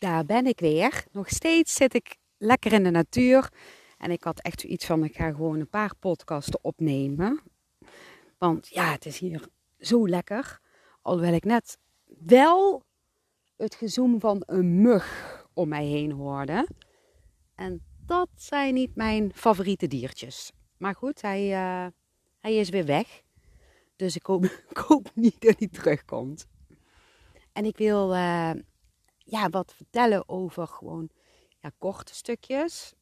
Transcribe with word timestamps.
daar 0.00 0.24
ben 0.24 0.46
ik 0.46 0.60
weer. 0.60 1.04
Nog 1.12 1.28
steeds 1.28 1.74
zit 1.74 1.94
ik 1.94 2.16
lekker 2.38 2.72
in 2.72 2.82
de 2.82 2.90
natuur. 2.90 3.52
En 3.98 4.10
ik 4.10 4.24
had 4.24 4.40
echt 4.40 4.60
zoiets 4.60 4.86
van, 4.86 5.04
ik 5.04 5.16
ga 5.16 5.30
gewoon 5.30 5.60
een 5.60 5.68
paar 5.68 5.94
podcasten 5.96 6.64
opnemen. 6.64 7.40
Want 8.38 8.68
ja, 8.68 8.92
het 8.92 9.06
is 9.06 9.18
hier 9.18 9.48
zo 9.78 10.08
lekker. 10.08 10.60
Alhoewel 11.02 11.34
ik 11.34 11.44
net 11.44 11.78
wel 12.06 12.82
het 13.56 13.74
gezoem 13.74 14.20
van 14.20 14.42
een 14.46 14.80
mug 14.80 15.46
om 15.54 15.68
mij 15.68 15.84
heen 15.84 16.12
hoorde. 16.12 16.68
En 17.54 17.82
dat 18.06 18.28
zijn 18.36 18.74
niet 18.74 18.94
mijn 18.94 19.32
favoriete 19.34 19.86
diertjes. 19.86 20.52
Maar 20.76 20.94
goed, 20.94 21.20
hij, 21.20 21.50
uh, 21.50 21.86
hij 22.38 22.56
is 22.56 22.68
weer 22.68 22.86
weg. 22.86 23.22
Dus 23.96 24.16
ik 24.20 24.26
hoop, 24.26 25.10
niet 25.14 25.40
dat 25.40 25.58
hij 25.58 25.68
terugkomt. 25.68 26.46
En 27.52 27.64
ik 27.64 27.76
wil 27.76 28.14
uh, 28.14 28.50
ja, 29.30 29.48
wat 29.48 29.74
vertellen 29.74 30.28
over 30.28 30.66
gewoon 30.66 31.10
ja, 31.58 31.70
korte 31.78 32.14
stukjes. 32.14 32.94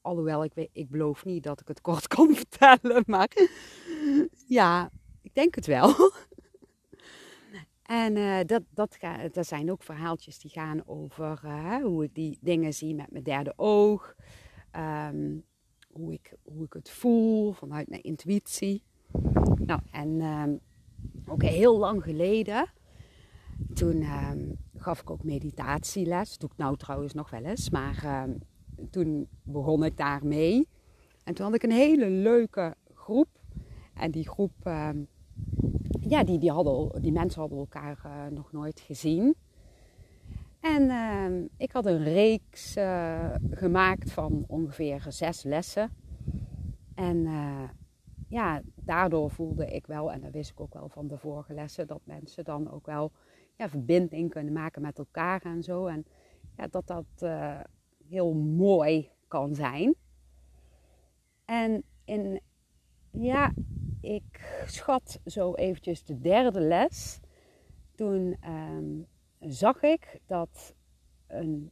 Alhoewel, 0.00 0.44
ik, 0.44 0.54
weet, 0.54 0.70
ik 0.72 0.90
beloof 0.90 1.24
niet 1.24 1.42
dat 1.42 1.60
ik 1.60 1.68
het 1.68 1.80
kort 1.80 2.08
kan 2.16 2.34
vertellen. 2.34 3.02
Maar 3.06 3.30
ja, 4.46 4.90
ik 5.22 5.34
denk 5.34 5.54
het 5.54 5.66
wel. 5.66 5.94
En 7.82 8.16
uh, 8.16 8.38
dat, 8.46 8.62
dat, 8.70 8.96
ga, 8.96 9.42
zijn 9.42 9.70
ook 9.70 9.82
verhaaltjes 9.82 10.38
die 10.38 10.50
gaan 10.50 10.86
over 10.86 11.40
uh, 11.44 11.76
hoe 11.76 12.04
ik 12.04 12.14
die 12.14 12.38
dingen 12.40 12.74
zie 12.74 12.94
met 12.94 13.10
mijn 13.10 13.24
derde 13.24 13.52
oog. 13.56 14.14
Um, 14.76 15.44
hoe, 15.92 16.12
ik, 16.12 16.32
hoe 16.42 16.64
ik 16.64 16.72
het 16.72 16.90
voel 16.90 17.52
vanuit 17.52 17.88
mijn 17.88 18.02
intuïtie. 18.02 18.82
Nou, 19.56 19.80
en 19.90 20.20
um, 20.20 20.60
ook 21.26 21.42
heel 21.42 21.78
lang 21.78 22.02
geleden, 22.02 22.70
toen 23.74 24.02
um, 24.02 24.56
gaf 24.80 25.00
ik 25.00 25.10
ook 25.10 25.24
meditatieles. 25.24 26.30
Dat 26.30 26.40
doe 26.40 26.50
ik 26.50 26.56
nou 26.56 26.76
trouwens 26.76 27.14
nog 27.14 27.30
wel 27.30 27.44
eens. 27.44 27.70
Maar 27.70 28.28
toen 28.90 29.28
begon 29.42 29.84
ik 29.84 29.96
daarmee. 29.96 30.68
En 31.24 31.34
toen 31.34 31.44
had 31.44 31.54
ik 31.54 31.62
een 31.62 31.70
hele 31.70 32.10
leuke 32.10 32.74
groep. 32.94 33.28
En 33.94 34.10
die 34.10 34.28
groep 34.28 34.52
ja, 36.08 36.24
die, 36.24 36.38
die, 36.38 36.50
hadden, 36.50 37.02
die 37.02 37.12
mensen 37.12 37.40
hadden 37.40 37.58
elkaar 37.58 38.02
uh, 38.06 38.26
nog 38.30 38.52
nooit 38.52 38.80
gezien. 38.80 39.34
En 40.60 40.82
uh, 40.82 41.48
ik 41.56 41.72
had 41.72 41.86
een 41.86 42.02
reeks 42.02 42.76
uh, 42.76 43.34
gemaakt 43.50 44.12
van 44.12 44.44
ongeveer 44.46 45.04
zes 45.08 45.42
lessen. 45.42 45.90
En 46.94 47.16
uh, 47.16 47.68
ja, 48.28 48.62
daardoor 48.74 49.30
voelde 49.30 49.66
ik 49.66 49.86
wel, 49.86 50.12
en 50.12 50.20
dat 50.20 50.32
wist 50.32 50.50
ik 50.50 50.60
ook 50.60 50.74
wel 50.74 50.88
van 50.88 51.08
de 51.08 51.18
vorige 51.18 51.54
lessen, 51.54 51.86
dat 51.86 52.00
mensen 52.04 52.44
dan 52.44 52.70
ook 52.70 52.86
wel 52.86 53.12
ja, 53.58 53.68
verbinding 53.68 54.30
kunnen 54.30 54.52
maken 54.52 54.82
met 54.82 54.98
elkaar 54.98 55.42
en 55.42 55.62
zo. 55.62 55.86
En 55.86 56.06
ja, 56.56 56.66
dat 56.66 56.86
dat 56.86 57.30
heel 58.08 58.34
mooi 58.34 59.10
kan 59.28 59.54
zijn. 59.54 59.94
En 61.44 61.82
in, 62.04 62.40
ja, 63.10 63.52
ik 64.00 64.62
schat 64.66 65.20
zo 65.26 65.54
eventjes 65.54 66.04
de 66.04 66.20
derde 66.20 66.60
les. 66.60 67.20
Toen 67.94 68.36
um, 68.48 69.06
zag 69.40 69.82
ik 69.82 70.20
dat 70.26 70.74
een, 71.26 71.70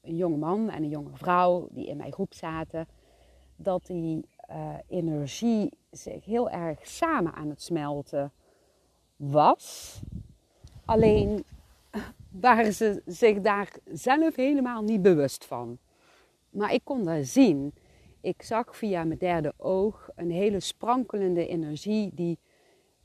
een 0.00 0.16
jonge 0.16 0.36
man 0.36 0.70
en 0.70 0.82
een 0.82 0.88
jonge 0.88 1.16
vrouw 1.16 1.68
die 1.70 1.86
in 1.86 1.96
mijn 1.96 2.12
groep 2.12 2.34
zaten, 2.34 2.88
dat 3.56 3.86
die 3.86 4.28
uh, 4.50 4.74
energie 4.86 5.78
zich 5.90 6.24
heel 6.24 6.50
erg 6.50 6.86
samen 6.86 7.34
aan 7.34 7.48
het 7.48 7.62
smelten 7.62 8.32
was. 9.16 10.00
Alleen 10.92 11.44
waren 12.30 12.72
ze 12.72 13.02
zich 13.06 13.40
daar 13.40 13.68
zelf 13.92 14.36
helemaal 14.36 14.82
niet 14.82 15.02
bewust 15.02 15.44
van. 15.44 15.78
Maar 16.50 16.72
ik 16.72 16.80
kon 16.84 17.04
dat 17.04 17.26
zien 17.26 17.72
ik 18.20 18.42
zag 18.42 18.76
via 18.76 19.04
mijn 19.04 19.18
derde 19.18 19.52
oog 19.56 20.08
een 20.14 20.30
hele 20.30 20.60
sprankelende 20.60 21.46
energie 21.46 22.10
die 22.14 22.38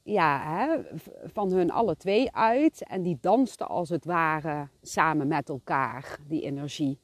ja, 0.03 0.42
hè, 0.42 0.97
van 1.24 1.52
hun 1.52 1.72
alle 1.72 1.96
twee 1.96 2.31
uit. 2.36 2.84
En 2.84 3.03
die 3.03 3.18
danste 3.22 3.66
als 3.66 3.90
het 3.90 4.06
ware 4.06 4.68
samen 4.81 5.28
met 5.28 5.50
elkaar, 5.50 6.20
die 6.28 6.42
energie. 6.42 7.00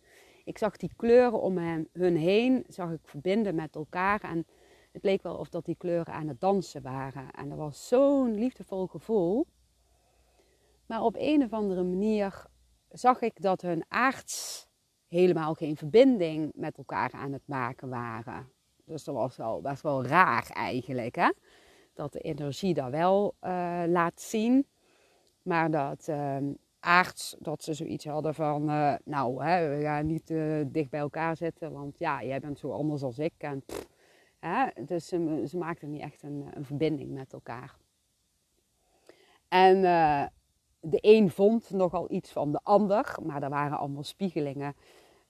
Ik 0.46 0.58
zag 0.58 0.78
die 0.78 0.92
kleuren 0.96 1.42
om 1.42 1.58
hen, 1.58 1.88
hun 1.92 2.16
heen, 2.16 2.64
zag 2.68 2.92
ik 2.92 3.02
verbinden 3.04 3.56
met 3.56 3.76
elkaar. 3.76 4.22
En 4.22 4.46
het 4.92 5.04
leek 5.04 5.24
wel 5.24 5.36
of 5.36 5.50
dat 5.50 5.66
die 5.66 5.78
kleuren 5.78 6.14
aan 6.14 6.28
het 6.28 6.40
dansen 6.40 6.82
waren. 6.82 7.32
En 7.32 7.50
dat 7.50 7.58
was 7.58 7.88
zo'n 7.88 8.34
liefdevol 8.34 8.88
gevoel. 8.88 9.46
Maar 10.86 11.02
op 11.02 11.16
een 11.18 11.44
of 11.44 11.54
andere 11.54 11.84
manier 11.84 12.46
zag 12.90 13.22
ik 13.22 13.42
dat 13.42 13.62
hun 13.62 13.86
aards 13.88 14.68
helemaal 15.08 15.54
geen 15.54 15.78
verbinding 15.78 16.52
met 16.56 16.78
elkaar 16.78 17.12
aan 17.12 17.32
het 17.32 17.48
maken 17.48 17.90
waren. 17.90 18.52
Dus 18.86 19.04
dat 19.04 19.16
was 19.16 19.38
wel 19.38 19.62
best 19.62 19.82
wel 19.82 20.06
raar 20.06 20.50
eigenlijk, 20.50 21.16
hè? 21.16 21.32
Dat 21.94 22.14
de 22.14 22.20
energie 22.20 22.74
dat 22.74 22.90
wel 22.90 23.36
uh, 23.42 23.84
laat 23.88 24.22
zien. 24.22 24.68
Maar 25.42 25.72
dat 25.72 26.08
uh, 26.10 26.38
aards, 26.80 27.36
dat 27.40 27.64
ze 27.64 27.74
zoiets 27.74 28.06
hadden 28.06 28.34
van, 28.34 28.70
uh, 28.70 28.96
nou, 29.04 29.44
hè, 29.44 29.78
we 29.78 29.82
gaan 29.84 30.06
niet 30.06 30.28
dicht 30.68 30.90
bij 30.90 31.00
elkaar 31.00 31.38
zitten, 31.38 31.72
want 31.72 32.00
ja, 32.00 32.24
jij 32.24 32.40
bent 32.40 32.60
zo 32.60 32.72
anders 32.72 33.04
als 33.04 33.20
ik. 33.20 33.34
En, 33.38 33.64
hè? 34.40 34.84
Dus 34.86 35.08
ze, 35.08 35.44
ze 35.48 35.58
maakten 35.58 35.90
niet 35.90 36.02
echt 36.02 36.24
een, 36.24 36.48
een 36.54 36.66
verbinding 36.66 37.12
met 37.12 37.34
elkaar. 37.34 37.76
En 39.48 39.82
de 40.86 40.98
een 41.02 41.30
vond 41.32 41.70
nogal 41.70 42.12
iets 42.12 42.32
van 42.32 42.52
de 42.52 42.60
ander, 42.64 43.16
maar 43.24 43.44
er 43.44 43.50
waren 43.50 43.78
allemaal 43.78 44.04
spiegelingen 44.04 44.76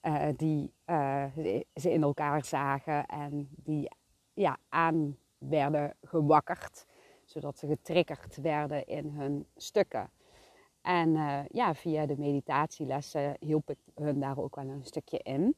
uh, 0.02 0.28
die 0.36 0.74
uh, 0.86 1.26
ze 1.76 1.92
in 1.92 2.04
elkaar 2.04 2.46
zagen 2.46 3.06
en 3.06 3.50
die 3.56 3.90
ja, 4.34 4.58
aan 4.70 5.18
werden 5.38 5.96
gewakkerd, 6.02 6.86
zodat 7.26 7.58
ze 7.58 7.68
getriggerd 7.68 8.36
werden 8.36 8.88
in 8.88 9.10
hun 9.10 9.46
stukken. 9.56 10.10
En 10.82 11.10
uh, 11.10 11.40
ja, 11.48 11.76
via 11.76 12.06
de 12.06 12.18
meditatielessen 12.18 13.36
hielp 13.40 13.70
ik 13.70 13.80
hun 13.96 14.20
daar 14.20 14.38
ook 14.38 14.56
wel 14.56 14.68
een 14.68 14.86
stukje 14.86 15.20
in. 15.20 15.56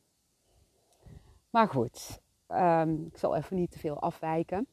Maar 1.49 1.67
goed, 1.67 2.21
um, 2.47 3.05
ik 3.05 3.17
zal 3.17 3.35
even 3.35 3.55
niet 3.55 3.71
te 3.71 3.79
veel 3.79 3.99
afwijken. 3.99 4.67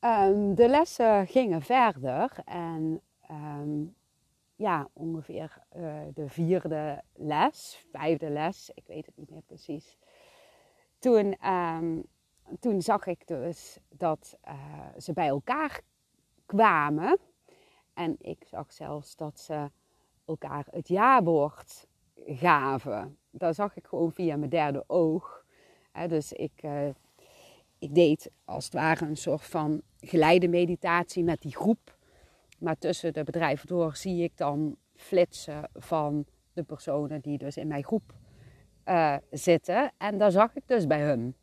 Um, 0.00 0.54
de 0.54 0.68
lessen 0.68 1.26
gingen 1.26 1.62
verder 1.62 2.38
en 2.44 3.00
um, 3.30 3.94
ja, 4.56 4.88
ongeveer 4.92 5.58
uh, 5.76 6.00
de 6.14 6.28
vierde 6.28 7.02
les, 7.12 7.86
vijfde 7.90 8.30
les, 8.30 8.70
ik 8.74 8.86
weet 8.86 9.06
het 9.06 9.16
niet 9.16 9.30
meer 9.30 9.42
precies. 9.42 9.98
Toen, 10.98 11.48
um, 11.50 12.04
toen 12.60 12.82
zag 12.82 13.06
ik 13.06 13.26
dus 13.26 13.78
dat 13.88 14.38
uh, 14.48 14.54
ze 14.98 15.12
bij 15.12 15.28
elkaar 15.28 15.80
kwamen. 16.46 17.18
En 17.94 18.16
ik 18.20 18.44
zag 18.46 18.72
zelfs 18.72 19.16
dat 19.16 19.40
ze 19.40 19.70
elkaar 20.24 20.66
het 20.70 20.88
jaarwoord 20.88 21.86
gaven. 22.26 23.18
Dat 23.30 23.54
zag 23.54 23.76
ik 23.76 23.86
gewoon 23.86 24.12
via 24.12 24.36
mijn 24.36 24.50
derde 24.50 24.84
oog. 24.86 25.44
Dus 26.08 26.32
ik, 26.32 26.62
ik 27.78 27.94
deed 27.94 28.30
als 28.44 28.64
het 28.64 28.74
ware 28.74 29.06
een 29.06 29.16
soort 29.16 29.44
van 29.44 29.82
geleide 30.00 30.48
meditatie 30.48 31.24
met 31.24 31.40
die 31.40 31.56
groep 31.56 31.93
maar 32.64 32.78
tussen 32.78 33.12
de 33.12 33.24
bedrijven 33.24 33.66
door 33.66 33.96
zie 33.96 34.22
ik 34.22 34.36
dan 34.36 34.76
flitsen 34.96 35.70
van 35.74 36.26
de 36.52 36.62
personen 36.62 37.20
die 37.20 37.38
dus 37.38 37.56
in 37.56 37.66
mijn 37.66 37.84
groep 37.84 38.14
uh, 38.86 39.16
zitten. 39.30 39.92
En 39.98 40.18
daar 40.18 40.30
zag 40.30 40.54
ik 40.54 40.62
dus 40.66 40.86
bij 40.86 41.02
hun. 41.02 41.36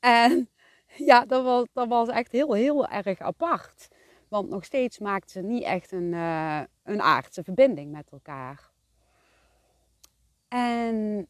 En 0.00 0.48
ja, 1.10 1.24
dat 1.24 1.44
was, 1.44 1.66
dat 1.72 1.88
was 1.88 2.08
echt 2.08 2.32
heel, 2.32 2.52
heel 2.52 2.88
erg 2.88 3.20
apart. 3.20 3.88
Want 4.28 4.48
nog 4.48 4.64
steeds 4.64 4.98
maakten 4.98 5.30
ze 5.30 5.40
niet 5.40 5.62
echt 5.62 5.92
een, 5.92 6.12
uh, 6.12 6.60
een 6.82 7.02
aardse 7.02 7.44
verbinding 7.44 7.92
met 7.92 8.10
elkaar. 8.10 8.70
En 10.48 11.26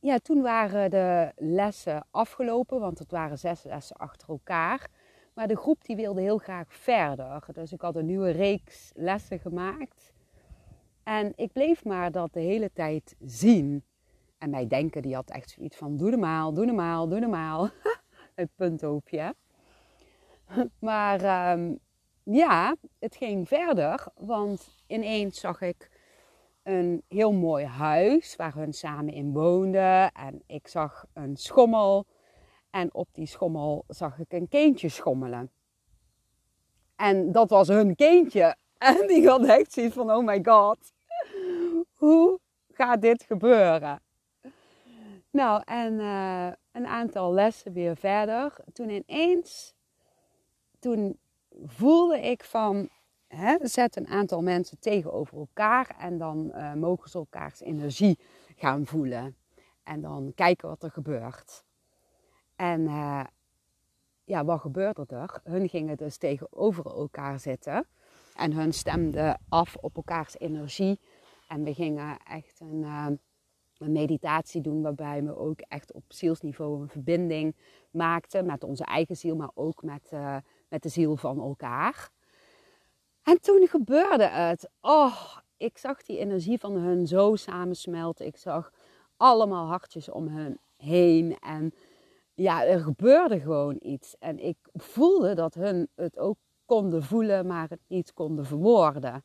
ja, 0.00 0.18
toen 0.18 0.42
waren 0.42 0.90
de 0.90 1.32
lessen 1.36 2.06
afgelopen, 2.10 2.80
want 2.80 2.98
het 2.98 3.10
waren 3.10 3.38
zes 3.38 3.62
lessen 3.62 3.96
achter 3.96 4.28
elkaar. 4.28 4.88
Maar 5.34 5.48
de 5.48 5.56
groep 5.56 5.84
die 5.84 5.96
wilde 5.96 6.20
heel 6.20 6.38
graag 6.38 6.74
verder. 6.74 7.44
Dus 7.52 7.72
ik 7.72 7.80
had 7.80 7.96
een 7.96 8.06
nieuwe 8.06 8.30
reeks 8.30 8.92
lessen 8.94 9.38
gemaakt. 9.38 10.12
En 11.02 11.32
ik 11.36 11.52
bleef 11.52 11.84
maar 11.84 12.10
dat 12.10 12.32
de 12.32 12.40
hele 12.40 12.70
tijd 12.72 13.16
zien. 13.20 13.84
En 14.38 14.50
mij 14.50 14.66
denken, 14.66 15.02
die 15.02 15.14
had 15.14 15.30
echt 15.30 15.50
zoiets 15.50 15.76
van: 15.76 15.96
doe 15.96 16.10
normaal, 16.10 16.52
doe 16.52 16.66
normaal, 16.66 17.08
doe 17.08 17.20
normaal. 17.20 17.68
Een 18.34 18.50
punthoopje. 18.56 19.34
Maar 20.78 21.52
um, 21.52 21.78
ja, 22.22 22.76
het 22.98 23.16
ging 23.16 23.48
verder. 23.48 24.06
Want 24.14 24.82
ineens 24.86 25.40
zag 25.40 25.60
ik 25.60 25.90
een 26.62 27.02
heel 27.08 27.32
mooi 27.32 27.64
huis 27.64 28.36
waar 28.36 28.54
hun 28.54 28.72
samen 28.72 29.12
in 29.12 29.32
woonden. 29.32 30.12
En 30.12 30.42
ik 30.46 30.68
zag 30.68 31.04
een 31.12 31.36
schommel 31.36 32.06
en 32.72 32.94
op 32.94 33.08
die 33.12 33.26
schommel 33.26 33.84
zag 33.88 34.18
ik 34.18 34.32
een 34.32 34.48
kindje 34.48 34.88
schommelen. 34.88 35.50
En 36.96 37.32
dat 37.32 37.50
was 37.50 37.68
hun 37.68 37.94
kindje. 37.94 38.56
En 38.78 39.06
die 39.06 39.28
had 39.28 39.44
echt 39.44 39.72
zoiets 39.72 39.94
van, 39.94 40.12
oh 40.12 40.24
my 40.24 40.40
god. 40.42 40.92
hoe 41.94 42.40
gaat 42.72 43.02
dit 43.02 43.22
gebeuren? 43.22 44.02
Nou, 45.30 45.62
en 45.64 45.98
een 46.72 46.86
aantal 46.86 47.32
lessen 47.32 47.72
weer 47.72 47.96
verder. 47.96 48.54
Toen 48.72 48.88
ineens, 48.88 49.74
toen 50.78 51.18
voelde 51.64 52.20
ik 52.20 52.44
van, 52.44 52.88
hè, 53.26 53.56
zet 53.60 53.96
een 53.96 54.08
aantal 54.08 54.42
mensen 54.42 54.78
tegenover 54.78 55.38
elkaar 55.38 55.94
en 55.98 56.18
dan 56.18 56.52
uh, 56.54 56.72
mogen 56.72 57.10
ze 57.10 57.18
elkaars 57.18 57.60
energie 57.60 58.18
gaan 58.56 58.86
voelen. 58.86 59.36
En 59.82 60.00
dan 60.00 60.32
kijken 60.34 60.68
wat 60.68 60.82
er 60.82 60.90
gebeurt. 60.90 61.64
En 62.62 62.80
uh, 62.80 63.24
ja, 64.24 64.44
wat 64.44 64.60
gebeurde 64.60 65.04
er? 65.08 65.40
Hun 65.44 65.68
gingen 65.68 65.96
dus 65.96 66.16
tegenover 66.16 66.86
elkaar 66.86 67.40
zitten. 67.40 67.86
En 68.36 68.52
hun 68.52 68.72
stemden 68.72 69.40
af 69.48 69.76
op 69.76 69.96
elkaars 69.96 70.38
energie. 70.38 71.00
En 71.48 71.64
we 71.64 71.74
gingen 71.74 72.18
echt 72.28 72.60
een, 72.60 72.82
uh, 72.82 73.06
een 73.78 73.92
meditatie 73.92 74.60
doen 74.60 74.82
waarbij 74.82 75.22
we 75.22 75.36
ook 75.36 75.60
echt 75.60 75.92
op 75.92 76.02
zielsniveau 76.08 76.82
een 76.82 76.88
verbinding 76.88 77.56
maakten 77.90 78.46
met 78.46 78.64
onze 78.64 78.84
eigen 78.84 79.16
ziel, 79.16 79.36
maar 79.36 79.50
ook 79.54 79.82
met, 79.82 80.10
uh, 80.12 80.36
met 80.68 80.82
de 80.82 80.88
ziel 80.88 81.16
van 81.16 81.40
elkaar. 81.40 82.10
En 83.22 83.40
toen 83.40 83.66
gebeurde 83.68 84.28
het. 84.28 84.70
Oh, 84.80 85.36
ik 85.56 85.78
zag 85.78 86.02
die 86.02 86.18
energie 86.18 86.58
van 86.58 86.72
hun 86.72 87.06
zo 87.06 87.36
samensmelten. 87.36 88.26
Ik 88.26 88.36
zag 88.36 88.72
allemaal 89.16 89.66
hartjes 89.66 90.08
om 90.08 90.28
hen 90.28 90.58
heen. 90.76 91.38
En 91.38 91.74
ja, 92.34 92.64
er 92.64 92.80
gebeurde 92.80 93.40
gewoon 93.40 93.76
iets. 93.80 94.16
En 94.18 94.38
ik 94.38 94.56
voelde 94.72 95.34
dat 95.34 95.54
hun 95.54 95.88
het 95.94 96.18
ook 96.18 96.36
konden 96.64 97.02
voelen, 97.02 97.46
maar 97.46 97.68
het 97.68 97.80
niet 97.86 98.12
konden 98.12 98.44
verwoorden. 98.44 99.24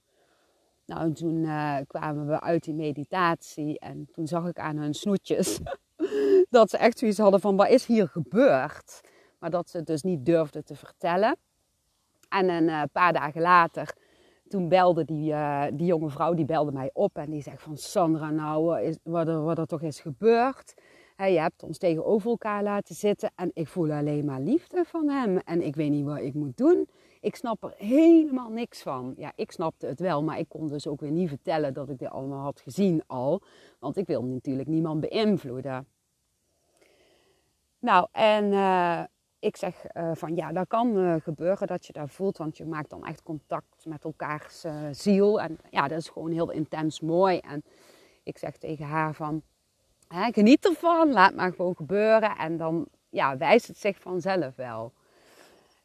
Nou, 0.86 1.01
en 1.01 1.13
toen 1.13 1.36
uh, 1.36 1.77
kwamen 1.88 2.27
we 2.27 2.42
uit 2.42 2.63
die 2.63 2.74
meditatie 2.74 3.80
en 3.80 4.07
toen 4.12 4.27
zag 4.27 4.48
ik 4.48 4.59
aan 4.59 4.77
hun 4.77 4.94
snoetjes 4.94 5.59
dat 6.50 6.69
ze 6.69 6.77
echt 6.77 7.00
zoiets 7.00 7.18
hadden 7.18 7.39
van 7.39 7.56
wat 7.56 7.69
is 7.69 7.86
hier 7.86 8.07
gebeurd? 8.07 9.01
Maar 9.39 9.50
dat 9.50 9.69
ze 9.69 9.77
het 9.77 9.88
dus 9.88 10.01
niet 10.01 10.25
durfden 10.25 10.65
te 10.65 10.75
vertellen. 10.75 11.38
En 12.30 12.50
een 12.50 12.68
uh, 12.68 12.81
paar 12.92 13.13
dagen 13.13 13.42
later, 13.42 13.95
toen 14.48 14.69
belde 14.69 15.06
die, 15.06 15.31
uh, 15.31 15.65
die 15.74 15.86
jonge 15.88 16.10
vrouw, 16.10 16.33
die 16.33 16.45
belde 16.45 16.71
mij 16.71 16.89
op 16.94 17.18
en 17.18 17.30
die 17.30 17.42
zegt 17.42 17.62
van 17.62 17.77
Sandra, 17.77 18.30
nou, 18.30 18.81
is, 18.81 18.98
wat, 19.03 19.27
er, 19.27 19.44
wat 19.44 19.57
er 19.57 19.65
toch 19.65 19.81
is 19.81 20.00
gebeurd? 20.00 20.74
Hey, 21.18 21.34
je 21.34 21.40
hebt 21.40 21.64
ons 21.64 21.78
tegenover 21.78 22.30
elkaar 22.30 22.64
laten 22.64 22.96
zitten 22.96 23.31
en 23.36 23.52
ik 23.54 23.68
voel 23.68 23.92
alleen 23.92 24.25
maar 24.25 24.40
liefde 24.40 24.84
van 24.86 25.10
hem 25.10 25.38
en 25.38 25.62
ik 25.62 25.75
weet 25.75 25.90
niet 25.90 26.06
wat 26.06 26.18
ik 26.18 26.34
moet 26.34 26.58
doen. 26.58 26.90
Ik 27.22 27.36
snap 27.36 27.64
er 27.64 27.74
helemaal 27.78 28.50
niks 28.50 28.81
van. 28.81 29.14
Ja, 29.18 29.31
ik 29.36 29.52
snapte 29.52 29.86
het 29.88 30.00
wel, 30.00 30.24
maar 30.24 30.40
ik 30.40 30.50
kon 30.50 30.68
dus 30.68 30.88
ook 30.88 31.00
weer 31.00 31.12
niet 31.12 31.30
vertellen 31.30 31.74
dat 31.74 31.90
ik 31.90 32.00
dit 32.00 32.10
allemaal 32.10 32.44
had 32.44 32.62
gezien 32.62 33.04
al. 33.08 33.42
Want 33.80 33.98
ik 33.98 34.08
wil 34.08 34.24
natuurlijk 34.24 34.68
niemand 34.68 35.00
beïnvloeden. 35.00 35.88
Nou, 37.80 38.08
en 38.12 38.46
uh, 38.52 39.04
ik 39.40 39.56
zeg 39.56 39.86
uh, 39.94 40.12
van 40.13 40.36
ja, 40.36 40.52
dat 40.52 40.68
kan 40.68 40.98
uh, 40.98 41.16
gebeuren 41.22 41.68
dat 41.68 41.86
je 41.86 41.94
daar 41.94 42.10
voelt, 42.10 42.38
want 42.38 42.58
je 42.58 42.66
maakt 42.66 42.90
dan 42.90 43.06
echt 43.06 43.24
contact 43.24 43.86
met 43.86 44.04
elkaars 44.04 44.66
ziel. 44.92 45.42
En 45.42 45.58
ja, 45.70 45.88
dat 45.88 45.98
is 45.98 46.10
gewoon 46.10 46.31
heel 46.31 46.52
intens 46.52 47.02
mooi. 47.02 47.38
En 47.38 47.63
ik 48.24 48.38
zeg 48.38 48.58
tegen 48.58 48.86
haar 48.86 49.13
van, 49.13 49.44
geniet 50.09 50.65
ervan, 50.65 51.12
laat 51.12 51.36
maar 51.36 51.54
gewoon 51.54 51.75
gebeuren. 51.75 52.38
En 52.38 52.57
dan 52.57 52.88
ja, 53.09 53.38
wijst 53.38 53.68
het 53.68 53.77
zich 53.77 54.00
vanzelf 54.00 54.56
wel. 54.56 54.94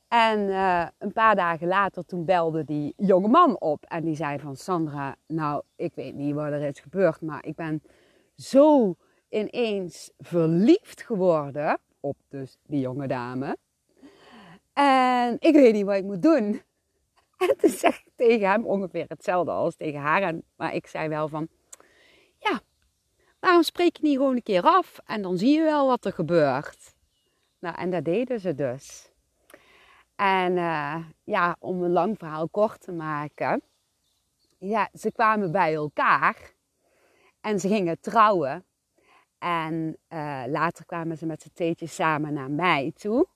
En 0.09 0.39
uh, 0.41 0.87
een 0.99 1.13
paar 1.13 1.35
dagen 1.35 1.67
later 1.67 2.05
toen 2.05 2.25
belde 2.25 2.65
die 2.65 2.95
jonge 2.97 3.29
man 3.29 3.61
op 3.61 3.85
en 3.85 4.05
die 4.05 4.17
zei 4.17 4.39
van 4.39 4.57
Sandra, 4.57 5.17
nou 5.27 5.63
ik 5.77 5.95
weet 5.95 6.15
niet 6.15 6.35
wat 6.35 6.47
er 6.47 6.63
is 6.63 6.81
gebeurd, 6.81 7.21
maar 7.21 7.47
ik 7.47 7.55
ben 7.55 7.83
zo 8.37 8.95
ineens 9.29 10.11
verliefd 10.19 11.03
geworden 11.03 11.79
op 12.01 12.17
dus 12.29 12.59
die 12.67 12.81
jonge 12.81 13.07
dame. 13.07 13.57
En 14.73 15.37
ik 15.39 15.55
weet 15.55 15.73
niet 15.73 15.85
wat 15.85 15.97
ik 15.97 16.05
moet 16.05 16.23
doen. 16.23 16.61
En 17.49 17.57
toen 17.57 17.71
zeg 17.71 17.99
ik 17.99 18.13
tegen 18.17 18.51
hem 18.51 18.65
ongeveer 18.67 19.05
hetzelfde 19.09 19.51
als 19.51 19.77
tegen 19.77 20.01
haar. 20.01 20.23
En, 20.23 20.45
maar 20.57 20.75
ik 20.75 20.87
zei 20.87 21.09
wel 21.09 21.29
van, 21.29 21.49
ja, 22.39 22.61
waarom 23.43 23.63
spreek 23.63 23.97
je 23.97 24.03
niet 24.03 24.17
gewoon 24.17 24.35
een 24.35 24.43
keer 24.43 24.63
af 24.63 24.99
en 25.05 25.23
dan 25.23 25.39
zie 25.39 25.57
je 25.59 25.63
wel 25.63 25.87
wat 25.87 26.05
er 26.05 26.13
gebeurt. 26.13 26.95
Nou, 27.59 27.77
en 27.77 27.91
dat 27.91 28.05
deden 28.05 28.41
ze 28.41 28.55
dus. 28.55 29.11
En 30.17 30.57
uh, 30.57 30.97
ja, 31.25 31.57
om 31.59 31.83
een 31.83 31.91
lang 31.91 32.19
verhaal 32.19 32.49
kort 32.49 32.81
te 32.81 32.93
maken. 32.93 33.63
Ja, 34.59 34.89
ze 34.95 35.13
kwamen 35.13 35.53
bij 35.53 35.75
elkaar 35.75 36.53
en 37.41 37.61
ze 37.61 37.69
gingen 37.69 38.01
trouwen. 38.01 38.65
En 39.39 39.97
uh, 40.09 40.43
later 40.47 40.85
kwamen 40.85 41.19
ze 41.19 41.27
met 41.27 41.43
z'n 41.43 41.53
tweetjes 41.55 41.95
samen 41.95 42.33
naar 42.33 42.51
mij 42.51 42.93
toe. 42.97 43.27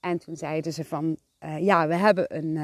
En 0.00 0.18
toen 0.18 0.36
zeiden 0.36 0.72
ze 0.72 0.84
van, 0.84 1.16
uh, 1.44 1.58
ja, 1.58 1.88
we 1.88 1.94
hebben 1.94 2.36
een, 2.36 2.56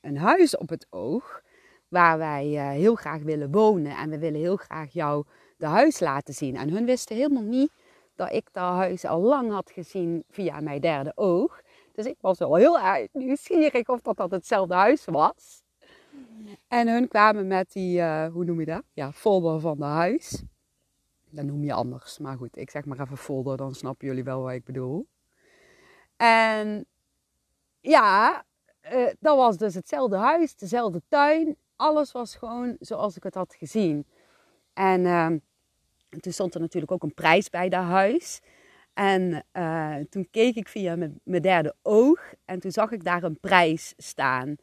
een 0.00 0.18
huis 0.18 0.56
op 0.56 0.68
het 0.68 0.86
oog 0.90 1.42
waar 1.88 2.18
wij 2.18 2.46
heel 2.76 2.94
graag 2.94 3.22
willen 3.22 3.50
wonen. 3.50 3.96
En 3.96 4.10
we 4.10 4.18
willen 4.18 4.40
heel 4.40 4.56
graag 4.56 4.92
jou 4.92 5.24
de 5.56 5.66
huis 5.66 6.00
laten 6.00 6.34
zien. 6.34 6.56
En 6.56 6.70
hun 6.70 6.84
wisten 6.84 7.16
helemaal 7.16 7.42
niet 7.42 7.70
dat 8.14 8.32
ik 8.32 8.48
dat 8.52 8.74
huis 8.74 9.04
al 9.04 9.20
lang 9.20 9.52
had 9.52 9.70
gezien 9.70 10.24
via 10.30 10.60
mijn 10.60 10.80
derde 10.80 11.12
oog. 11.14 11.62
Dus 11.92 12.06
ik 12.06 12.16
was 12.20 12.38
wel 12.38 12.54
heel 12.54 13.08
nieuwsgierig 13.12 13.88
of 13.88 14.00
dat, 14.00 14.16
dat 14.16 14.30
hetzelfde 14.30 14.74
huis 14.74 15.04
was. 15.04 15.62
En 16.68 16.88
hun 16.88 17.08
kwamen 17.08 17.46
met 17.46 17.72
die, 17.72 17.98
uh, 17.98 18.26
hoe 18.26 18.44
noem 18.44 18.60
je 18.60 18.66
dat? 18.66 18.82
Ja, 18.92 19.12
folder 19.12 19.60
van 19.60 19.76
de 19.76 19.84
huis. 19.84 20.42
Dat 21.30 21.44
noem 21.44 21.64
je 21.64 21.72
anders. 21.72 22.18
Maar 22.18 22.36
goed, 22.36 22.56
ik 22.56 22.70
zeg 22.70 22.84
maar 22.84 23.00
even 23.00 23.16
folder, 23.16 23.56
dan 23.56 23.74
snappen 23.74 24.06
jullie 24.06 24.24
wel 24.24 24.42
wat 24.42 24.52
ik 24.52 24.64
bedoel. 24.64 25.06
En 26.16 26.86
ja, 27.80 28.44
uh, 28.92 29.06
dat 29.20 29.36
was 29.36 29.56
dus 29.56 29.74
hetzelfde 29.74 30.16
huis, 30.16 30.56
dezelfde 30.56 31.02
tuin. 31.08 31.56
Alles 31.76 32.12
was 32.12 32.36
gewoon 32.36 32.76
zoals 32.80 33.16
ik 33.16 33.22
het 33.22 33.34
had 33.34 33.54
gezien. 33.54 34.06
En 34.74 35.00
uh, 35.00 35.26
toen 36.20 36.32
stond 36.32 36.54
er 36.54 36.60
natuurlijk 36.60 36.92
ook 36.92 37.02
een 37.02 37.14
prijs 37.14 37.50
bij 37.50 37.68
dat 37.68 37.84
huis. 37.84 38.40
En 38.94 39.44
uh, 39.52 39.96
toen 40.10 40.28
keek 40.30 40.54
ik 40.54 40.68
via 40.68 40.96
mijn 41.24 41.42
derde 41.42 41.74
oog 41.82 42.34
en 42.44 42.60
toen 42.60 42.70
zag 42.70 42.90
ik 42.90 43.04
daar 43.04 43.22
een 43.22 43.40
prijs 43.40 43.94
staan. 43.96 44.56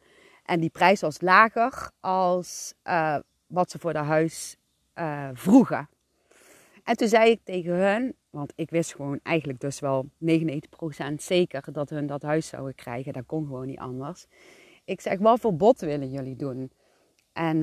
En 0.44 0.60
die 0.60 0.70
prijs 0.70 1.00
was 1.00 1.20
lager 1.20 1.90
als 2.00 2.74
uh, 2.84 3.18
wat 3.46 3.70
ze 3.70 3.78
voor 3.78 3.92
de 3.92 3.98
huis 3.98 4.56
uh, 4.94 5.28
vroegen. 5.32 5.88
En 6.84 6.96
toen 6.96 7.08
zei 7.08 7.30
ik 7.30 7.40
tegen 7.44 7.72
hun, 7.72 8.14
want 8.30 8.52
ik 8.56 8.70
wist 8.70 8.94
gewoon 8.94 9.20
eigenlijk 9.22 9.60
dus 9.60 9.80
wel 9.80 10.06
99% 10.24 11.14
zeker 11.16 11.72
dat 11.72 11.90
hun 11.90 12.06
dat 12.06 12.22
huis 12.22 12.46
zouden 12.46 12.74
krijgen. 12.74 13.12
Dat 13.12 13.26
kon 13.26 13.46
gewoon 13.46 13.66
niet 13.66 13.78
anders. 13.78 14.26
Ik 14.84 15.00
zeg, 15.00 15.18
wat 15.18 15.40
voor 15.40 15.56
bod 15.56 15.80
willen 15.80 16.10
jullie 16.10 16.36
doen? 16.36 16.72
En 17.32 17.62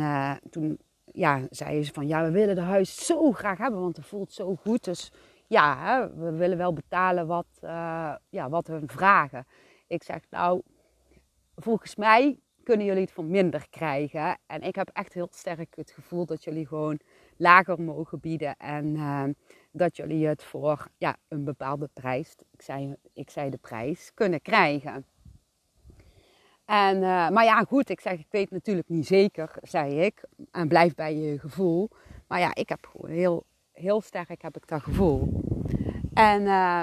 toen 0.50 0.80
ja, 1.12 1.42
zeiden 1.50 1.86
ze 1.86 1.94
van, 1.94 2.08
ja, 2.08 2.24
we 2.24 2.32
willen 2.32 2.56
de 2.56 2.62
huis 2.62 3.06
zo 3.06 3.32
graag 3.32 3.58
hebben, 3.58 3.80
want 3.80 3.98
het 3.98 4.06
voelt 4.06 4.32
zo 4.32 4.56
goed. 4.56 4.84
Dus 4.84 5.12
ja, 5.48 5.78
hè, 5.78 6.14
we 6.16 6.32
willen 6.32 6.58
wel 6.58 6.74
betalen 6.74 7.28
wat, 7.28 7.48
uh, 7.64 8.16
ja, 8.30 8.50
wat 8.50 8.68
hun 8.68 8.90
vragen. 8.90 9.46
Ik 9.88 10.04
zeg, 10.04 10.22
nou, 10.30 10.62
volgens 11.56 11.96
mij 11.96 12.40
kunnen 12.64 12.86
jullie 12.86 13.02
het 13.02 13.12
voor 13.12 13.26
minder 13.26 13.68
krijgen. 13.70 14.38
En 14.46 14.62
ik 14.62 14.76
heb 14.76 14.90
echt 14.94 15.14
heel 15.14 15.28
sterk 15.32 15.76
het 15.76 15.92
gevoel 15.92 16.26
dat 16.26 16.44
jullie 16.44 16.68
gewoon 16.68 17.00
lager 17.38 17.82
mogen 17.82 18.20
bieden. 18.20 18.56
En 18.58 18.86
uh, 18.86 19.24
dat 19.72 19.96
jullie 19.96 20.28
het 20.28 20.44
voor 20.44 20.88
ja, 20.98 21.18
een 21.28 21.44
bepaalde 21.44 21.90
prijs, 21.94 22.36
ik 22.52 22.62
zei, 22.62 22.96
ik 23.14 23.30
zei 23.30 23.50
de 23.50 23.58
prijs, 23.58 24.12
kunnen 24.14 24.42
krijgen. 24.42 25.06
En, 26.70 26.96
uh, 26.96 27.30
maar 27.30 27.44
ja, 27.44 27.64
goed, 27.64 27.90
ik 27.90 28.00
zeg, 28.00 28.20
ik 28.20 28.28
weet 28.30 28.52
natuurlijk 28.52 28.90
niet 28.90 29.08
zeker, 29.08 29.52
zei 29.62 30.02
ik. 30.02 30.24
En 30.52 30.68
blijf 30.68 30.96
bij 30.96 31.16
je 31.16 31.40
gevoel. 31.40 31.90
Maar 32.28 32.40
ja, 32.40 32.56
ik 32.56 32.70
heb 32.70 32.92
heel 33.08 33.46
heel 33.80 34.02
sterk 34.02 34.42
heb 34.42 34.56
ik 34.56 34.68
dat 34.68 34.82
gevoel. 34.82 35.44
En, 36.14 36.42
uh, 36.42 36.82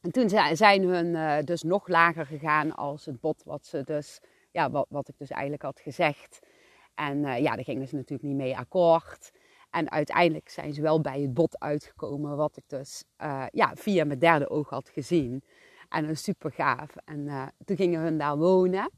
en 0.00 0.10
toen 0.10 0.28
zijn 0.52 0.82
hun 0.82 1.06
uh, 1.06 1.38
dus 1.44 1.62
nog 1.62 1.88
lager 1.88 2.26
gegaan 2.26 2.74
als 2.74 3.04
het 3.04 3.20
bod 3.20 3.42
wat 3.44 3.66
ze 3.66 3.82
dus, 3.84 4.20
ja, 4.50 4.70
wat, 4.70 4.86
wat 4.88 5.08
ik 5.08 5.14
dus 5.18 5.30
eigenlijk 5.30 5.62
had 5.62 5.80
gezegd. 5.80 6.40
En 6.94 7.18
uh, 7.18 7.38
ja, 7.38 7.54
daar 7.54 7.64
gingen 7.64 7.88
ze 7.88 7.94
natuurlijk 7.94 8.28
niet 8.28 8.36
mee 8.36 8.56
akkoord. 8.56 9.32
En 9.70 9.90
uiteindelijk 9.90 10.48
zijn 10.48 10.74
ze 10.74 10.82
wel 10.82 11.00
bij 11.00 11.20
het 11.20 11.34
bod 11.34 11.60
uitgekomen 11.60 12.36
wat 12.36 12.56
ik 12.56 12.64
dus 12.66 13.04
ja, 13.52 13.72
via 13.74 14.04
mijn 14.04 14.18
derde 14.18 14.50
oog 14.50 14.68
had 14.68 14.88
gezien. 14.88 15.42
En 15.92 16.08
is 16.08 16.22
super 16.22 16.52
gaaf. 16.52 16.96
En 17.04 17.52
toen 17.64 17.76
gingen 17.76 18.00
hun 18.00 18.18
daar 18.18 18.36
wonen. 18.36 18.90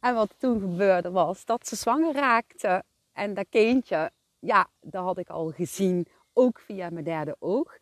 En 0.00 0.14
wat 0.14 0.34
toen 0.38 0.60
gebeurde 0.60 1.10
was 1.10 1.44
dat 1.44 1.68
ze 1.68 1.76
zwanger 1.76 2.14
raakte. 2.14 2.82
En 3.12 3.34
dat 3.34 3.46
kindje 3.50 4.10
ja, 4.38 4.68
dat 4.80 5.04
had 5.04 5.18
ik 5.18 5.28
al 5.28 5.50
gezien, 5.50 6.06
ook 6.32 6.60
via 6.60 6.90
mijn 6.90 7.04
derde 7.04 7.36
oog. 7.38 7.78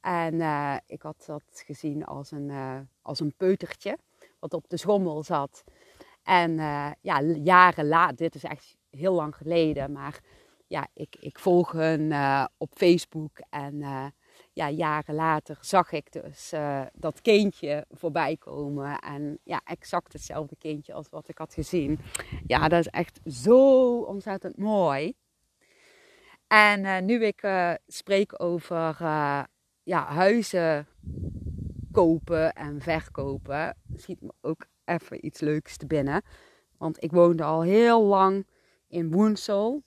En 0.00 0.34
uh, 0.34 0.76
ik 0.86 1.02
had 1.02 1.24
dat 1.26 1.42
gezien 1.66 2.04
als 2.04 2.30
een, 2.30 2.48
uh, 2.48 2.78
als 3.02 3.20
een 3.20 3.34
peutertje, 3.36 3.98
wat 4.38 4.54
op 4.54 4.68
de 4.68 4.76
schommel 4.76 5.22
zat. 5.22 5.64
En 6.22 6.54
ja, 7.00 7.22
jaren 7.22 7.88
later, 7.88 8.16
dit 8.16 8.34
is 8.34 8.44
echt 8.44 8.76
heel 8.90 9.12
lang 9.14 9.36
geleden, 9.36 9.92
maar 9.92 10.20
ja, 10.66 10.86
ik, 10.92 11.16
ik 11.20 11.38
volg 11.38 11.72
hun 11.72 12.14
op 12.56 12.70
Facebook 12.74 13.38
en 13.50 13.82
ja, 14.56 14.70
jaren 14.70 15.14
later 15.14 15.58
zag 15.60 15.92
ik 15.92 16.12
dus 16.12 16.52
dat 16.92 17.20
kindje 17.20 17.84
voorbij 17.90 18.36
komen. 18.36 18.98
En 18.98 19.38
ja, 19.42 19.60
exact 19.64 20.12
hetzelfde 20.12 20.56
kindje 20.58 20.92
als 20.92 21.08
wat 21.08 21.28
ik 21.28 21.38
had 21.38 21.54
gezien. 21.54 21.98
Ja, 22.46 22.68
dat 22.68 22.80
is 22.80 22.88
echt 22.88 23.20
zo 23.24 24.00
ontzettend 24.00 24.56
mooi. 24.56 25.14
En 26.46 27.04
nu 27.04 27.24
ik 27.24 27.48
spreek 27.86 28.42
over 28.42 28.96
ja, 29.82 30.06
huizen 30.06 30.86
kopen 31.92 32.52
en 32.52 32.80
verkopen, 32.80 33.76
schiet 33.94 34.20
me 34.20 34.32
ook 34.40 34.66
even 34.84 35.26
iets 35.26 35.40
leuks 35.40 35.76
te 35.76 35.86
binnen. 35.86 36.22
Want 36.78 37.02
ik 37.02 37.12
woonde 37.12 37.42
al 37.42 37.62
heel 37.62 38.02
lang 38.02 38.46
in 38.88 39.10
Woensel, 39.10 39.82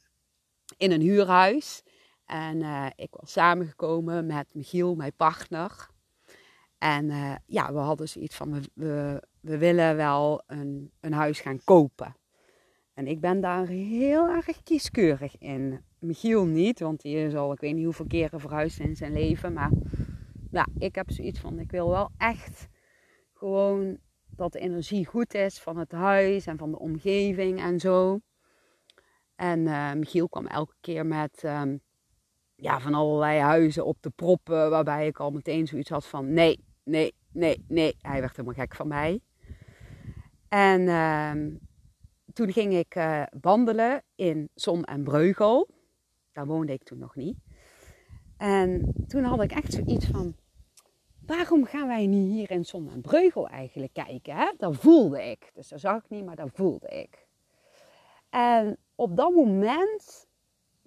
in 0.78 0.92
een 0.92 1.02
huurhuis. 1.02 1.84
En 2.30 2.60
uh, 2.62 2.86
ik 2.96 3.08
was 3.12 3.32
samengekomen 3.32 4.26
met 4.26 4.46
Michiel, 4.52 4.96
mijn 4.96 5.14
partner. 5.16 5.90
En 6.78 7.06
uh, 7.06 7.36
ja, 7.46 7.74
we 7.74 7.80
hadden 7.80 8.10
zoiets 8.10 8.36
van, 8.36 8.62
we, 8.74 9.22
we, 9.42 9.58
willen 9.58 9.96
wel 9.96 10.44
een, 10.48 10.92
een 11.00 11.14
huis 11.14 11.40
gaan 11.40 11.64
kopen. 11.64 12.16
En 12.94 13.08
ik 13.08 13.20
ben 13.20 13.42
daar 13.42 13.68
heel 13.68 14.28
erg 14.28 14.64
kieskeurig 14.64 15.38
in. 15.38 15.84
Michiel 16.00 16.46
niet, 16.46 16.80
want 16.80 17.02
die 17.02 17.16
is 17.16 17.36
al, 17.36 17.52
ik 17.52 17.60
weet 17.60 17.76
niet 17.76 17.84
hoeveel 17.84 18.08
keren 18.08 18.40
verhuisd 18.40 18.80
in 18.80 18.96
zijn 18.96 19.14
leven. 19.14 19.54
Maar 19.54 19.72
ja, 20.52 20.68
ik 20.78 20.96
heb 20.96 21.12
zoiets 21.12 21.40
van, 21.40 21.60
ik 21.60 21.72
wil 21.72 21.90
wel 21.90 22.12
echt 22.18 22.68
gewoon 23.34 23.98
dat 24.30 24.52
de 24.52 24.60
energie 24.60 25.06
goed 25.06 25.34
is 25.34 25.60
van 25.60 25.78
het 25.78 25.92
huis 25.92 26.46
en 26.46 26.58
van 26.58 26.72
de 26.72 26.80
omgeving 26.80 27.60
en 27.60 27.80
zo. 27.80 28.20
En 29.36 29.60
uh, 29.60 29.94
Michiel 29.94 30.30
kwam 30.30 30.48
elke 30.48 30.76
keer 30.82 31.06
met 31.06 31.44
um, 31.44 31.82
ja, 32.62 32.80
van 32.80 32.94
allerlei 32.94 33.40
huizen 33.40 33.86
op 33.86 33.98
de 34.02 34.10
proppen, 34.10 34.70
waarbij 34.70 35.08
ik 35.08 35.20
al 35.20 35.32
meteen 35.32 35.68
zoiets 35.68 35.90
had 35.90 36.06
van 36.06 36.34
nee, 36.34 36.64
nee, 36.84 37.16
nee, 37.32 37.66
nee. 37.68 37.96
Hij 38.02 38.20
werd 38.20 38.36
helemaal 38.36 38.54
gek 38.54 38.76
van 38.76 38.88
mij. 38.88 39.20
En 40.48 40.82
uh, 40.82 41.32
toen 42.34 42.52
ging 42.52 42.74
ik 42.74 42.96
uh, 42.96 43.24
wandelen 43.42 44.04
in 44.16 44.50
Zon 44.54 44.84
en 44.84 45.04
Breugel. 45.04 45.68
Daar 46.32 46.46
woonde 46.46 46.74
ik 46.74 46.84
toen 46.84 46.98
nog 46.98 47.16
niet. 47.16 47.38
En 48.38 48.94
toen 49.08 49.24
had 49.24 49.44
ik 49.44 49.52
echt 49.52 49.74
zoiets 49.74 50.06
van, 50.08 50.36
waarom 51.26 51.66
gaan 51.66 51.88
wij 51.88 52.06
niet 52.06 52.32
hier 52.32 52.52
in 52.52 52.66
Zon 52.66 52.90
en 52.90 53.02
Breugel 53.02 53.48
eigenlijk 53.48 53.94
kijken? 53.94 54.36
Hè? 54.36 54.52
Dat 54.58 54.76
voelde 54.76 55.24
ik. 55.24 55.50
Dus 55.54 55.68
dat 55.68 55.80
zag 55.80 56.04
ik 56.04 56.10
niet, 56.10 56.26
maar 56.26 56.36
dat 56.36 56.50
voelde 56.54 56.88
ik. 56.88 57.28
En 58.30 58.78
op 58.96 59.16
dat 59.16 59.34
moment 59.34 60.28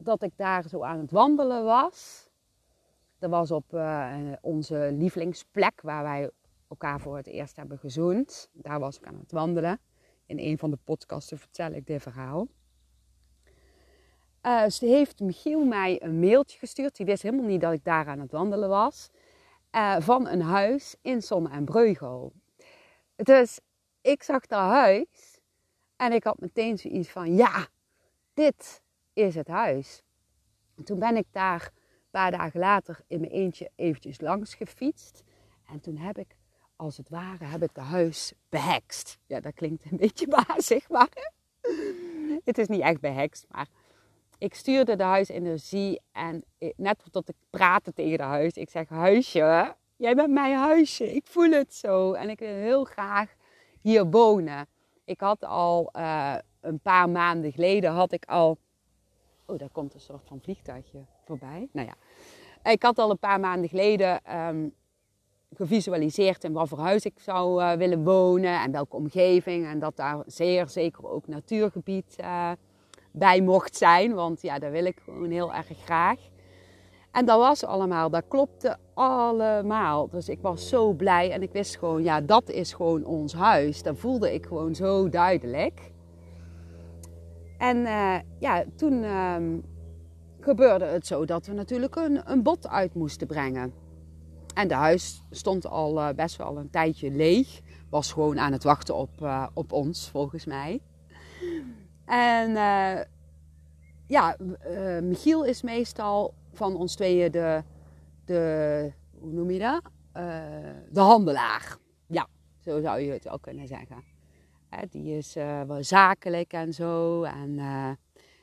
dat 0.05 0.23
ik 0.23 0.33
daar 0.37 0.69
zo 0.69 0.83
aan 0.83 0.99
het 0.99 1.11
wandelen 1.11 1.65
was, 1.65 2.31
dat 3.19 3.31
was 3.31 3.51
op 3.51 3.73
uh, 3.75 4.17
onze 4.41 4.91
lievelingsplek 4.93 5.81
waar 5.81 6.03
wij 6.03 6.31
elkaar 6.69 7.01
voor 7.01 7.17
het 7.17 7.27
eerst 7.27 7.57
hebben 7.57 7.79
gezoend. 7.79 8.49
Daar 8.53 8.81
was 8.81 8.99
ik 8.99 9.07
aan 9.07 9.19
het 9.19 9.33
wandelen. 9.33 9.81
In 10.27 10.39
een 10.39 10.59
van 10.59 10.71
de 10.71 10.79
podcasten 10.85 11.39
vertel 11.39 11.73
ik 11.73 11.87
dit 11.87 12.03
verhaal. 12.03 12.47
Uh, 14.43 14.69
ze 14.69 14.87
heeft 14.87 15.21
Michiel 15.21 15.65
mij 15.65 16.03
een 16.03 16.21
mailtje 16.21 16.59
gestuurd. 16.59 16.97
Die 16.97 17.07
wist 17.07 17.23
helemaal 17.23 17.47
niet 17.47 17.61
dat 17.61 17.73
ik 17.73 17.85
daar 17.85 18.07
aan 18.07 18.21
het 18.21 18.33
wandelen 18.33 18.69
was. 18.69 19.11
Uh, 19.73 19.97
van 20.01 20.29
een 20.29 20.43
huis 20.43 20.97
in 21.03 21.23
Zonne 21.23 21.49
en 21.49 21.65
Breugel. 21.65 22.33
Dus 23.17 23.61
ik 24.01 24.23
zag 24.23 24.47
dat 24.47 24.61
huis 24.61 25.41
en 25.97 26.13
ik 26.13 26.25
had 26.25 26.41
meteen 26.41 26.79
zoiets 26.79 27.09
van: 27.09 27.35
ja, 27.35 27.67
dit 28.35 28.82
is 29.13 29.35
het 29.35 29.49
huis. 29.49 30.03
En 30.77 30.85
toen 30.85 30.99
ben 30.99 31.17
ik 31.17 31.27
daar 31.31 31.63
een 31.63 32.11
paar 32.11 32.31
dagen 32.31 32.61
later 32.61 33.01
in 33.07 33.21
mijn 33.21 33.33
eentje 33.33 33.71
eventjes 33.75 34.21
langs 34.21 34.55
gefietst. 34.55 35.23
En 35.69 35.81
toen 35.81 35.97
heb 35.97 36.19
ik, 36.19 36.37
als 36.77 36.97
het 36.97 37.09
ware, 37.09 37.45
heb 37.45 37.63
ik 37.63 37.75
de 37.75 37.81
huis 37.81 38.33
behekst. 38.49 39.19
Ja, 39.27 39.41
dat 39.41 39.55
klinkt 39.55 39.85
een 39.91 39.97
beetje 40.07 40.29
bazig, 40.29 40.89
maar 40.89 41.09
het 42.45 42.59
is 42.59 42.69
niet 42.69 42.81
echt 42.81 43.01
behekst, 43.01 43.47
maar 43.49 43.69
ik 44.39 44.55
stuurde 44.55 44.97
de 44.97 45.03
huisenergie 45.03 46.01
en 46.13 46.45
net 46.77 47.03
tot 47.11 47.29
ik 47.29 47.35
praatte 47.51 47.93
tegen 47.93 48.19
de 48.19 48.25
huis. 48.25 48.53
Ik 48.53 48.71
zeg, 48.71 48.89
huisje, 48.89 49.75
jij 49.97 50.15
bent 50.15 50.31
mijn 50.31 50.57
huisje. 50.57 51.15
Ik 51.15 51.27
voel 51.27 51.51
het 51.51 51.75
zo 51.75 52.13
en 52.13 52.29
ik 52.29 52.39
wil 52.39 52.55
heel 52.55 52.85
graag 52.85 53.35
hier 53.81 54.07
wonen. 54.07 54.67
Ik 55.05 55.21
had 55.21 55.45
al 55.45 55.91
uh, 55.97 56.35
een 56.61 56.81
paar 56.81 57.11
maanden 57.11 57.53
geleden 57.53 57.91
had 57.91 58.13
ik 58.13 58.25
al... 58.25 58.59
Oh, 59.53 59.59
daar 59.59 59.71
komt 59.73 59.95
een 59.95 60.01
soort 60.01 60.27
van 60.27 60.41
vliegtuigje 60.41 60.99
voorbij. 61.25 61.69
Nou 61.73 61.87
ja, 61.87 61.95
ik 62.71 62.83
had 62.83 62.99
al 62.99 63.11
een 63.11 63.19
paar 63.19 63.41
maanden 63.41 63.69
geleden 63.69 64.39
um, 64.39 64.75
gevisualiseerd 65.55 66.45
in 66.45 66.53
wat 66.53 66.69
voor 66.69 66.79
huis 66.79 67.05
ik 67.05 67.19
zou 67.21 67.63
uh, 67.63 67.73
willen 67.73 68.05
wonen 68.05 68.61
en 68.63 68.73
welke 68.73 68.97
omgeving. 68.97 69.67
En 69.67 69.79
dat 69.79 69.97
daar 69.97 70.23
zeer 70.27 70.69
zeker 70.69 71.09
ook 71.09 71.27
natuurgebied 71.27 72.17
uh, 72.21 72.51
bij 73.11 73.41
mocht 73.41 73.77
zijn. 73.77 74.15
Want 74.15 74.43
ja, 74.43 74.59
dat 74.59 74.71
wil 74.71 74.85
ik 74.85 75.01
gewoon 75.05 75.31
heel 75.31 75.55
erg 75.55 75.67
graag. 75.85 76.19
En 77.11 77.25
dat 77.25 77.39
was 77.39 77.65
allemaal, 77.65 78.11
dat 78.11 78.25
klopte 78.29 78.77
allemaal. 78.95 80.09
Dus 80.09 80.29
ik 80.29 80.39
was 80.41 80.69
zo 80.69 80.93
blij 80.93 81.31
en 81.31 81.43
ik 81.43 81.53
wist 81.53 81.77
gewoon, 81.77 82.03
ja, 82.03 82.21
dat 82.21 82.51
is 82.51 82.73
gewoon 82.73 83.05
ons 83.05 83.33
huis. 83.33 83.83
Dat 83.83 83.99
voelde 83.99 84.35
ik 84.35 84.47
gewoon 84.47 84.75
zo 84.75 85.09
duidelijk. 85.09 85.92
En 87.63 87.77
uh, 87.77 88.19
ja, 88.39 88.65
toen 88.77 88.93
uh, 88.93 89.37
gebeurde 90.41 90.85
het 90.85 91.07
zo 91.07 91.25
dat 91.25 91.47
we 91.47 91.53
natuurlijk 91.53 91.97
een, 91.97 92.31
een 92.31 92.43
bod 92.43 92.69
uit 92.69 92.95
moesten 92.95 93.27
brengen. 93.27 93.73
En 94.55 94.69
de 94.69 94.75
huis 94.75 95.23
stond 95.31 95.67
al 95.67 95.99
uh, 95.99 96.09
best 96.17 96.37
wel 96.37 96.59
een 96.59 96.71
tijdje 96.71 97.11
leeg. 97.11 97.61
Was 97.91 98.13
gewoon 98.13 98.39
aan 98.39 98.53
het 98.53 98.65
wachten 98.65 98.95
op, 98.95 99.21
uh, 99.21 99.47
op 99.55 99.73
ons, 99.73 100.09
volgens 100.09 100.45
mij. 100.45 100.81
En 102.05 102.51
ja, 104.07 104.37
Michiel 105.03 105.45
is 105.45 105.63
meestal 105.63 106.35
van 106.53 106.77
ons 106.77 106.95
tweeën 106.95 107.31
de, 107.31 107.63
de 108.25 108.93
hoe 109.19 109.33
noem 109.33 109.51
je 109.51 109.59
dat? 109.59 109.83
De 110.91 111.01
handelaar. 111.01 111.77
Ja, 112.07 112.27
zo 112.61 112.81
zou 112.81 113.01
je 113.01 113.13
het 113.13 113.29
ook 113.29 113.43
kunnen 113.43 113.67
zeggen. 113.67 114.12
Die 114.91 115.17
is 115.17 115.35
wel 115.35 115.85
zakelijk 115.85 116.53
en 116.53 116.73
zo. 116.73 117.23
En 117.23 117.61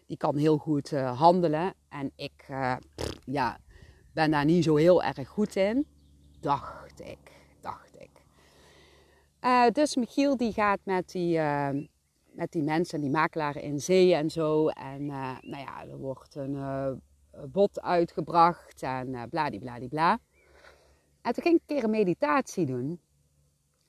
die 0.05 0.17
kan 0.17 0.37
heel 0.37 0.57
goed 0.57 0.91
handelen. 0.91 1.73
En 1.89 2.11
ik 2.15 2.45
ja, 3.25 3.57
ben 4.13 4.31
daar 4.31 4.45
niet 4.45 4.63
zo 4.63 4.75
heel 4.75 5.03
erg 5.03 5.27
goed 5.27 5.55
in. 5.55 5.87
Dacht 6.39 7.01
ik, 7.01 7.31
dacht 7.61 7.95
ik. 7.99 8.11
dus 9.73 9.95
Michiel 9.95 10.37
die 10.37 10.53
gaat 10.53 10.79
met 10.83 11.11
die 11.11 11.39
met 12.31 12.51
die 12.51 12.63
mensen, 12.63 13.01
die 13.01 13.09
makelaren 13.09 13.61
in 13.61 13.79
zee 13.79 14.15
en 14.15 14.29
zo. 14.29 14.67
En 14.67 15.05
nou 15.05 15.57
ja, 15.57 15.85
er 15.85 15.97
wordt 15.97 16.35
een 16.35 16.55
bod 17.47 17.81
uitgebracht 17.81 18.83
en 18.83 19.07
uh, 19.07 19.23
bladibladibla. 19.29 20.19
En 21.21 21.33
toen 21.33 21.43
ging 21.43 21.55
ik 21.55 21.61
een 21.61 21.75
keer 21.75 21.83
een 21.83 21.89
meditatie 21.89 22.65
doen. 22.65 22.99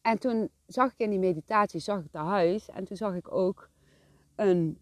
En 0.02 0.18
toen 0.18 0.50
zag 0.66 0.92
ik 0.92 0.98
in 0.98 1.10
die 1.10 1.18
meditatie, 1.18 1.80
zag 1.80 1.98
ik 1.98 2.08
het 2.12 2.22
huis. 2.22 2.68
En 2.68 2.84
toen 2.84 2.96
zag 2.96 3.14
ik 3.14 3.32
ook 3.32 3.70
een 4.34 4.78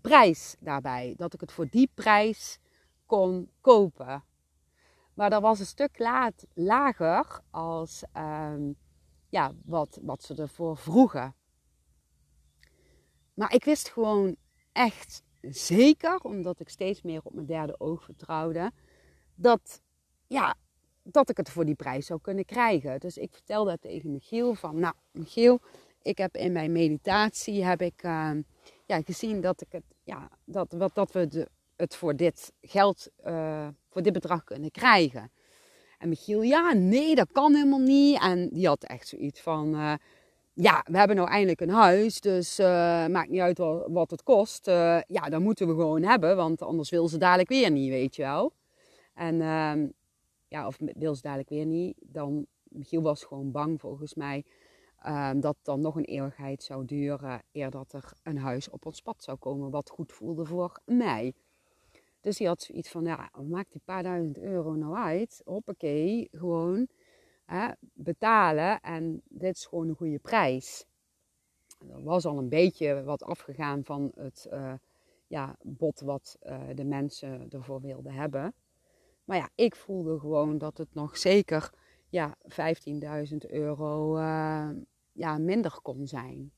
prijs 0.00 0.56
daarbij. 0.60 1.14
Dat 1.16 1.34
ik 1.34 1.40
het 1.40 1.52
voor 1.52 1.68
die 1.68 1.90
prijs 1.94 2.58
kon 3.06 3.50
kopen. 3.60 4.24
Maar 5.14 5.30
dat 5.30 5.42
was 5.42 5.58
een 5.58 5.66
stuk 5.66 5.98
laat, 5.98 6.46
lager 6.54 7.40
als 7.50 8.04
um, 8.16 8.76
ja, 9.28 9.52
wat, 9.64 9.98
wat 10.02 10.22
ze 10.22 10.34
ervoor 10.34 10.76
vroegen. 10.76 11.34
Maar 13.34 13.54
ik 13.54 13.64
wist 13.64 13.88
gewoon 13.88 14.36
echt 14.72 15.22
zeker, 15.40 16.18
omdat 16.18 16.60
ik 16.60 16.68
steeds 16.68 17.02
meer 17.02 17.20
op 17.22 17.34
mijn 17.34 17.46
derde 17.46 17.80
oog 17.80 18.04
vertrouwde, 18.04 18.72
dat, 19.34 19.82
ja, 20.26 20.54
dat 21.02 21.30
ik 21.30 21.36
het 21.36 21.50
voor 21.50 21.64
die 21.64 21.74
prijs 21.74 22.06
zou 22.06 22.20
kunnen 22.22 22.44
krijgen. 22.44 23.00
Dus 23.00 23.16
ik 23.16 23.32
vertelde 23.32 23.78
tegen 23.80 24.12
Michiel 24.12 24.54
van, 24.54 24.78
nou 24.78 24.94
Michiel, 25.10 25.60
ik 26.02 26.18
heb 26.18 26.36
in 26.36 26.52
mijn 26.52 26.72
meditatie 26.72 27.64
heb 27.64 27.82
ik, 27.82 28.02
uh, 28.02 28.30
ja, 28.86 29.02
gezien 29.02 29.40
dat, 29.40 29.60
ik 29.60 29.72
het, 29.72 29.84
ja, 30.02 30.28
dat, 30.44 30.72
wat, 30.72 30.94
dat 30.94 31.12
we 31.12 31.48
het 31.76 31.96
voor 31.96 32.16
dit 32.16 32.52
geld, 32.60 33.08
uh, 33.26 33.68
voor 33.88 34.02
dit 34.02 34.12
bedrag 34.12 34.44
kunnen 34.44 34.70
krijgen. 34.70 35.30
En 35.98 36.08
Michiel, 36.08 36.42
ja, 36.42 36.72
nee, 36.72 37.14
dat 37.14 37.32
kan 37.32 37.54
helemaal 37.54 37.78
niet. 37.78 38.20
En 38.20 38.48
die 38.48 38.66
had 38.66 38.84
echt 38.84 39.08
zoiets 39.08 39.40
van, 39.40 39.74
uh, 39.74 39.92
ja, 40.52 40.84
we 40.90 40.98
hebben 40.98 41.16
nou 41.16 41.28
eindelijk 41.28 41.60
een 41.60 41.70
huis, 41.70 42.20
dus 42.20 42.58
uh, 42.58 42.66
maakt 43.06 43.28
niet 43.28 43.40
uit 43.40 43.58
wat, 43.58 43.86
wat 43.88 44.10
het 44.10 44.22
kost. 44.22 44.66
Ja, 45.06 45.28
dat 45.28 45.40
moeten 45.40 45.66
we 45.66 45.72
gewoon 45.72 46.02
hebben, 46.02 46.36
want 46.36 46.62
anders 46.62 46.90
wil 46.90 47.08
ze 47.08 47.18
dadelijk 47.18 47.48
weer 47.48 47.70
niet, 47.70 47.90
weet 47.90 48.16
je 48.16 48.22
wel. 48.22 48.52
En 49.14 49.34
uh, 49.34 49.72
ja, 50.50 50.66
of 50.66 50.78
wil 50.78 51.14
ze 51.14 51.22
dadelijk 51.22 51.48
weer 51.48 51.66
niet, 51.66 51.96
dan, 52.00 52.46
Michiel 52.62 53.02
was 53.02 53.24
gewoon 53.24 53.50
bang 53.50 53.80
volgens 53.80 54.14
mij, 54.14 54.44
ehm, 54.98 55.40
dat 55.40 55.56
dan 55.62 55.80
nog 55.80 55.96
een 55.96 56.04
eeuwigheid 56.04 56.62
zou 56.62 56.84
duren 56.84 57.42
eer 57.52 57.70
dat 57.70 57.92
er 57.92 58.12
een 58.22 58.38
huis 58.38 58.68
op 58.68 58.86
ons 58.86 59.00
pad 59.00 59.22
zou 59.22 59.38
komen 59.38 59.70
wat 59.70 59.90
goed 59.90 60.12
voelde 60.12 60.44
voor 60.44 60.80
mij. 60.84 61.34
Dus 62.20 62.36
die 62.36 62.46
had 62.46 62.62
zoiets 62.62 62.90
van, 62.90 63.04
ja, 63.04 63.30
maakt 63.48 63.72
die 63.72 63.80
paar 63.84 64.02
duizend 64.02 64.38
euro 64.38 64.74
nou 64.74 64.96
uit? 64.96 65.42
Hoppakee, 65.44 66.28
gewoon 66.32 66.88
betalen 67.92 68.80
en 68.80 69.22
dit 69.24 69.56
is 69.56 69.66
gewoon 69.66 69.88
een 69.88 69.94
goede 69.94 70.18
prijs. 70.18 70.84
Er 71.88 72.02
was 72.02 72.26
al 72.26 72.38
een 72.38 72.48
beetje 72.48 73.02
wat 73.02 73.22
afgegaan 73.22 73.84
van 73.84 74.12
het 74.14 74.48
uh, 74.52 74.72
ja, 75.26 75.56
bod 75.62 76.00
wat 76.00 76.38
uh, 76.42 76.60
de 76.74 76.84
mensen 76.84 77.50
ervoor 77.50 77.80
wilden 77.80 78.12
hebben. 78.12 78.54
Maar 79.30 79.38
ja, 79.38 79.48
ik 79.54 79.76
voelde 79.76 80.18
gewoon 80.18 80.58
dat 80.58 80.78
het 80.78 80.94
nog 80.94 81.18
zeker 81.18 81.70
ja, 82.08 82.36
15.000 83.30 83.36
euro 83.48 84.16
uh, 84.16 84.68
ja, 85.12 85.38
minder 85.38 85.78
kon 85.82 86.06
zijn. 86.06 86.52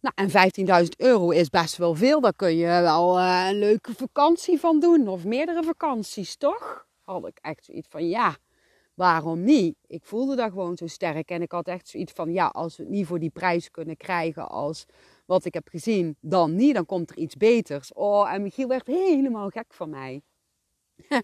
Nou, 0.00 0.14
en 0.14 0.84
15.000 0.84 0.88
euro 0.96 1.30
is 1.30 1.48
best 1.48 1.76
wel 1.76 1.94
veel. 1.94 2.20
Daar 2.20 2.34
kun 2.34 2.56
je 2.56 2.66
wel 2.66 3.18
uh, 3.18 3.46
een 3.48 3.58
leuke 3.58 3.94
vakantie 3.94 4.58
van 4.58 4.80
doen. 4.80 5.08
Of 5.08 5.24
meerdere 5.24 5.62
vakanties, 5.62 6.36
toch? 6.36 6.86
Had 7.02 7.26
ik 7.26 7.38
echt 7.40 7.64
zoiets 7.64 7.88
van, 7.88 8.08
ja, 8.08 8.36
waarom 8.94 9.44
niet? 9.44 9.76
Ik 9.86 10.04
voelde 10.04 10.36
dat 10.36 10.50
gewoon 10.50 10.76
zo 10.76 10.86
sterk. 10.86 11.30
En 11.30 11.42
ik 11.42 11.52
had 11.52 11.66
echt 11.66 11.88
zoiets 11.88 12.12
van, 12.12 12.32
ja, 12.32 12.46
als 12.46 12.76
we 12.76 12.82
het 12.82 12.92
niet 12.92 13.06
voor 13.06 13.18
die 13.18 13.30
prijs 13.30 13.70
kunnen 13.70 13.96
krijgen 13.96 14.48
als 14.48 14.86
wat 15.26 15.44
ik 15.44 15.54
heb 15.54 15.68
gezien, 15.68 16.16
dan 16.20 16.54
niet. 16.54 16.74
Dan 16.74 16.86
komt 16.86 17.10
er 17.10 17.16
iets 17.16 17.36
beters. 17.36 17.92
Oh, 17.92 18.32
en 18.32 18.42
Michiel 18.42 18.68
werd 18.68 18.86
helemaal 18.86 19.48
gek 19.48 19.74
van 19.74 19.90
mij. 19.90 20.22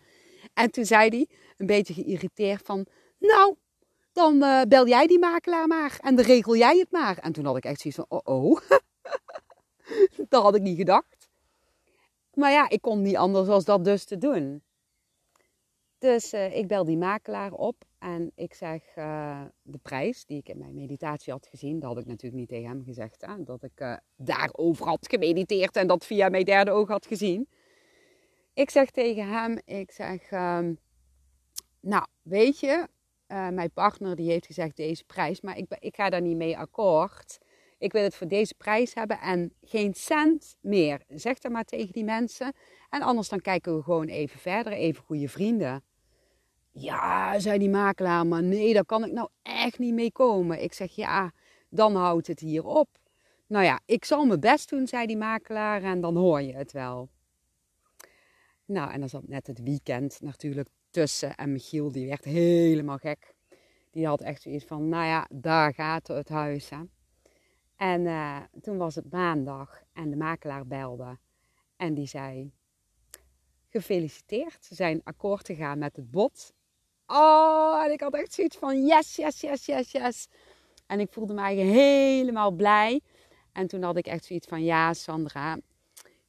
en 0.63 0.71
toen 0.71 0.85
zei 0.85 1.09
hij, 1.09 1.27
een 1.57 1.67
beetje 1.67 1.95
geïrriteerd 1.95 2.63
van, 2.65 2.87
nou, 3.19 3.55
dan 4.13 4.35
uh, 4.43 4.63
bel 4.69 4.89
jij 4.89 5.07
die 5.07 5.19
makelaar 5.19 5.67
maar 5.67 5.99
en 6.03 6.15
dan 6.15 6.25
regel 6.25 6.57
jij 6.57 6.79
het 6.79 6.91
maar. 6.91 7.19
En 7.19 7.33
toen 7.33 7.45
had 7.45 7.57
ik 7.57 7.65
echt 7.65 7.81
zoiets 7.81 8.01
van, 8.09 8.21
oh 8.25 8.61
dat 10.29 10.43
had 10.43 10.55
ik 10.55 10.63
niet 10.63 10.77
gedacht. 10.77 11.29
Maar 12.35 12.51
ja, 12.51 12.69
ik 12.69 12.81
kon 12.81 13.03
niet 13.03 13.17
anders 13.17 13.47
dan 13.47 13.63
dat 13.65 13.85
dus 13.85 14.05
te 14.05 14.19
doen. 14.19 14.63
Dus 15.99 16.35
uh, 16.35 16.57
ik 16.57 16.67
bel 16.67 16.85
die 16.85 16.97
makelaar 16.97 17.53
op 17.53 17.85
en 17.99 18.33
ik 18.35 18.55
zeg 18.55 18.83
uh, 18.97 19.43
de 19.63 19.79
prijs 19.79 20.25
die 20.25 20.39
ik 20.39 20.49
in 20.49 20.59
mijn 20.59 20.75
meditatie 20.75 21.33
had 21.33 21.47
gezien. 21.47 21.79
Dat 21.79 21.89
had 21.89 21.99
ik 21.99 22.07
natuurlijk 22.07 22.41
niet 22.41 22.49
tegen 22.49 22.69
hem 22.69 22.85
gezegd. 22.85 23.27
Hè? 23.27 23.45
Dat 23.45 23.63
ik 23.63 24.01
daarover 24.17 24.87
had 24.87 25.09
gemediteerd 25.09 25.77
en 25.77 25.87
dat 25.87 26.07
via 26.07 26.29
mijn 26.29 26.45
derde 26.45 26.71
oog 26.71 26.89
had 26.89 27.07
gezien. 27.07 27.49
Ik 28.59 28.71
zeg 28.71 28.91
tegen 28.91 29.29
hem, 29.29 29.59
ik 29.65 29.91
zeg, 29.91 30.31
uh, 30.31 30.59
nou 31.81 32.07
weet 32.23 32.61
je, 32.61 32.89
mijn 33.27 33.71
partner 33.71 34.17
die 34.17 34.31
heeft 34.31 34.47
gezegd 34.47 34.77
deze 34.77 35.05
prijs, 35.05 35.41
maar 35.41 35.57
ik, 35.57 35.77
ik 35.79 35.95
ga 35.95 36.11
daar 36.11 36.21
niet 36.21 36.37
mee 36.37 36.59
akkoord. 36.59 37.39
Ik 37.79 37.93
wil 37.93 38.03
het 38.03 38.15
voor 38.15 38.29
deze 38.29 38.55
prijs 38.55 38.95
hebben 38.95 39.21
en 39.21 39.53
geen 39.61 39.95
cent 39.95 40.57
meer. 40.61 41.03
Zeg 41.09 41.39
dat 41.39 41.53
maar 41.53 41.65
tegen 41.65 41.93
die 41.93 42.05
mensen. 42.05 42.53
En 42.91 43.03
anders 43.03 43.29
dan 43.29 43.41
kijken 43.41 43.77
we 43.77 43.83
gewoon 43.83 44.07
even 44.07 44.41
verder, 44.41 44.73
even 44.73 45.05
goede 45.05 45.29
vrienden. 45.29 45.83
Ja, 46.71 47.39
zei 47.39 47.59
die 47.59 47.71
makelaar, 47.71 48.27
maar 48.27 48.43
nee, 48.43 48.75
daar 48.75 48.85
kan 48.85 49.05
ik 49.05 49.13
nou 49.13 49.29
echt 49.43 49.79
niet 49.79 49.95
mee 49.95 50.13
komen. 50.13 50.63
Ik 50.63 50.73
zeg 50.73 50.93
ja, 50.93 51.33
dan 51.69 51.97
houdt 51.97 52.27
het 52.27 52.41
hier 52.41 52.65
op. 52.65 52.89
Nou 53.47 53.65
ja, 53.65 53.81
ik 53.85 54.05
zal 54.05 54.27
mijn 54.27 54.41
best 54.41 54.69
doen, 54.69 54.87
zei 54.87 55.07
die 55.07 55.17
makelaar, 55.17 55.83
en 55.83 56.01
dan 56.01 56.17
hoor 56.17 56.43
je 56.43 56.55
het 56.55 56.73
wel. 56.73 57.09
Nou, 58.69 58.93
en 58.93 59.01
dan 59.01 59.09
zat 59.09 59.29
net 59.29 59.47
het 59.47 59.63
weekend 59.63 60.21
natuurlijk 60.21 60.69
tussen. 60.91 61.35
En 61.35 61.53
Michiel, 61.53 61.93
die 61.93 62.09
werd 62.09 62.25
helemaal 62.25 62.97
gek. 62.97 63.35
Die 63.91 64.07
had 64.07 64.21
echt 64.21 64.43
zoiets 64.43 64.65
van, 64.65 64.89
nou 64.89 65.05
ja, 65.05 65.29
daar 65.31 65.75
gaat 65.75 66.07
het 66.07 66.29
huis. 66.29 66.69
Hè. 66.69 66.79
En 67.77 68.01
uh, 68.01 68.41
toen 68.61 68.77
was 68.77 68.95
het 68.95 69.13
maandag 69.13 69.83
en 69.93 70.11
de 70.11 70.17
makelaar 70.17 70.67
belde. 70.67 71.19
En 71.77 71.95
die 71.95 72.07
zei, 72.07 72.53
gefeliciteerd, 73.69 74.65
ze 74.65 74.75
zijn 74.75 75.01
akkoord 75.05 75.47
gegaan 75.47 75.79
met 75.79 75.97
het 75.97 76.11
bod. 76.11 76.53
Oh, 77.07 77.83
en 77.85 77.93
ik 77.93 78.01
had 78.01 78.15
echt 78.15 78.33
zoiets 78.33 78.57
van 78.57 78.87
yes, 78.87 79.17
yes, 79.17 79.41
yes, 79.41 79.67
yes, 79.67 79.91
yes. 79.91 80.29
En 80.87 81.01
ik 81.01 81.13
voelde 81.13 81.35
mij 81.35 81.55
helemaal 81.55 82.51
blij. 82.51 83.01
En 83.53 83.67
toen 83.67 83.83
had 83.83 83.97
ik 83.97 84.07
echt 84.07 84.25
zoiets 84.25 84.47
van 84.47 84.65
ja, 84.65 84.95
Sandra, 84.95 85.59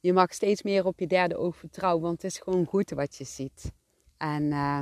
je 0.00 0.12
mag 0.12 0.32
steeds 0.32 0.62
meer 0.62 0.84
op 0.84 1.00
je 1.00 1.06
derde 1.06 1.36
oog 1.36 1.56
vertrouwen, 1.56 2.02
want 2.02 2.22
het 2.22 2.32
is 2.32 2.38
gewoon 2.38 2.66
goed 2.66 2.90
wat 2.90 3.16
je 3.16 3.24
ziet. 3.24 3.72
En 4.16 4.42
uh, 4.42 4.80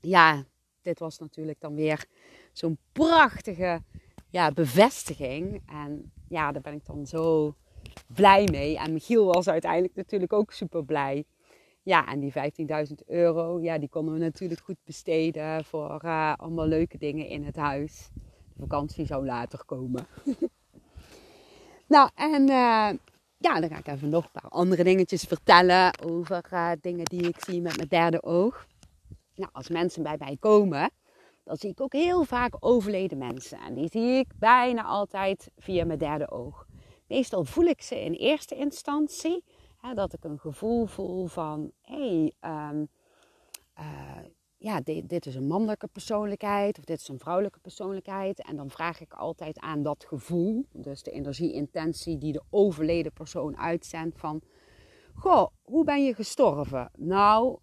ja, 0.00 0.44
dit 0.82 0.98
was 0.98 1.18
natuurlijk 1.18 1.60
dan 1.60 1.74
weer 1.74 2.04
zo'n 2.52 2.78
prachtige 2.92 3.82
ja, 4.30 4.50
bevestiging. 4.50 5.62
En 5.66 6.12
ja, 6.28 6.52
daar 6.52 6.62
ben 6.62 6.74
ik 6.74 6.86
dan 6.86 7.06
zo 7.06 7.54
blij 8.06 8.48
mee. 8.50 8.78
En 8.78 8.92
Michiel 8.92 9.24
was 9.32 9.48
uiteindelijk 9.48 9.94
natuurlijk 9.94 10.32
ook 10.32 10.52
super 10.52 10.84
blij. 10.84 11.24
Ja, 11.82 12.06
en 12.06 12.20
die 12.20 12.32
15.000 12.88 12.94
euro, 13.06 13.60
ja, 13.60 13.78
die 13.78 13.88
konden 13.88 14.14
we 14.14 14.20
natuurlijk 14.20 14.60
goed 14.60 14.76
besteden 14.84 15.64
voor 15.64 16.00
uh, 16.04 16.34
allemaal 16.36 16.66
leuke 16.66 16.98
dingen 16.98 17.26
in 17.26 17.44
het 17.44 17.56
huis. 17.56 18.10
De 18.54 18.60
vakantie 18.60 19.06
zou 19.06 19.26
later 19.26 19.64
komen. 19.64 20.06
nou, 21.94 22.10
en 22.14 22.48
uh, 22.48 22.90
ja, 23.42 23.60
dan 23.60 23.68
ga 23.68 23.78
ik 23.78 23.86
even 23.86 24.08
nog 24.08 24.24
een 24.24 24.40
paar 24.40 24.50
andere 24.50 24.84
dingetjes 24.84 25.22
vertellen 25.22 26.00
over 26.04 26.44
uh, 26.52 26.70
dingen 26.80 27.04
die 27.04 27.28
ik 27.28 27.36
zie 27.44 27.60
met 27.60 27.76
mijn 27.76 27.88
derde 27.88 28.22
oog. 28.22 28.66
Nou, 29.34 29.50
als 29.52 29.68
mensen 29.68 30.02
bij 30.02 30.16
mij 30.18 30.36
komen, 30.40 30.90
dan 31.44 31.56
zie 31.56 31.70
ik 31.70 31.80
ook 31.80 31.92
heel 31.92 32.24
vaak 32.24 32.54
overleden 32.60 33.18
mensen. 33.18 33.58
En 33.58 33.74
die 33.74 33.88
zie 33.88 34.18
ik 34.18 34.32
bijna 34.38 34.84
altijd 34.84 35.50
via 35.56 35.84
mijn 35.84 35.98
derde 35.98 36.30
oog. 36.30 36.66
Meestal 37.06 37.44
voel 37.44 37.64
ik 37.64 37.82
ze 37.82 38.04
in 38.04 38.12
eerste 38.12 38.54
instantie 38.54 39.44
dat 39.94 40.12
ik 40.12 40.24
een 40.24 40.38
gevoel 40.38 40.86
voel 40.86 41.26
van, 41.26 41.72
hé, 41.82 42.32
hey, 42.40 42.50
um, 42.70 42.88
uh, 43.78 43.84
ja, 44.62 44.80
dit, 44.80 45.08
dit, 45.08 45.26
is 45.26 45.34
een 45.34 45.46
mannelijke 45.46 45.86
persoonlijkheid 45.86 46.78
of 46.78 46.84
dit 46.84 47.00
is 47.00 47.08
een 47.08 47.18
vrouwelijke 47.18 47.58
persoonlijkheid. 47.58 48.42
En 48.42 48.56
dan 48.56 48.70
vraag 48.70 49.00
ik 49.00 49.12
altijd 49.12 49.58
aan 49.58 49.82
dat 49.82 50.04
gevoel, 50.08 50.66
dus 50.72 51.02
de 51.02 51.10
energie-intentie 51.10 52.18
die 52.18 52.32
de 52.32 52.42
overleden 52.50 53.12
persoon 53.12 53.56
uitzendt 53.56 54.18
van, 54.18 54.40
goh, 55.14 55.46
hoe 55.62 55.84
ben 55.84 56.04
je 56.04 56.14
gestorven? 56.14 56.90
Nou, 56.96 57.58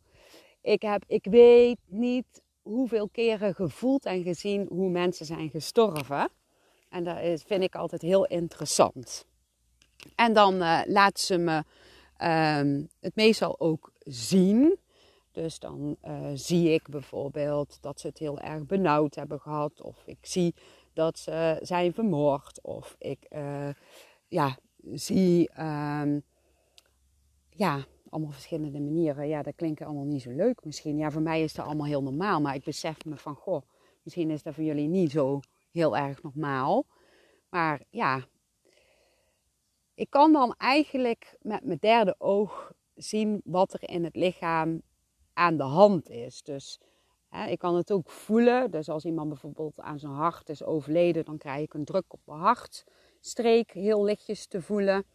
ik, 0.62 0.82
heb, 0.82 1.04
ik 1.08 1.26
weet 1.26 1.80
niet 1.86 2.44
hoeveel 2.62 3.10
keren 3.10 3.56
gevoeld 3.56 4.06
en 4.06 4.24
gezien 4.24 4.66
hoe 4.70 4.90
mensen 4.90 5.26
zijn 5.26 5.50
gestorven. 5.50 6.30
En 6.90 7.04
dat 7.04 7.20
is, 7.20 7.44
vind 7.44 7.64
ik 7.64 7.76
altijd 7.76 8.02
heel 8.02 8.26
interessant. 8.26 9.26
En 10.16 10.34
dan 10.34 10.56
uh, 10.56 10.82
laat 10.86 11.20
ze 11.20 11.38
me 11.38 11.64
um, 12.58 12.90
het 13.00 13.16
meestal 13.16 13.60
ook 13.60 13.92
zien. 14.00 14.78
Dus 15.42 15.60
dan 15.60 15.98
uh, 16.04 16.30
zie 16.34 16.70
ik 16.70 16.90
bijvoorbeeld 16.90 17.78
dat 17.82 18.00
ze 18.00 18.08
het 18.08 18.18
heel 18.18 18.40
erg 18.40 18.66
benauwd 18.66 19.16
hebben 19.16 19.40
gehad. 19.40 19.82
Of 19.82 20.04
ik 20.06 20.18
zie 20.22 20.56
dat 20.94 21.20
ze 21.20 21.60
zijn 21.62 21.94
vermoord. 21.94 22.62
Of 22.62 22.96
ik 22.98 23.26
uh, 23.30 23.70
ja, 24.28 24.58
zie 24.94 25.50
um, 25.60 26.24
ja, 27.50 27.86
allemaal 28.10 28.32
verschillende 28.32 28.80
manieren. 28.80 29.28
Ja, 29.28 29.42
dat 29.42 29.56
klinkt 29.56 29.82
allemaal 29.82 30.04
niet 30.04 30.22
zo 30.22 30.32
leuk 30.32 30.66
misschien. 30.66 30.98
Ja, 30.98 31.12
voor 31.12 31.22
mij 31.22 31.44
is 31.44 31.54
dat 31.54 31.66
allemaal 31.66 31.86
heel 31.86 32.04
normaal. 32.04 32.42
Maar 32.42 32.56
ik 32.56 32.64
besef 32.64 33.06
me 33.06 33.18
van, 33.18 33.36
goh, 33.36 33.62
misschien 34.04 34.30
is 34.30 34.44
dat 34.44 34.54
voor 34.54 34.64
jullie 34.64 34.88
niet 34.88 35.12
zo 35.12 35.40
heel 35.72 35.98
erg 35.98 36.24
normaal. 36.24 36.86
Maar 37.50 37.82
ja, 37.90 38.26
ik 39.94 40.10
kan 40.10 40.34
dan 40.34 40.56
eigenlijk 40.58 41.38
met 41.42 41.64
mijn 41.66 41.80
derde 41.82 42.16
oog 42.18 42.72
zien 42.96 43.42
wat 43.44 43.74
er 43.74 43.90
in 43.90 44.04
het 44.04 44.16
lichaam 44.16 44.82
aan 45.40 45.58
de 45.58 45.64
hand 45.64 46.10
is. 46.10 46.42
Dus 46.42 46.80
hè, 47.30 47.48
ik 47.48 47.60
kan 47.60 47.76
het 47.76 47.92
ook 47.92 48.10
voelen. 48.10 48.72
Dus 48.72 48.90
als 48.90 49.06
iemand 49.06 49.30
bijvoorbeeld 49.30 49.80
aan 49.80 50.00
zijn 50.00 50.12
hart 50.12 50.50
is 50.50 50.64
overleden, 50.64 51.26
dan 51.26 51.38
krijg 51.38 51.64
ik 51.64 51.74
een 51.74 51.86
druk 51.86 52.06
op 52.08 52.20
mijn 52.26 52.40
hartstreek 52.40 53.72
heel 53.72 54.04
lichtjes 54.04 54.48
te 54.48 54.62
voelen. 54.62 55.06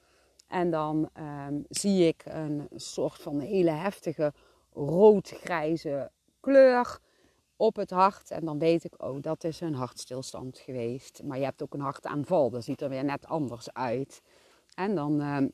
En 0.48 0.70
dan 0.70 1.10
ehm, 1.12 1.60
zie 1.68 2.06
ik 2.06 2.22
een 2.24 2.68
soort 2.74 3.20
van 3.20 3.40
hele 3.40 3.70
heftige 3.70 4.32
rood-grijze 4.72 6.10
kleur 6.40 6.98
op 7.56 7.76
het 7.76 7.90
hart. 7.90 8.30
En 8.30 8.44
dan 8.44 8.58
weet 8.58 8.84
ik, 8.84 9.02
oh, 9.02 9.22
dat 9.22 9.44
is 9.44 9.60
een 9.60 9.74
hartstilstand 9.74 10.58
geweest. 10.58 11.22
Maar 11.22 11.38
je 11.38 11.44
hebt 11.44 11.62
ook 11.62 11.74
een 11.74 11.80
hartaanval, 11.80 12.50
dat 12.50 12.64
ziet 12.64 12.80
er 12.80 12.88
weer 12.88 13.04
net 13.04 13.26
anders 13.26 13.72
uit. 13.72 14.22
En 14.74 14.94
dan 14.94 15.20
ehm, 15.20 15.48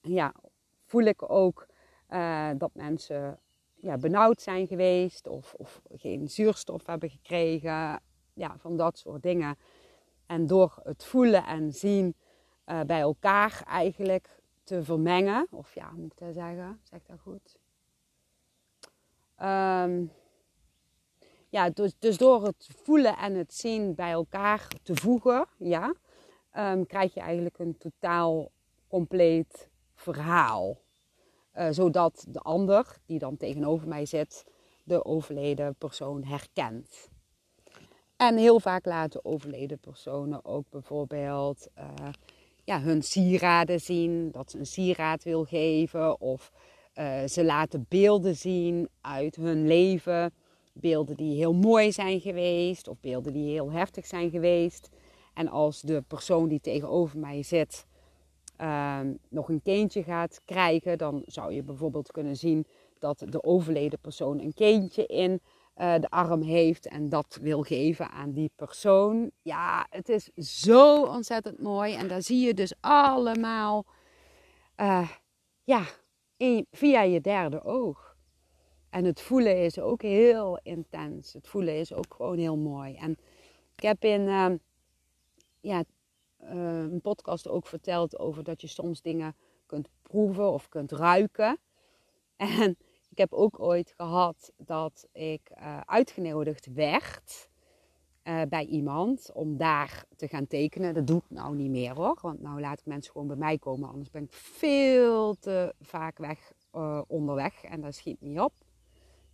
ja, 0.00 0.34
voel 0.84 1.02
ik 1.02 1.30
ook 1.30 1.66
uh, 2.10 2.50
dat 2.58 2.70
mensen 2.74 3.38
ja, 3.74 3.96
benauwd 3.96 4.40
zijn 4.42 4.66
geweest 4.66 5.26
of, 5.26 5.54
of 5.56 5.80
geen 5.94 6.28
zuurstof 6.28 6.86
hebben 6.86 7.10
gekregen. 7.10 8.00
Ja, 8.34 8.58
van 8.58 8.76
dat 8.76 8.98
soort 8.98 9.22
dingen. 9.22 9.56
En 10.26 10.46
door 10.46 10.80
het 10.82 11.04
voelen 11.04 11.44
en 11.44 11.72
zien 11.72 12.14
uh, 12.66 12.80
bij 12.80 13.00
elkaar 13.00 13.62
eigenlijk 13.66 14.42
te 14.62 14.84
vermengen. 14.84 15.46
Of 15.50 15.74
ja, 15.74 15.90
moet 15.90 16.12
ik 16.12 16.18
dat 16.18 16.34
zeggen? 16.34 16.80
Zeg 16.82 17.02
dat 17.06 17.20
goed? 17.20 17.56
Um, 19.42 20.12
ja, 21.48 21.70
dus, 21.70 21.94
dus 21.98 22.16
door 22.16 22.44
het 22.44 22.68
voelen 22.82 23.16
en 23.16 23.34
het 23.34 23.54
zien 23.54 23.94
bij 23.94 24.10
elkaar 24.10 24.68
te 24.82 24.96
voegen, 24.96 25.46
ja, 25.58 25.94
um, 26.56 26.86
krijg 26.86 27.14
je 27.14 27.20
eigenlijk 27.20 27.58
een 27.58 27.78
totaal 27.78 28.50
compleet 28.88 29.68
verhaal. 29.94 30.78
Uh, 31.58 31.66
zodat 31.70 32.26
de 32.28 32.38
ander, 32.40 32.96
die 33.06 33.18
dan 33.18 33.36
tegenover 33.36 33.88
mij 33.88 34.06
zit, 34.06 34.44
de 34.84 35.04
overleden 35.04 35.74
persoon 35.74 36.24
herkent. 36.24 37.08
En 38.16 38.36
heel 38.36 38.60
vaak 38.60 38.84
laten 38.84 39.24
overleden 39.24 39.78
personen 39.78 40.44
ook 40.44 40.64
bijvoorbeeld 40.70 41.68
uh, 41.78 42.08
ja, 42.64 42.80
hun 42.80 43.02
sieraden 43.02 43.80
zien, 43.80 44.30
dat 44.30 44.50
ze 44.50 44.58
een 44.58 44.66
sieraad 44.66 45.24
wil 45.24 45.44
geven. 45.44 46.20
Of 46.20 46.52
uh, 46.94 47.24
ze 47.24 47.44
laten 47.44 47.86
beelden 47.88 48.36
zien 48.36 48.88
uit 49.00 49.36
hun 49.36 49.66
leven. 49.66 50.34
Beelden 50.72 51.16
die 51.16 51.36
heel 51.36 51.54
mooi 51.54 51.92
zijn 51.92 52.20
geweest 52.20 52.88
of 52.88 53.00
beelden 53.00 53.32
die 53.32 53.50
heel 53.50 53.72
heftig 53.72 54.06
zijn 54.06 54.30
geweest. 54.30 54.88
En 55.34 55.48
als 55.48 55.80
de 55.80 56.02
persoon 56.08 56.48
die 56.48 56.60
tegenover 56.60 57.18
mij 57.18 57.42
zit 57.42 57.86
uh, 58.60 59.00
nog 59.28 59.48
een 59.48 59.62
kindje 59.62 60.02
gaat 60.02 60.40
krijgen, 60.44 60.98
dan 60.98 61.22
zou 61.26 61.52
je 61.52 61.62
bijvoorbeeld 61.62 62.12
kunnen 62.12 62.36
zien 62.36 62.66
dat 62.98 63.24
de 63.28 63.42
overleden 63.42 63.98
persoon 63.98 64.40
een 64.40 64.54
kindje 64.54 65.06
in 65.06 65.40
uh, 65.76 65.94
de 66.00 66.10
arm 66.10 66.42
heeft 66.42 66.86
en 66.86 67.08
dat 67.08 67.38
wil 67.40 67.62
geven 67.62 68.10
aan 68.10 68.32
die 68.32 68.50
persoon. 68.56 69.30
Ja, 69.42 69.86
het 69.90 70.08
is 70.08 70.30
zo 70.34 71.04
ontzettend 71.04 71.62
mooi. 71.62 71.94
En 71.94 72.08
daar 72.08 72.22
zie 72.22 72.46
je 72.46 72.54
dus 72.54 72.74
allemaal 72.80 73.84
uh, 74.80 75.10
ja, 75.64 75.84
via 76.70 77.02
je 77.02 77.20
derde 77.20 77.64
oog. 77.64 78.16
En 78.90 79.04
het 79.04 79.20
voelen 79.20 79.64
is 79.64 79.78
ook 79.78 80.02
heel 80.02 80.60
intens. 80.62 81.32
Het 81.32 81.48
voelen 81.48 81.78
is 81.78 81.92
ook 81.92 82.14
gewoon 82.14 82.38
heel 82.38 82.56
mooi. 82.56 82.94
En 82.94 83.16
ik 83.76 83.82
heb 83.82 84.04
in 84.04 84.20
uh, 84.20 84.50
ja, 85.60 85.84
een 86.50 87.00
podcast 87.00 87.48
ook 87.48 87.66
verteld 87.66 88.18
over 88.18 88.44
dat 88.44 88.60
je 88.60 88.66
soms 88.66 89.02
dingen 89.02 89.36
kunt 89.66 89.88
proeven 90.02 90.52
of 90.52 90.68
kunt 90.68 90.92
ruiken. 90.92 91.58
En 92.36 92.76
ik 93.10 93.18
heb 93.18 93.32
ook 93.32 93.60
ooit 93.60 93.92
gehad 93.96 94.52
dat 94.56 95.08
ik 95.12 95.50
uh, 95.58 95.80
uitgenodigd 95.80 96.72
werd 96.72 97.48
uh, 98.24 98.42
bij 98.48 98.64
iemand 98.64 99.30
om 99.32 99.56
daar 99.56 100.04
te 100.16 100.28
gaan 100.28 100.46
tekenen. 100.46 100.94
Dat 100.94 101.06
doe 101.06 101.18
ik 101.18 101.30
nou 101.30 101.56
niet 101.56 101.70
meer 101.70 101.94
hoor, 101.94 102.18
want 102.22 102.40
nou 102.40 102.60
laat 102.60 102.78
ik 102.78 102.86
mensen 102.86 103.12
gewoon 103.12 103.26
bij 103.26 103.36
mij 103.36 103.58
komen. 103.58 103.88
Anders 103.88 104.10
ben 104.10 104.22
ik 104.22 104.32
veel 104.32 105.34
te 105.34 105.74
vaak 105.80 106.18
weg 106.18 106.52
onderweg 107.06 107.64
en 107.64 107.80
dat 107.80 107.94
schiet 107.94 108.20
niet 108.20 108.40
op. 108.40 108.52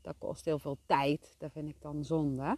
Dat 0.00 0.14
kost 0.18 0.44
heel 0.44 0.58
veel 0.58 0.78
tijd, 0.86 1.34
dat 1.38 1.52
vind 1.52 1.68
ik 1.68 1.80
dan 1.80 2.04
zonde. 2.04 2.56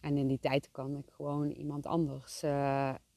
En 0.00 0.16
in 0.16 0.26
die 0.26 0.38
tijd 0.38 0.70
kan 0.70 0.96
ik 0.96 1.10
gewoon 1.10 1.50
iemand 1.50 1.86
anders 1.86 2.42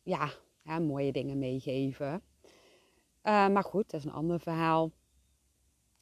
ja, 0.02 0.32
mooie 0.80 1.12
dingen 1.12 1.38
meegeven. 1.38 2.22
maar 3.24 3.64
goed, 3.64 3.90
dat 3.90 4.00
is 4.00 4.06
een 4.06 4.12
ander 4.12 4.40
verhaal. 4.40 4.92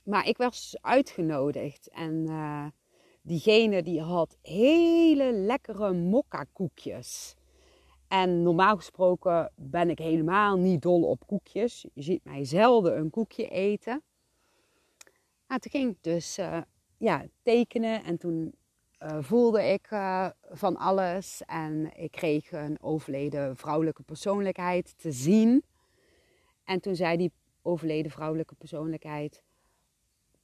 Maar 0.07 0.27
ik 0.27 0.37
was 0.37 0.77
uitgenodigd 0.81 1.89
en 1.89 2.25
uh, 2.27 2.65
diegene 3.21 3.83
die 3.83 4.01
had 4.01 4.37
hele 4.41 5.31
lekkere 5.31 5.93
mokka 5.93 6.45
koekjes. 6.53 7.35
En 8.07 8.43
normaal 8.43 8.75
gesproken 8.75 9.51
ben 9.55 9.89
ik 9.89 9.99
helemaal 9.99 10.57
niet 10.57 10.81
dol 10.81 11.03
op 11.03 11.27
koekjes. 11.27 11.85
Je 11.93 12.01
ziet 12.01 12.23
mij 12.23 12.45
zelden 12.45 12.97
een 12.97 13.09
koekje 13.09 13.47
eten. 13.49 14.03
Maar 15.47 15.59
toen 15.59 15.71
ging 15.71 15.91
ik 15.91 16.03
dus 16.03 16.37
uh, 16.37 16.61
ja, 16.97 17.25
tekenen 17.41 18.03
en 18.03 18.17
toen 18.17 18.53
uh, 18.99 19.17
voelde 19.19 19.63
ik 19.63 19.87
van 20.51 20.77
alles. 20.77 21.41
En 21.45 21.91
ik 21.95 22.11
kreeg 22.11 22.51
een 22.51 22.77
overleden 22.81 23.55
vrouwelijke 23.55 24.03
persoonlijkheid 24.03 24.93
te 24.97 25.11
zien. 25.11 25.63
En 26.63 26.79
toen 26.79 26.95
zei 26.95 27.17
die 27.17 27.31
overleden 27.61 28.11
vrouwelijke 28.11 28.55
persoonlijkheid 28.55 29.41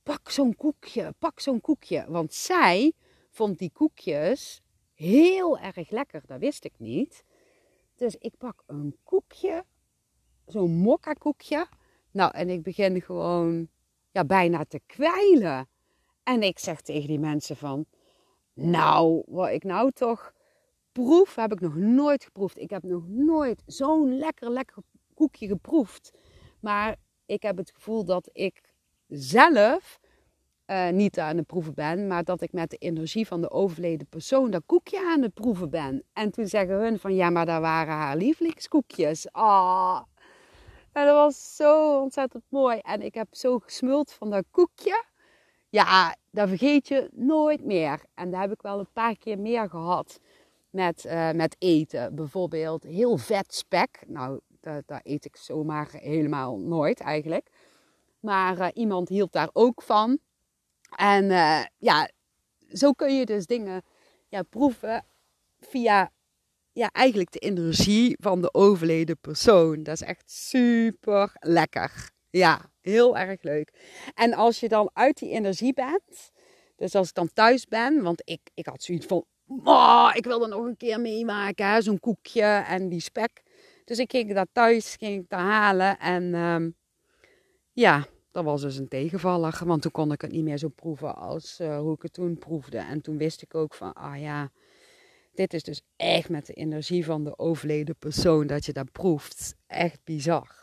pak 0.04 0.30
zo'n 0.30 0.56
koekje, 0.56 1.14
pak 1.20 1.40
zo'n 1.40 1.62
koekje. 1.62 2.06
Want 2.08 2.34
zij 2.34 2.94
vond 3.30 3.58
die 3.58 3.72
koekjes 3.72 4.62
heel 4.94 5.60
erg 5.60 5.90
lekker, 5.90 6.22
dat 6.26 6.40
wist 6.40 6.66
ik 6.66 6.74
niet. 6.78 7.24
Dus 7.96 8.16
ik 8.16 8.38
pak 8.38 8.64
een 8.66 8.98
koekje, 9.04 9.66
zo'n 10.46 10.72
mokka 10.72 11.14
koekje. 11.14 11.68
Nou, 12.12 12.32
en 12.34 12.50
ik 12.50 12.64
begin 12.64 13.02
gewoon 13.02 13.68
ja, 14.12 14.26
bijna 14.26 14.66
te 14.66 14.82
kwijlen. 14.86 15.68
En 16.24 16.44
ik 16.44 16.60
zeg 16.60 16.82
tegen 16.82 17.08
die 17.08 17.20
mensen 17.20 17.58
van, 17.58 17.86
nou, 18.54 19.24
wat 19.26 19.50
ik 19.50 19.64
nou 19.64 19.92
toch 19.92 20.34
proef, 20.92 21.36
heb 21.36 21.52
ik 21.52 21.60
nog 21.60 21.76
nooit 21.76 22.24
geproefd. 22.24 22.58
Ik 22.58 22.70
heb 22.70 22.84
nog 22.84 23.08
nooit 23.08 23.64
zo'n 23.66 24.18
lekker, 24.18 24.50
lekker 24.50 24.84
koekje 25.14 25.48
geproefd. 25.48 26.12
Maar 26.60 26.96
ik 27.26 27.42
heb 27.42 27.58
het 27.58 27.72
gevoel 27.72 28.06
dat 28.06 28.30
ik 28.32 28.62
zelf 29.08 30.00
uh, 30.68 30.90
niet 30.90 31.20
aan 31.20 31.38
het 31.38 31.46
proeven 31.46 31.74
ben, 31.74 32.08
maar 32.08 32.24
dat 32.24 32.42
ik 32.42 32.52
met 32.52 32.70
de 32.70 32.78
energie 32.78 33.28
van 33.28 33.42
de 33.42 33.52
overleden 33.52 34.08
persoon 34.08 34.52
dat 34.52 34.64
koekje 34.66 35.06
aan 35.06 35.22
het 35.22 35.34
proeven 35.34 35.70
ben. 35.70 36.04
En 36.14 36.32
toen 36.32 36.48
zeggen 36.48 36.76
hun 36.76 37.00
van 37.00 37.16
ja, 37.16 37.30
maar 37.30 37.46
dat 37.46 37.62
waren 37.62 37.94
haar 37.94 38.18
lievelingskoekjes. 38.18 39.32
Ah, 39.32 40.02
en 40.92 41.06
dat 41.06 41.16
was 41.16 41.56
zo 41.56 42.00
ontzettend 42.02 42.44
mooi. 42.50 42.80
En 42.80 43.02
ik 43.02 43.14
heb 43.14 43.28
zo 43.32 43.60
gesmuld 43.60 44.12
van 44.12 44.30
dat 44.30 44.44
koekje. 44.52 45.06
Ja, 45.70 46.16
dat 46.34 46.48
vergeet 46.50 46.88
je 46.88 47.10
nooit 47.12 47.66
meer. 47.66 48.04
En 48.14 48.32
daar 48.32 48.42
heb 48.42 48.52
ik 48.52 48.62
wel 48.62 48.80
een 48.80 48.92
paar 48.94 49.18
keer 49.18 49.40
meer 49.40 49.70
gehad 49.70 50.20
met, 50.70 51.06
uh, 51.06 51.32
met 51.32 51.56
eten. 51.60 52.16
Bijvoorbeeld 52.16 52.84
heel 52.84 53.18
vet 53.18 53.54
spek. 53.54 54.04
Nou, 54.08 54.40
dat, 54.60 54.84
eet 55.04 55.26
ik 55.26 55.36
zomaar 55.36 55.90
helemaal 55.92 56.58
nooit 56.58 57.00
eigenlijk. 57.00 57.50
Maar 58.20 58.58
uh, 58.58 58.68
iemand 58.74 59.10
hield 59.10 59.32
daar 59.32 59.50
ook 59.54 59.82
van. 59.82 60.18
En 60.96 61.24
uh, 61.24 61.64
ja, 61.78 62.10
zo 62.70 62.92
kun 62.92 63.16
je 63.18 63.26
dus 63.26 63.46
dingen 63.46 63.82
ja, 64.28 64.44
proeven 64.44 65.06
via 65.60 66.12
ja, 66.72 66.90
eigenlijk 66.92 67.32
de 67.32 67.40
energie 67.40 68.18
van 68.20 68.42
de 68.42 68.54
overleden 68.54 69.18
persoon. 69.18 69.84
Dat 69.84 69.94
is 69.94 70.02
echt 70.02 70.32
super 70.32 71.32
lekker. 71.40 72.12
Ja, 72.34 72.70
heel 72.82 73.18
erg 73.18 73.42
leuk. 73.42 73.74
En 74.14 74.34
als 74.34 74.60
je 74.60 74.68
dan 74.68 74.90
uit 74.94 75.18
die 75.18 75.30
energie 75.30 75.74
bent, 75.74 76.32
dus 76.76 76.96
als 76.96 77.08
ik 77.08 77.14
dan 77.14 77.34
thuis 77.34 77.66
ben, 77.66 78.02
want 78.02 78.22
ik, 78.26 78.40
ik 78.54 78.66
had 78.66 78.84
zoiets 78.84 79.06
van, 79.06 79.26
oh, 79.64 80.12
ik 80.14 80.26
wil 80.26 80.44
er 80.44 80.50
nog 80.50 80.66
een 80.66 80.78
keer 80.78 81.02
meemaken, 81.02 81.84
zo'n 81.84 82.00
koekje 82.00 82.64
en 82.68 82.90
die 82.90 83.00
spek. 83.00 83.44
Dus 83.86 83.98
ik 83.98 84.12
ging 84.12 84.34
dat 84.34 84.48
thuis, 84.52 84.96
ging 84.96 85.22
ik 85.22 85.30
dat 85.30 85.40
halen 85.40 86.00
en 86.00 86.34
um, 86.34 86.76
ja, 87.72 88.06
dat 88.32 88.44
was 88.44 88.62
dus 88.62 88.78
een 88.78 88.88
tegenvaller, 88.88 89.62
want 89.66 89.82
toen 89.82 89.92
kon 89.92 90.12
ik 90.12 90.22
het 90.22 90.32
niet 90.32 90.44
meer 90.44 90.58
zo 90.58 90.68
proeven 90.68 91.16
als 91.16 91.60
uh, 91.60 91.80
hoe 91.80 91.94
ik 91.94 92.02
het 92.02 92.14
toen 92.14 92.38
proefde. 92.38 92.78
En 92.78 93.02
toen 93.02 93.18
wist 93.18 93.42
ik 93.42 93.56
ook 93.56 93.74
van, 93.74 93.94
ah 93.94 94.22
ja, 94.22 94.52
dit 95.34 95.54
is 95.54 95.64
dus 95.64 95.82
echt 95.96 96.30
met 96.30 96.46
de 96.46 96.54
energie 96.54 97.06
van 97.06 97.24
de 97.24 97.38
overleden 97.38 97.96
persoon 97.96 98.48
dat 98.48 98.66
je 98.66 98.74
dat 98.74 98.92
proeft. 98.92 99.56
Echt 99.68 100.00
bizar. 100.04 100.63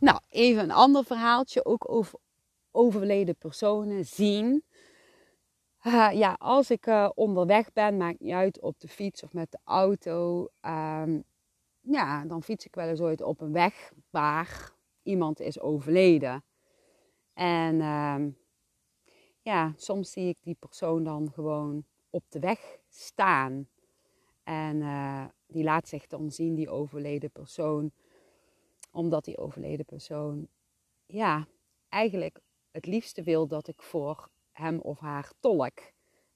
Nou, 0.00 0.20
even 0.28 0.62
een 0.62 0.70
ander 0.70 1.04
verhaaltje, 1.04 1.64
ook 1.64 1.90
over 1.90 2.18
overleden 2.70 3.36
personen 3.36 4.04
zien. 4.04 4.62
Ja, 6.12 6.36
als 6.38 6.70
ik 6.70 6.86
uh, 6.86 7.10
onderweg 7.14 7.72
ben, 7.72 7.96
maakt 7.96 8.20
niet 8.20 8.32
uit 8.32 8.60
op 8.60 8.80
de 8.80 8.88
fiets 8.88 9.22
of 9.22 9.32
met 9.32 9.50
de 9.50 9.58
auto. 9.64 10.48
Um, 10.66 11.24
ja, 11.80 12.24
dan 12.24 12.42
fiets 12.42 12.66
ik 12.66 12.74
wel 12.74 12.88
eens 12.88 13.00
ooit 13.00 13.22
op 13.22 13.40
een 13.40 13.52
weg 13.52 13.92
waar 14.10 14.72
iemand 15.02 15.40
is 15.40 15.60
overleden. 15.60 16.44
En 17.34 17.74
uh, 17.74 18.16
ja, 19.42 19.72
soms 19.76 20.10
zie 20.10 20.28
ik 20.28 20.36
die 20.40 20.56
persoon 20.58 21.04
dan 21.04 21.30
gewoon 21.32 21.84
op 22.10 22.24
de 22.28 22.38
weg 22.38 22.78
staan. 22.88 23.68
En 24.42 24.76
uh, 24.76 25.24
die 25.46 25.64
laat 25.64 25.88
zich 25.88 26.06
dan 26.06 26.30
zien, 26.30 26.54
die 26.54 26.70
overleden 26.70 27.30
persoon. 27.30 27.92
Omdat 28.90 29.24
die 29.24 29.38
overleden 29.38 29.84
persoon, 29.84 30.48
ja, 31.06 31.46
eigenlijk 31.88 32.40
het 32.70 32.86
liefste 32.86 33.22
wil 33.22 33.46
dat 33.46 33.68
ik 33.68 33.82
voor 33.82 34.28
hem 34.52 34.80
of 34.80 34.98
haar 34.98 35.32
tolk. 35.40 35.78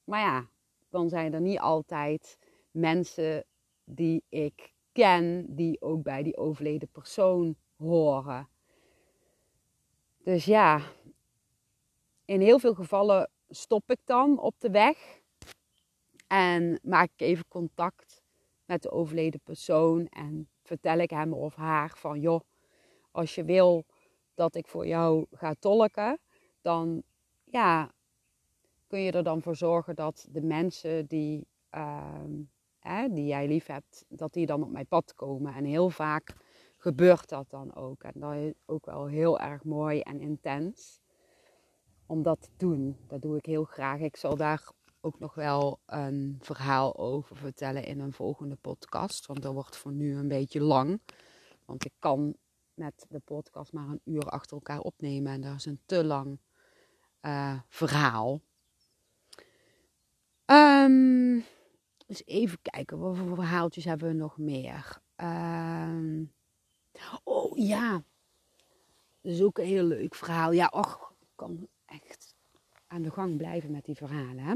Maar 0.03 0.19
ja, 0.19 0.47
dan 0.89 1.09
zijn 1.09 1.33
er 1.33 1.41
niet 1.41 1.59
altijd 1.59 2.37
mensen 2.71 3.45
die 3.83 4.23
ik 4.29 4.73
ken, 4.91 5.55
die 5.55 5.81
ook 5.81 6.03
bij 6.03 6.23
die 6.23 6.37
overleden 6.37 6.89
persoon 6.91 7.55
horen. 7.77 8.47
Dus 10.17 10.45
ja, 10.45 10.81
in 12.25 12.41
heel 12.41 12.59
veel 12.59 12.73
gevallen 12.73 13.29
stop 13.49 13.91
ik 13.91 13.99
dan 14.03 14.39
op 14.39 14.55
de 14.57 14.69
weg 14.69 15.21
en 16.27 16.79
maak 16.83 17.09
ik 17.15 17.21
even 17.21 17.47
contact 17.47 18.23
met 18.65 18.81
de 18.81 18.91
overleden 18.91 19.41
persoon 19.43 20.07
en 20.07 20.49
vertel 20.63 20.97
ik 20.97 21.09
hem 21.09 21.33
of 21.33 21.55
haar 21.55 21.91
van 21.95 22.19
joh, 22.19 22.41
als 23.11 23.35
je 23.35 23.43
wil 23.43 23.85
dat 24.33 24.55
ik 24.55 24.67
voor 24.67 24.87
jou 24.87 25.25
ga 25.31 25.53
tolken, 25.59 26.19
dan 26.61 27.03
ja, 27.43 27.91
kun 28.87 28.99
je 28.99 29.11
er 29.11 29.23
dan 29.23 29.41
voor 29.41 29.55
zorgen 29.55 29.95
dat 29.95 30.27
de 30.29 30.41
mensen 30.41 31.05
die, 31.05 31.47
uh, 31.71 33.05
die 33.09 33.25
jij 33.25 33.47
lief 33.47 33.65
hebt, 33.65 34.05
dat 34.07 34.33
die 34.33 34.45
dan 34.45 34.63
op 34.63 34.71
mijn 34.71 34.87
pad 34.87 35.13
komen. 35.15 35.53
En 35.53 35.63
heel 35.63 35.89
vaak 35.89 36.35
gebeurt 36.77 37.29
dat 37.29 37.49
dan 37.49 37.75
ook. 37.75 38.03
En 38.03 38.11
dat 38.15 38.33
is 38.33 38.53
ook 38.65 38.85
wel 38.85 39.05
heel 39.05 39.39
erg 39.39 39.63
mooi 39.63 39.99
en 39.99 40.19
intens 40.19 41.01
om 42.05 42.23
dat 42.23 42.41
te 42.41 42.49
doen. 42.57 42.97
Dat 43.07 43.21
doe 43.21 43.37
ik 43.37 43.45
heel 43.45 43.63
graag. 43.63 43.99
Ik 43.99 44.15
zal 44.15 44.35
daar 44.35 44.71
ook 45.03 45.19
nog 45.19 45.33
wel 45.33 45.79
een 45.85 46.37
verhaal 46.41 46.97
over 46.97 47.37
vertellen 47.37 47.85
in 47.85 47.99
een 47.99 48.13
volgende 48.13 48.55
podcast. 48.55 49.25
Want 49.25 49.41
dat 49.41 49.53
wordt 49.53 49.77
voor 49.77 49.91
nu 49.91 50.15
een 50.15 50.27
beetje 50.27 50.61
lang. 50.61 51.01
Want 51.65 51.85
ik 51.85 51.93
kan 51.99 52.35
met 52.73 53.05
de 53.09 53.19
podcast 53.19 53.73
maar 53.73 53.87
een 53.87 54.01
uur 54.03 54.29
achter 54.29 54.57
elkaar 54.57 54.79
opnemen. 54.79 55.31
En 55.31 55.41
dat 55.41 55.55
is 55.55 55.65
een 55.65 55.81
te 55.85 56.03
lang 56.03 56.39
uh, 57.21 57.59
verhaal. 57.69 58.41
Um, 60.45 61.43
dus 62.05 62.25
even 62.25 62.61
kijken, 62.61 62.99
wat 62.99 63.17
voor 63.17 63.35
verhaaltjes 63.35 63.85
hebben 63.85 64.07
we 64.07 64.13
nog 64.13 64.37
meer? 64.37 65.01
Um, 65.15 66.33
oh 67.23 67.57
ja, 67.57 68.03
dat 69.21 69.31
is 69.31 69.41
ook 69.41 69.57
een 69.57 69.65
heel 69.65 69.83
leuk 69.83 70.15
verhaal. 70.15 70.51
Ja, 70.51 70.67
och, 70.67 71.13
ik 71.19 71.27
kan 71.35 71.67
echt 71.85 72.35
aan 72.87 73.01
de 73.01 73.11
gang 73.11 73.37
blijven 73.37 73.71
met 73.71 73.85
die 73.85 73.95
verhalen. 73.95 74.39
Hè? 74.39 74.53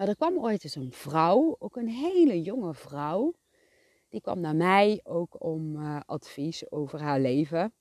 Maar 0.00 0.08
er 0.08 0.16
kwam 0.16 0.38
ooit 0.38 0.64
eens 0.64 0.74
een 0.74 0.92
vrouw, 0.92 1.56
ook 1.58 1.76
een 1.76 1.88
hele 1.88 2.42
jonge 2.42 2.74
vrouw. 2.74 3.34
Die 4.08 4.20
kwam 4.20 4.40
naar 4.40 4.56
mij 4.56 5.00
ook 5.04 5.42
om 5.44 5.76
uh, 5.76 6.00
advies 6.06 6.70
over 6.70 7.00
haar 7.00 7.20
leven. 7.20 7.74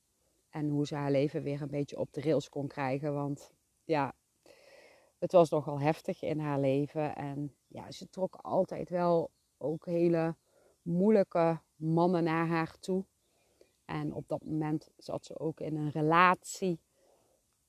En 0.50 0.70
hoe 0.70 0.88
ze 0.88 0.96
haar 0.96 1.12
leven 1.12 1.44
weer 1.44 1.62
een 1.62 1.70
beetje 1.70 1.98
op 1.98 2.14
de 2.14 2.22
rails 2.22 2.50
kon 2.50 2.68
krijgen. 2.68 3.14
Want 3.14 3.52
ja, 3.84 4.14
het 5.18 5.32
was 5.32 5.50
nogal 5.50 5.80
heftig 5.80 6.22
in 6.22 6.40
haar 6.40 6.60
leven. 6.60 7.16
En 7.16 7.56
ja, 7.68 7.92
ze 7.92 8.10
trok 8.10 8.36
altijd 8.36 8.90
wel 8.90 9.32
ook 9.58 9.86
hele 9.86 10.36
moeilijke 10.82 11.62
mannen 11.76 12.24
naar 12.24 12.48
haar 12.48 12.80
toe. 12.80 13.06
En 13.86 14.14
op 14.14 14.28
dat 14.28 14.44
moment 14.44 14.90
zat 14.98 15.26
ze 15.26 15.40
ook 15.40 15.60
in 15.60 15.76
een 15.76 15.92
relatie. 15.92 16.80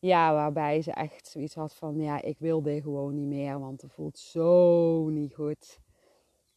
Ja, 0.01 0.33
waarbij 0.33 0.83
ze 0.83 0.93
echt 0.93 1.27
zoiets 1.27 1.55
had 1.55 1.75
van, 1.75 2.01
ja, 2.01 2.23
ik 2.23 2.39
wil 2.39 2.63
dit 2.63 2.83
gewoon 2.83 3.15
niet 3.15 3.27
meer, 3.27 3.59
want 3.61 3.83
het 3.83 3.93
voelt 3.93 4.19
zo 4.19 5.09
niet 5.09 5.35
goed. 5.35 5.81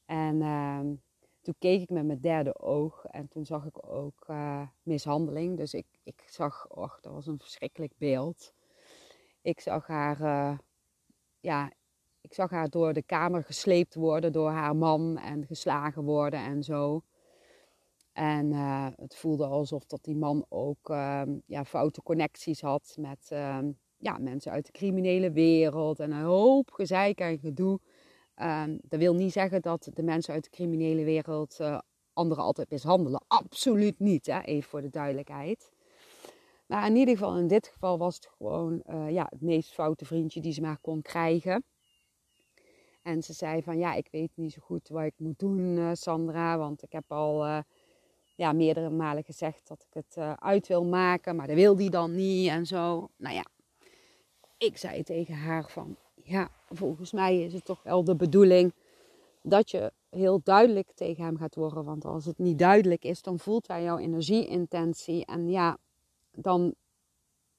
En 0.06 0.41
uh, 0.41 0.79
toen 1.41 1.56
keek 1.60 1.82
ik 1.82 1.89
met 1.89 2.06
mijn 2.06 2.21
derde 2.21 2.60
oog 2.60 3.06
en 3.06 3.27
toen 3.27 3.45
zag 3.45 3.65
ik 3.65 3.88
ook 3.89 4.25
uh, 4.29 4.67
mishandeling. 4.84 5.58
Dus 5.58 5.73
ik, 5.73 5.86
ik 6.03 6.23
zag, 6.25 6.67
och, 6.69 6.99
dat 7.01 7.13
was 7.13 7.27
een 7.27 7.39
verschrikkelijk 7.39 7.93
beeld. 7.97 8.53
Ik 9.41 9.60
zag 9.60 9.88
haar, 9.88 10.21
uh, 10.21 10.58
ja, 11.39 11.71
ik 12.21 12.34
zag 12.34 12.49
haar 12.49 12.69
door 12.69 12.93
de 12.93 13.03
kamer 13.03 13.43
gesleept 13.43 13.95
worden 13.95 14.32
door 14.32 14.49
haar 14.49 14.75
man 14.75 15.17
en 15.17 15.45
geslagen 15.45 16.03
worden 16.03 16.39
en 16.39 16.63
zo. 16.63 17.03
En 18.13 18.52
uh, 18.52 18.88
het 18.95 19.15
voelde 19.15 19.45
alsof 19.45 19.86
dat 19.86 20.04
die 20.04 20.15
man 20.15 20.45
ook 20.49 20.89
uh, 20.89 21.21
ja, 21.45 21.65
foute 21.65 22.02
connecties 22.02 22.62
had 22.62 22.95
met 22.99 23.30
uh, 23.34 23.58
ja, 23.97 24.17
mensen 24.17 24.52
uit 24.52 24.65
de 24.65 24.71
criminele 24.71 25.32
wereld. 25.32 25.99
En 25.99 26.12
een 26.12 26.23
hoop 26.23 26.71
gezeik 26.71 27.19
en 27.19 27.39
gedoe. 27.39 27.80
Ehm, 28.36 28.78
dat 28.82 28.99
wil 28.99 29.13
niet 29.13 29.32
zeggen 29.32 29.62
dat 29.62 29.89
de 29.93 30.04
mensen 30.04 30.34
uit 30.34 30.43
de 30.43 30.49
criminele 30.49 31.04
wereld 31.04 31.60
eh, 31.60 31.80
anderen 32.13 32.43
altijd 32.43 32.69
mishandelen. 32.69 33.23
Absoluut 33.28 33.99
niet, 33.99 34.26
hè? 34.26 34.41
even 34.41 34.69
voor 34.69 34.82
de 34.82 34.89
duidelijkheid. 34.89 35.71
Maar 36.65 36.88
in 36.88 36.95
ieder 36.95 37.17
geval, 37.17 37.38
in 37.38 37.47
dit 37.47 37.67
geval 37.67 37.97
was 37.97 38.15
het 38.15 38.30
gewoon 38.38 38.82
eh, 38.82 39.10
ja, 39.10 39.28
het 39.30 39.41
meest 39.41 39.73
foute 39.73 40.06
vriendje 40.06 40.41
die 40.41 40.54
ze 40.54 40.62
maar 40.62 40.80
kon 40.82 41.02
krijgen. 41.02 41.63
En 43.02 43.23
ze 43.23 43.34
zei 43.34 43.63
van, 43.63 43.78
ja, 43.78 43.93
ik 43.93 44.08
weet 44.12 44.32
niet 44.36 44.54
zo 44.54 44.62
goed 44.62 44.88
wat 44.88 45.04
ik 45.04 45.13
moet 45.17 45.39
doen, 45.39 45.78
eh, 45.78 45.89
Sandra. 45.93 46.58
Want 46.58 46.84
ik 46.84 46.91
heb 46.91 47.12
al 47.12 47.63
ja, 48.35 48.51
meerdere 48.51 48.89
malen 48.89 49.23
gezegd 49.23 49.67
dat 49.67 49.85
ik 49.89 49.93
het 49.93 50.17
uit 50.39 50.67
wil 50.67 50.85
maken. 50.85 51.35
Maar 51.35 51.47
dat 51.47 51.55
wil 51.55 51.75
die 51.75 51.89
dan 51.89 52.15
niet 52.15 52.49
en 52.49 52.65
zo. 52.65 53.09
Nou 53.17 53.35
ja, 53.35 53.45
ik 54.57 54.77
zei 54.77 55.03
tegen 55.03 55.35
haar 55.35 55.69
van, 55.69 55.95
ja, 56.23 56.49
volgens 56.69 57.11
mij 57.11 57.41
is 57.41 57.53
het 57.53 57.65
toch 57.65 57.83
wel 57.83 58.03
de 58.03 58.15
bedoeling 58.15 58.73
dat 59.41 59.71
je 59.71 59.91
heel 60.09 60.41
duidelijk 60.43 60.91
tegen 60.95 61.23
hem 61.23 61.37
gaat 61.37 61.55
worden. 61.55 61.83
Want 61.83 62.05
als 62.05 62.25
het 62.25 62.37
niet 62.37 62.59
duidelijk 62.59 63.03
is, 63.03 63.21
dan 63.21 63.39
voelt 63.39 63.67
hij 63.67 63.83
jouw 63.83 63.97
energieintentie. 63.97 65.25
En 65.25 65.49
ja, 65.49 65.77
dan 66.31 66.73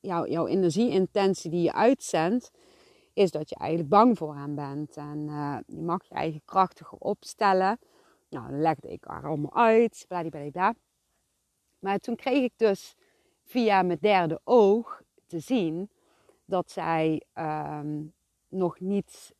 jouw, 0.01 0.27
jouw 0.27 0.47
energieintentie 0.47 1.51
die 1.51 1.63
je 1.63 1.73
uitzendt, 1.73 2.51
is 3.13 3.31
dat 3.31 3.49
je 3.49 3.57
eigenlijk 3.57 3.91
bang 3.91 4.19
voor 4.19 4.35
hem 4.37 4.55
bent. 4.55 4.97
En 4.97 5.19
uh, 5.19 5.57
je 5.67 5.83
mag 5.83 6.09
je 6.09 6.15
eigen 6.15 6.43
krachtiger 6.45 6.99
opstellen. 6.99 7.79
Nou, 8.35 8.51
dan 8.51 8.61
legde 8.61 8.89
ik 8.89 9.05
haar 9.05 9.25
allemaal 9.25 9.55
uit, 9.55 10.05
bla. 10.09 10.75
Maar 11.79 11.99
toen 11.99 12.17
kreeg 12.17 12.43
ik 12.43 12.53
dus 12.57 12.97
via 13.45 13.83
mijn 13.83 13.99
derde 14.01 14.41
oog 14.45 15.03
te 15.27 15.39
zien 15.39 15.91
dat 16.45 16.71
zij 16.71 17.23
um, 17.35 18.15
nog 18.49 18.81
niet. 18.81 19.35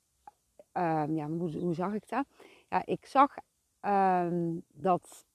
Um, 0.73 1.15
ja, 1.15 1.29
hoe, 1.29 1.59
hoe, 1.59 1.75
zag 1.75 1.93
ik 1.93 2.09
dat? 2.09 2.27
Ja, 2.69 2.87
ik 2.87 3.07
zag 3.07 3.37
um, 3.81 4.65
dat. 4.69 5.27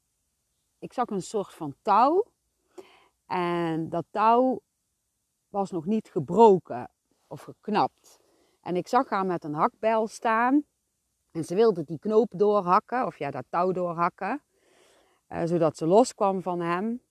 Ik 0.80 0.94
zag 0.94 1.10
een 1.10 1.22
soort 1.22 1.54
van 1.54 1.76
touw. 1.82 2.26
En 3.26 3.90
dat 3.90 4.06
touw 4.10 4.62
was 5.50 5.72
nog 5.72 5.86
niet 5.86 6.10
gebroken 6.10 6.90
of 7.28 7.42
geknapt. 7.42 8.20
En 8.62 8.76
ik 8.76 8.88
zag 8.88 9.10
haar 9.10 9.26
met 9.26 9.44
een 9.44 9.54
hakbijl 9.54 10.08
staan. 10.08 10.64
En 11.40 11.46
ze 11.46 11.56
wilde 11.56 11.84
die 11.84 12.00
knoop 12.00 12.32
doorhakken, 12.36 13.06
of 13.06 13.18
ja, 13.18 13.32
dat 13.32 13.46
touw 13.50 13.72
doorhakken. 13.72 14.42
Uh, 15.30 15.42
zodat 15.46 15.78
ze 15.78 15.88
loskwam 15.88 16.42
van 16.42 16.60
hem. 16.60 17.02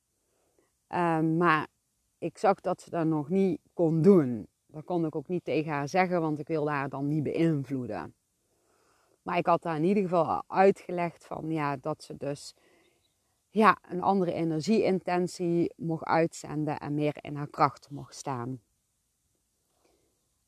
Uh, 0.89 1.21
maar 1.21 1.67
ik 2.19 2.39
zag 2.39 2.61
dat 2.61 2.81
ze 2.81 2.91
dat 2.91 3.07
nog 3.07 3.29
niet 3.29 3.61
kon 3.73 4.03
doen. 4.03 4.49
Dat 4.67 4.85
kon 4.85 5.07
ik 5.07 5.17
ook 5.17 5.29
niet 5.29 5.45
tegen 5.45 5.73
haar 5.73 5.89
zeggen, 5.89 6.21
want 6.21 6.39
ik 6.39 6.49
wilde 6.49 6.71
haar 6.71 6.89
dan 6.89 7.09
niet 7.09 7.23
beïnvloeden. 7.23 8.15
Maar 9.23 9.39
ik 9.39 9.47
had 9.47 9.65
haar 9.65 9.77
in 9.77 9.85
ieder 9.85 10.03
geval 10.03 10.43
uitgelegd 10.47 11.27
van 11.27 11.51
ja, 11.51 11.77
dat 11.77 12.03
ze 12.03 12.17
dus 12.17 12.55
ja, 13.51 13.79
een 13.89 14.03
andere 14.03 14.33
energieintentie 14.33 15.73
mocht 15.77 16.05
uitzenden 16.05 16.79
en 16.79 16.95
meer 16.95 17.17
in 17.21 17.37
haar 17.37 17.51
kracht 17.51 17.91
mocht 17.91 18.15
staan. 18.15 18.61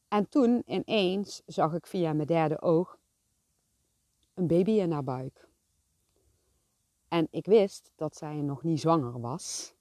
En 0.08 0.28
toen 0.28 0.62
ineens 0.66 1.42
zag 1.46 1.74
ik 1.74 1.86
via 1.86 2.12
mijn 2.12 2.26
derde 2.26 2.60
oog 2.60 2.98
een 4.34 4.46
baby 4.46 4.70
in 4.70 4.92
haar 4.92 5.04
buik. 5.04 5.48
En 7.08 7.28
ik 7.30 7.46
wist 7.46 7.92
dat 7.96 8.16
zij 8.16 8.34
nog 8.34 8.62
niet 8.62 8.80
zwanger 8.80 9.20
was. 9.20 9.74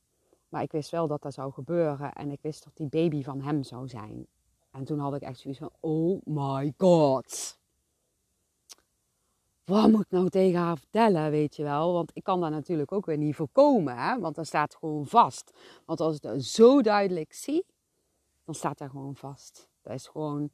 Maar 0.49 0.61
ik 0.61 0.71
wist 0.71 0.89
wel 0.89 1.07
dat 1.07 1.21
dat 1.21 1.33
zou 1.33 1.51
gebeuren 1.51 2.13
en 2.13 2.31
ik 2.31 2.41
wist 2.41 2.63
dat 2.63 2.75
die 2.75 2.87
baby 2.87 3.23
van 3.23 3.41
hem 3.41 3.63
zou 3.63 3.87
zijn. 3.87 4.27
En 4.71 4.83
toen 4.83 4.99
had 4.99 5.15
ik 5.15 5.21
echt 5.21 5.39
zoiets 5.39 5.59
van, 5.59 5.71
oh 5.79 6.21
my 6.25 6.73
god. 6.77 7.57
Wat 9.63 9.89
moet 9.89 10.01
ik 10.01 10.11
nou 10.11 10.29
tegen 10.29 10.59
haar 10.59 10.77
vertellen, 10.77 11.31
weet 11.31 11.55
je 11.55 11.63
wel? 11.63 11.93
Want 11.93 12.11
ik 12.13 12.23
kan 12.23 12.41
dat 12.41 12.49
natuurlijk 12.49 12.91
ook 12.91 13.05
weer 13.05 13.17
niet 13.17 13.35
voorkomen, 13.35 13.97
hè? 13.97 14.19
want 14.19 14.35
dat 14.35 14.47
staat 14.47 14.75
gewoon 14.75 15.05
vast. 15.05 15.51
Want 15.85 15.99
als 15.99 16.15
ik 16.15 16.21
dat 16.21 16.43
zo 16.43 16.81
duidelijk 16.81 17.33
zie, 17.33 17.65
dan 18.45 18.55
staat 18.55 18.77
dat 18.77 18.89
gewoon 18.89 19.15
vast. 19.15 19.69
Dat 19.81 19.93
is 19.93 20.07
gewoon 20.07 20.49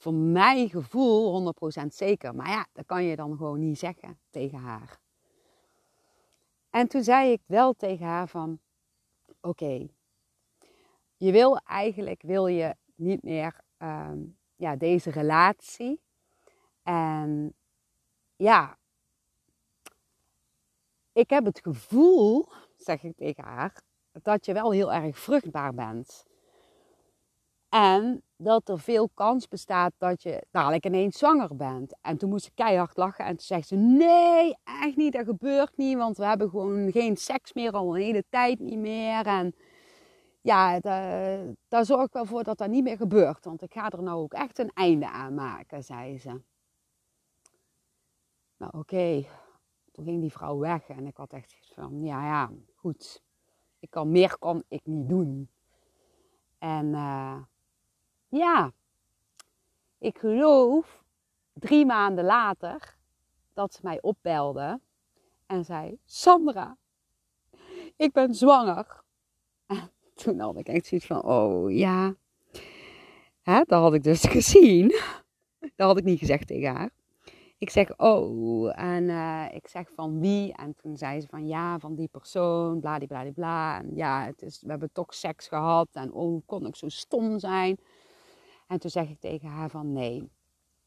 voor 0.00 0.14
mijn 0.14 0.68
gevoel 0.68 1.52
100% 1.82 1.86
zeker. 1.86 2.34
Maar 2.34 2.48
ja, 2.48 2.66
dat 2.72 2.86
kan 2.86 3.04
je 3.04 3.16
dan 3.16 3.36
gewoon 3.36 3.58
niet 3.58 3.78
zeggen 3.78 4.18
tegen 4.30 4.58
haar. 4.58 5.00
En 6.70 6.88
toen 6.88 7.02
zei 7.02 7.32
ik 7.32 7.40
wel 7.46 7.72
tegen 7.72 8.06
haar 8.06 8.28
van, 8.28 8.58
oké, 9.40 9.88
je 11.16 11.32
wil 11.32 11.56
eigenlijk, 11.56 12.22
wil 12.22 12.46
je 12.46 12.76
niet 12.94 13.22
meer 13.22 13.60
um, 13.78 14.38
ja, 14.56 14.76
deze 14.76 15.10
relatie. 15.10 16.00
En 16.82 17.54
ja, 18.36 18.78
ik 21.12 21.30
heb 21.30 21.44
het 21.44 21.60
gevoel, 21.62 22.48
zeg 22.76 23.02
ik 23.02 23.16
tegen 23.16 23.44
haar, 23.44 23.82
dat 24.22 24.46
je 24.46 24.52
wel 24.52 24.70
heel 24.70 24.92
erg 24.92 25.18
vruchtbaar 25.18 25.74
bent. 25.74 26.24
En 27.68 28.22
dat 28.42 28.68
er 28.68 28.78
veel 28.78 29.08
kans 29.14 29.48
bestaat 29.48 29.92
dat 29.98 30.22
je 30.22 30.46
dadelijk 30.50 30.86
ineens 30.86 31.18
zwanger 31.18 31.56
bent. 31.56 31.94
En 32.00 32.16
toen 32.16 32.28
moest 32.30 32.44
ze 32.44 32.50
keihard 32.54 32.96
lachen 32.96 33.24
en 33.24 33.36
toen 33.36 33.46
zegt 33.46 33.68
ze: 33.68 33.76
Nee, 33.76 34.56
echt 34.64 34.96
niet, 34.96 35.12
dat 35.12 35.24
gebeurt 35.24 35.76
niet, 35.76 35.96
want 35.96 36.16
we 36.16 36.24
hebben 36.24 36.50
gewoon 36.50 36.92
geen 36.92 37.16
seks 37.16 37.52
meer 37.52 37.72
al 37.72 37.94
een 37.94 38.02
hele 38.02 38.24
tijd 38.28 38.58
niet 38.58 38.78
meer. 38.78 39.26
En 39.26 39.54
ja, 40.40 40.80
daar 41.68 41.84
zorg 41.84 42.06
ik 42.06 42.12
wel 42.12 42.24
voor 42.24 42.42
dat 42.42 42.58
dat 42.58 42.68
niet 42.68 42.84
meer 42.84 42.96
gebeurt. 42.96 43.44
Want 43.44 43.62
ik 43.62 43.72
ga 43.72 43.88
er 43.88 44.02
nou 44.02 44.18
ook 44.22 44.32
echt 44.32 44.58
een 44.58 44.70
einde 44.74 45.10
aan 45.10 45.34
maken, 45.34 45.84
zei 45.84 46.18
ze. 46.18 46.40
Nou, 48.56 48.78
oké. 48.78 49.26
Toen 49.92 50.04
ging 50.04 50.20
die 50.20 50.32
vrouw 50.32 50.58
weg 50.58 50.88
en 50.88 51.06
ik 51.06 51.16
had 51.16 51.32
echt 51.32 51.72
van, 51.74 52.02
ja, 52.02 52.24
ja, 52.24 52.50
goed. 52.74 53.22
Ik 53.78 53.90
kan, 53.90 54.10
meer 54.10 54.38
kan 54.38 54.62
ik 54.68 54.80
niet 54.84 55.08
doen. 55.08 55.50
En 56.58 56.86
uh, 56.86 57.40
ja, 58.30 58.72
ik 59.98 60.18
geloof 60.18 61.02
drie 61.52 61.86
maanden 61.86 62.24
later 62.24 62.96
dat 63.52 63.74
ze 63.74 63.80
mij 63.82 63.98
opbelde 64.00 64.80
en 65.46 65.64
zei: 65.64 65.98
Sandra, 66.04 66.76
ik 67.96 68.12
ben 68.12 68.34
zwanger. 68.34 69.02
En 69.66 69.90
toen 70.14 70.38
had 70.38 70.58
ik 70.58 70.68
echt 70.68 70.86
zoiets 70.86 71.06
van, 71.06 71.22
oh 71.22 71.72
ja. 71.72 72.14
Hè, 73.42 73.62
dat 73.64 73.80
had 73.80 73.94
ik 73.94 74.02
dus 74.02 74.24
gezien. 74.36 74.88
Dat 75.58 75.88
had 75.88 75.98
ik 75.98 76.04
niet 76.04 76.18
gezegd 76.18 76.46
tegen 76.46 76.74
haar. 76.74 76.90
Ik 77.58 77.70
zeg, 77.70 77.98
oh, 77.98 78.80
en 78.80 79.02
uh, 79.08 79.46
ik 79.52 79.68
zeg 79.68 79.90
van 79.94 80.20
wie? 80.20 80.52
En 80.52 80.74
toen 80.74 80.96
zei 80.96 81.20
ze 81.20 81.26
van 81.26 81.46
ja, 81.46 81.78
van 81.78 81.94
die 81.94 82.08
persoon, 82.08 82.80
bladibladibla. 82.80 83.78
En 83.78 83.90
ja, 83.94 84.24
het 84.24 84.42
is, 84.42 84.60
we 84.62 84.70
hebben 84.70 84.92
toch 84.92 85.14
seks 85.14 85.48
gehad. 85.48 85.88
En 85.92 86.12
oh, 86.12 86.42
kon 86.46 86.66
ik 86.66 86.76
zo 86.76 86.88
stom 86.88 87.38
zijn? 87.38 87.78
En 88.70 88.78
toen 88.78 88.90
zeg 88.90 89.08
ik 89.08 89.20
tegen 89.20 89.48
haar 89.48 89.70
van 89.70 89.92
nee, 89.92 90.30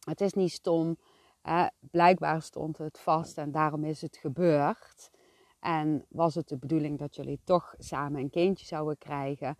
het 0.05 0.21
is 0.21 0.33
niet 0.33 0.51
stom. 0.51 0.97
Uh, 1.43 1.67
blijkbaar 1.79 2.41
stond 2.41 2.77
het 2.77 2.99
vast 2.99 3.37
en 3.37 3.51
daarom 3.51 3.83
is 3.83 4.01
het 4.01 4.17
gebeurd. 4.17 5.11
En 5.59 6.05
was 6.09 6.35
het 6.35 6.47
de 6.47 6.57
bedoeling 6.57 6.99
dat 6.99 7.15
jullie 7.15 7.39
toch 7.43 7.75
samen 7.77 8.21
een 8.21 8.29
kindje 8.29 8.65
zouden 8.65 8.97
krijgen. 8.97 9.57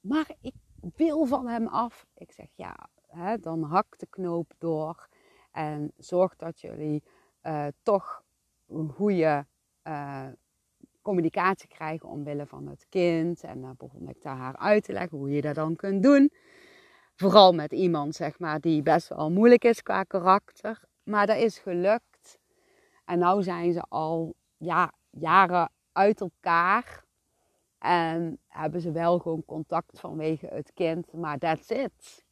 Maar 0.00 0.30
ik 0.40 0.54
wil 0.96 1.24
van 1.24 1.46
hem 1.46 1.66
af. 1.66 2.06
Ik 2.14 2.32
zeg 2.32 2.46
ja, 2.54 2.88
hè, 3.06 3.38
dan 3.38 3.62
hak 3.62 3.98
de 3.98 4.06
knoop 4.06 4.52
door. 4.58 5.08
En 5.52 5.92
zorg 5.96 6.36
dat 6.36 6.60
jullie 6.60 7.02
uh, 7.42 7.66
toch 7.82 8.22
een 8.68 8.92
goede 8.92 9.46
uh, 9.84 10.26
communicatie 11.02 11.68
krijgen 11.68 12.08
omwille 12.08 12.46
van 12.46 12.66
het 12.66 12.86
kind. 12.88 13.42
En 13.42 13.60
dan 13.60 13.74
begon 13.78 14.08
ik 14.08 14.22
daar 14.22 14.36
haar 14.36 14.56
uit 14.56 14.84
te 14.84 14.92
leggen 14.92 15.18
hoe 15.18 15.30
je 15.30 15.40
dat 15.40 15.54
dan 15.54 15.76
kunt 15.76 16.02
doen. 16.02 16.30
Vooral 17.16 17.52
met 17.52 17.72
iemand, 17.72 18.14
zeg 18.14 18.38
maar, 18.38 18.60
die 18.60 18.82
best 18.82 19.08
wel 19.08 19.30
moeilijk 19.30 19.64
is 19.64 19.82
qua 19.82 20.02
karakter. 20.02 20.80
Maar 21.02 21.26
dat 21.26 21.36
is 21.36 21.58
gelukt. 21.58 22.38
En 23.04 23.18
nu 23.18 23.42
zijn 23.42 23.72
ze 23.72 23.82
al 23.88 24.34
ja, 24.56 24.92
jaren 25.10 25.70
uit 25.92 26.20
elkaar. 26.20 27.04
En 27.78 28.38
hebben 28.48 28.80
ze 28.80 28.92
wel 28.92 29.18
gewoon 29.18 29.44
contact 29.44 30.00
vanwege 30.00 30.46
het 30.46 30.72
kind. 30.74 31.12
Maar 31.12 31.38
that's 31.38 31.68
it. 31.70 32.24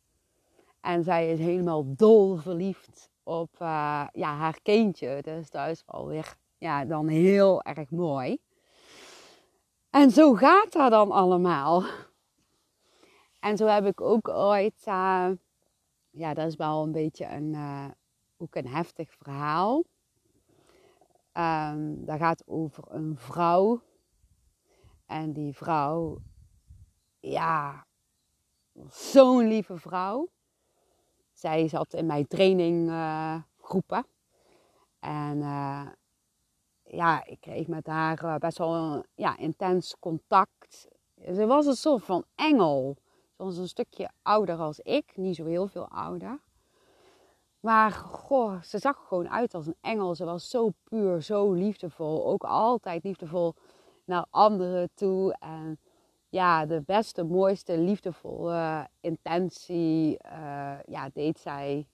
En 0.81 1.05
zij 1.05 1.33
is 1.33 1.39
helemaal 1.39 1.95
dol 1.95 2.37
verliefd 2.37 3.11
op 3.23 3.51
uh, 3.63 4.07
ja, 4.13 4.35
haar 4.35 4.59
kindje. 4.63 5.23
Dus 5.23 5.51
dat 5.51 5.69
is 5.69 5.83
alweer 5.87 6.35
ja, 6.59 6.85
dan 6.85 7.09
heel 7.09 7.63
erg 7.63 7.91
mooi. 7.91 8.39
En 9.91 10.11
zo 10.11 10.35
gaat 10.35 10.73
dat 10.73 10.91
dan 10.91 11.11
allemaal. 11.11 11.85
En 13.41 13.57
zo 13.57 13.67
heb 13.67 13.87
ik 13.87 14.01
ook 14.01 14.29
ooit, 14.29 14.87
uh, 14.87 15.31
ja, 16.11 16.35
dat 16.35 16.47
is 16.47 16.57
wel 16.57 16.83
een 16.83 16.93
beetje 16.93 17.27
een, 17.27 17.53
uh, 17.53 17.87
ook 18.37 18.55
een 18.55 18.67
heftig 18.67 19.15
verhaal. 19.15 19.85
Um, 21.33 22.05
dat 22.05 22.19
gaat 22.19 22.43
over 22.47 22.85
een 22.89 23.17
vrouw. 23.19 23.81
En 25.07 25.33
die 25.33 25.53
vrouw, 25.53 26.19
ja, 27.21 27.87
zo'n 28.89 29.47
lieve 29.49 29.77
vrouw. 29.77 30.29
Zij 31.33 31.69
zat 31.69 31.95
in 31.95 32.07
mijn 32.07 32.27
traininggroepen. 32.27 34.07
En 34.99 35.39
uh, 35.39 35.87
ja, 36.83 37.25
ik 37.25 37.41
kreeg 37.41 37.67
met 37.67 37.87
haar 37.87 38.39
best 38.39 38.59
wel 38.59 39.05
ja, 39.15 39.37
intens 39.37 39.97
contact. 39.99 40.89
Ze 41.25 41.47
was 41.47 41.67
een 41.67 41.75
soort 41.75 42.05
van 42.05 42.25
engel. 42.35 42.97
Was 43.41 43.57
een 43.57 43.69
stukje 43.69 44.11
ouder 44.23 44.59
als 44.59 44.81
ik, 44.81 45.17
niet 45.17 45.37
zo 45.37 45.45
heel 45.45 45.69
veel 45.69 45.89
ouder. 45.89 46.41
Maar 47.61 47.91
goh, 47.91 48.63
ze 48.63 48.79
zag 48.79 49.07
gewoon 49.09 49.31
uit 49.31 49.55
als 49.55 49.67
een 49.67 49.77
engel. 49.81 50.15
Ze 50.15 50.25
was 50.25 50.51
zo 50.51 50.73
puur, 50.85 51.23
zo 51.23 51.53
liefdevol. 51.53 52.27
Ook 52.27 52.45
altijd 52.45 53.05
liefdevol 53.05 53.55
naar 54.05 54.27
anderen 54.31 54.91
toe. 54.95 55.37
En 55.39 55.79
ja, 56.29 56.67
de 56.67 56.81
beste, 56.81 57.25
mooiste, 57.25 57.79
liefdevolle 57.79 58.89
intentie 59.01 60.19
uh, 60.25 60.79
ja, 60.85 61.11
deed 61.13 61.39
zij 61.39 61.87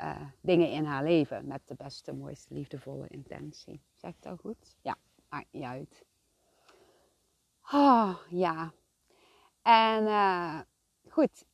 uh, 0.00 0.20
dingen 0.40 0.70
in 0.70 0.84
haar 0.84 1.02
leven. 1.02 1.46
Met 1.46 1.60
de 1.64 1.74
beste, 1.74 2.12
mooiste, 2.12 2.54
liefdevolle 2.54 3.08
intentie. 3.08 3.80
Zeg 3.94 4.10
ik 4.10 4.22
dat 4.22 4.40
goed? 4.40 4.76
Ja, 4.82 4.96
maakt 5.28 5.48
niet 5.50 5.64
uit. 5.64 6.04
Oh, 7.72 8.14
ja. 8.28 8.72
En 9.64 10.04
uh, 10.04 10.58
goed, 11.08 11.44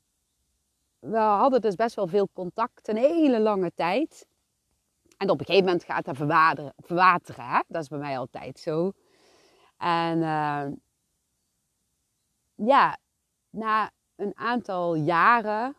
we 0.98 1.16
hadden 1.16 1.60
dus 1.60 1.74
best 1.74 1.96
wel 1.96 2.06
veel 2.06 2.28
contact 2.32 2.88
een 2.88 2.96
hele 2.96 3.40
lange 3.40 3.72
tijd. 3.74 4.26
En 5.16 5.30
op 5.30 5.40
een 5.40 5.46
gegeven 5.46 5.66
moment 5.66 5.84
gaat 5.84 6.04
dat 6.04 6.16
verwateren. 6.76 7.64
Dat 7.68 7.82
is 7.82 7.88
bij 7.88 7.98
mij 7.98 8.18
altijd 8.18 8.58
zo. 8.58 8.92
En 9.76 10.18
uh, 10.18 10.66
ja, 12.54 12.98
na 13.50 13.90
een 14.16 14.32
aantal 14.36 14.94
jaren 14.94 15.76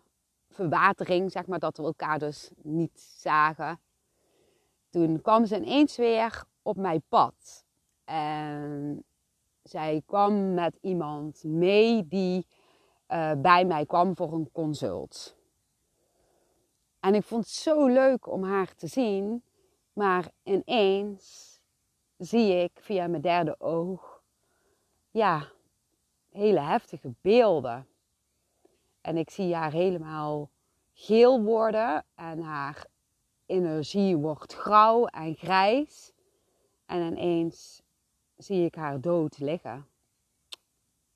verwatering, 0.50 1.32
zeg 1.32 1.48
maar, 1.48 1.60
dat 1.60 1.78
we 1.78 1.84
elkaar 1.84 2.20
dus 2.20 2.52
niet 2.56 3.02
zagen. 3.02 3.80
Toen 4.90 5.22
kwam 5.22 5.46
ze 5.46 5.56
ineens 5.56 5.98
weer 5.98 6.44
op 6.62 6.78
mijn 6.78 7.04
pad. 7.10 7.66
En 8.04 9.04
zij 9.72 10.02
kwam 10.06 10.54
met 10.54 10.78
iemand 10.82 11.44
mee 11.44 12.08
die 12.08 12.48
uh, 13.08 13.32
bij 13.38 13.66
mij 13.66 13.86
kwam 13.86 14.16
voor 14.16 14.34
een 14.34 14.52
consult. 14.52 15.36
En 17.00 17.16
ik 17.16 17.24
vond 17.24 17.44
het 17.44 17.54
zo 17.54 17.88
leuk 17.88 18.28
om 18.28 18.44
haar 18.44 18.76
te 18.76 18.88
zien, 18.88 19.44
maar 19.94 20.32
ineens 20.44 21.60
zie 22.18 22.64
ik 22.64 22.72
via 22.74 23.08
mijn 23.08 23.22
derde 23.22 23.60
oog, 23.60 24.24
ja, 25.12 25.48
hele 26.32 26.60
heftige 26.60 27.14
beelden. 27.22 27.88
En 29.02 29.18
ik 29.18 29.30
zie 29.30 29.56
haar 29.56 29.72
helemaal 29.72 30.50
geel 30.94 31.42
worden 31.42 32.06
en 32.16 32.42
haar 32.42 32.86
energie 33.46 34.18
wordt 34.18 34.54
grauw 34.54 35.06
en 35.06 35.36
grijs. 35.36 36.14
En 36.86 37.02
ineens 37.02 37.81
zie 38.44 38.66
ik 38.66 38.76
haar 38.76 39.02
dood 39.02 39.40
liggen. 39.40 39.86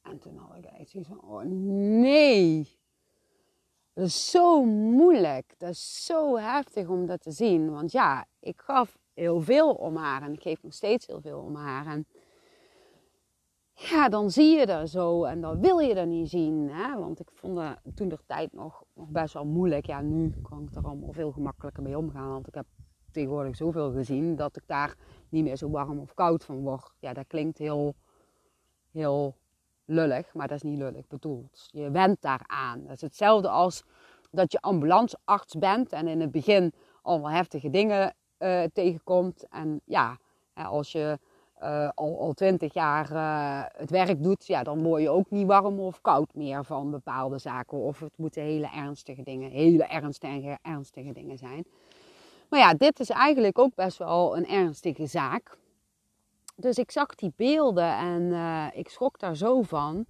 En 0.02 0.20
toen 0.20 0.38
had 0.38 0.58
ik 0.58 0.66
echt 0.66 0.90
zoiets 0.90 1.10
van, 1.10 1.22
oh 1.22 1.44
nee. 2.02 2.78
Dat 3.94 4.06
is 4.06 4.30
zo 4.30 4.66
moeilijk. 4.66 5.56
Dat 5.58 5.70
is 5.70 6.06
zo 6.06 6.38
heftig 6.38 6.88
om 6.88 7.06
dat 7.06 7.22
te 7.22 7.32
zien. 7.32 7.72
Want 7.72 7.92
ja, 7.92 8.26
ik 8.40 8.62
gaf 8.62 8.98
heel 9.14 9.42
veel 9.42 9.74
om 9.74 9.96
haar. 9.96 10.22
En 10.22 10.34
ik 10.34 10.42
geef 10.42 10.64
nog 10.64 10.74
steeds 10.74 11.08
heel 11.08 11.22
veel 11.22 11.40
om 11.40 11.56
haar. 11.56 11.86
En 11.86 12.06
ja, 13.74 14.10
dan 14.10 14.32
zie 14.32 14.58
je 14.58 14.66
er 14.66 14.88
zo. 14.88 15.24
En 15.24 15.42
dan 15.42 15.62
wil 15.62 15.80
je 15.80 15.94
er 15.94 16.08
niet 16.08 16.30
zien. 16.30 16.70
Hè? 16.70 16.98
Want 17.00 17.20
ik 17.20 17.30
vond 17.34 17.56
dat 17.56 17.78
toen 17.96 18.10
de 18.10 18.20
tijd 18.26 18.54
nog, 18.54 18.84
nog 18.94 19.10
best 19.10 19.34
wel 19.34 19.46
moeilijk. 19.46 19.86
Ja, 19.86 20.02
nu 20.02 20.34
kan 20.42 20.64
ik 20.64 20.76
er 20.76 20.84
allemaal 20.84 21.14
veel 21.14 21.32
gemakkelijker 21.32 21.84
mee 21.84 21.98
omgaan. 21.98 22.30
Want 22.30 22.48
ik 22.48 22.54
heb 22.54 22.66
tegenwoordig 23.12 23.56
zoveel 23.56 23.92
gezien 23.92 24.36
dat 24.36 24.56
ik 24.56 24.64
daar 24.66 24.96
niet 25.30 25.44
meer 25.44 25.58
zo 25.58 25.70
warm 25.70 26.00
of 26.00 26.14
koud 26.14 26.46
van 26.46 26.62
word. 26.62 26.92
Ja, 27.00 27.14
dat 27.14 27.28
klinkt 27.28 27.58
heel, 27.58 27.96
heel 28.92 29.36
lullig, 29.86 30.34
maar 30.34 30.48
dat 30.48 30.58
is 30.58 30.64
niet 30.64 30.78
lullig 30.78 31.08
bedoeld. 31.08 31.70
Je 31.72 31.92
went 31.92 32.22
daaraan. 32.22 32.84
Dat 32.84 32.96
is 32.96 33.02
hetzelfde 33.02 33.50
als 33.50 33.84
dat 34.32 34.52
je 34.52 34.62
ambulancearts 34.62 35.56
bent 35.56 35.92
en 35.92 36.08
in 36.08 36.22
het 36.22 36.32
begin 36.32 36.74
allemaal 37.02 37.32
heftige 37.32 37.70
dingen 37.70 38.16
uh, 38.40 38.64
tegenkomt. 38.74 39.48
En 39.50 39.82
ja, 39.86 40.18
als 40.54 40.92
je 40.92 41.20
uh, 41.62 41.90
al, 41.96 42.20
al 42.20 42.34
twintig 42.34 42.74
jaar 42.74 43.12
uh, 43.12 43.80
het 43.80 43.90
werk 43.90 44.24
doet, 44.24 44.46
ja, 44.46 44.64
dan 44.64 44.84
word 44.84 45.02
je 45.02 45.10
ook 45.10 45.30
niet 45.30 45.48
warm 45.48 45.80
of 45.80 46.02
koud 46.02 46.34
meer 46.34 46.66
van 46.66 46.92
bepaalde 46.92 47.38
zaken. 47.38 47.78
Of 47.78 48.00
het 48.00 48.18
moeten 48.18 48.44
hele 48.44 48.70
ernstige 48.74 49.24
dingen, 49.24 49.52
hele 49.52 49.84
ernstige, 49.84 50.58
ernstige 50.62 51.12
dingen 51.12 51.38
zijn. 51.38 51.66
Maar 52.50 52.60
ja, 52.60 52.74
dit 52.74 53.00
is 53.00 53.10
eigenlijk 53.10 53.60
ook 53.60 53.76
best 53.76 53.98
wel 53.98 54.38
een 54.38 54.48
ernstige 54.48 55.06
zaak. 55.06 55.58
Dus 56.56 56.78
ik 56.78 56.92
zag 56.92 57.16
die 57.16 57.34
beelden 57.36 57.98
en 57.98 58.22
uh, 58.22 58.68
ik 58.74 58.90
schrok 58.90 59.20
daar 59.20 59.36
zo 59.36 59.62
van. 59.62 60.06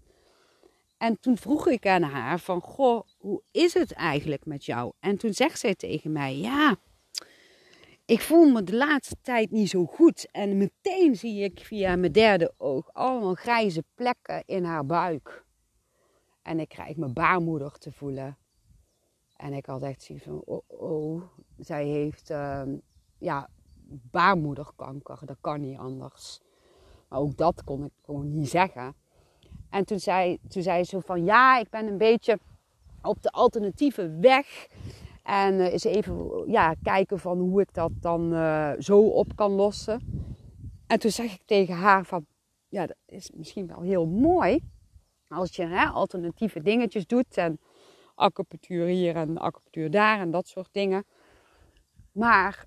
En 0.98 1.20
toen 1.20 1.38
vroeg 1.38 1.68
ik 1.68 1.88
aan 1.88 2.02
haar 2.02 2.40
van, 2.40 2.62
goh, 2.62 3.02
hoe 3.18 3.42
is 3.52 3.74
het 3.74 3.94
eigenlijk 3.94 4.46
met 4.46 4.66
jou? 4.66 4.92
En 5.00 5.18
toen 5.18 5.34
zegt 5.34 5.60
zij 5.60 5.76
tegen 5.76 6.12
mij, 6.12 6.38
ja, 6.38 6.76
ik 8.06 8.22
voel 8.22 8.52
me 8.52 8.64
de 8.64 8.76
laatste 8.76 9.16
tijd 9.22 9.52
niet 9.52 9.70
zo 9.70 9.86
goed. 9.86 10.32
En 10.32 10.58
meteen 10.58 11.16
zie 11.16 11.44
ik 11.44 11.60
via 11.60 11.96
mijn 11.96 12.12
derde 12.12 12.54
oog 12.58 12.94
allemaal 12.94 13.34
grijze 13.34 13.84
plekken 13.96 14.44
in 14.46 14.64
haar 14.64 14.86
buik. 14.86 15.44
En 16.42 16.60
ik 16.60 16.70
krijg 16.70 16.96
mijn 16.96 17.14
baarmoeder 17.14 17.72
te 17.72 17.92
voelen. 17.92 18.38
En 19.36 19.54
ik 19.54 19.66
had 19.66 19.82
echt 19.82 20.04
zoiets 20.04 20.26
van, 20.26 20.42
oh, 20.46 20.62
oh. 20.68 21.22
Zij 21.58 21.86
heeft 21.86 22.30
uh, 22.30 22.62
ja, 23.18 23.50
baarmoederkanker. 24.12 25.20
Dat 25.26 25.38
kan 25.42 25.62
niet 25.62 25.78
anders. 25.78 26.42
Maar 27.08 27.20
ook 27.20 27.38
dat 27.38 27.64
kon 27.64 27.84
ik 27.84 27.92
gewoon 28.04 28.32
niet 28.32 28.50
zeggen. 28.50 28.96
En 29.70 29.86
toen 29.86 30.00
zei, 30.00 30.38
toen 30.48 30.62
zei 30.62 30.84
ze 30.84 31.02
van 31.02 31.24
ja, 31.24 31.60
ik 31.60 31.70
ben 31.70 31.88
een 31.88 31.98
beetje 31.98 32.40
op 33.02 33.22
de 33.22 33.32
alternatieve 33.32 34.18
weg. 34.20 34.68
En 35.24 35.54
uh, 35.54 35.72
eens 35.72 35.84
even 35.84 36.44
ja, 36.52 36.76
kijken 36.84 37.20
van 37.20 37.40
hoe 37.40 37.62
ik 37.62 37.74
dat 37.74 37.92
dan 38.00 38.34
uh, 38.34 38.72
zo 38.80 39.00
op 39.00 39.36
kan 39.36 39.52
lossen. 39.52 40.02
En 40.88 41.00
toen 41.00 41.12
zeg 41.12 41.34
ik 41.34 41.42
tegen 41.46 41.76
haar 41.76 42.06
van 42.06 42.26
ja, 42.68 42.86
dat 42.86 42.98
is 43.06 43.32
misschien 43.34 43.68
wel 43.68 43.82
heel 43.82 44.06
mooi 44.06 44.64
als 45.28 45.56
je 45.56 45.66
hè, 45.66 45.86
alternatieve 45.86 46.62
dingetjes 46.62 47.08
doet 47.08 47.38
en 47.38 47.60
acupunctuur 48.16 48.86
hier 48.86 49.16
en 49.16 49.38
acupunctuur 49.38 49.92
daar 49.92 50.20
en 50.20 50.32
dat 50.32 50.48
soort 50.48 50.70
dingen. 50.72 51.06
Maar 52.16 52.66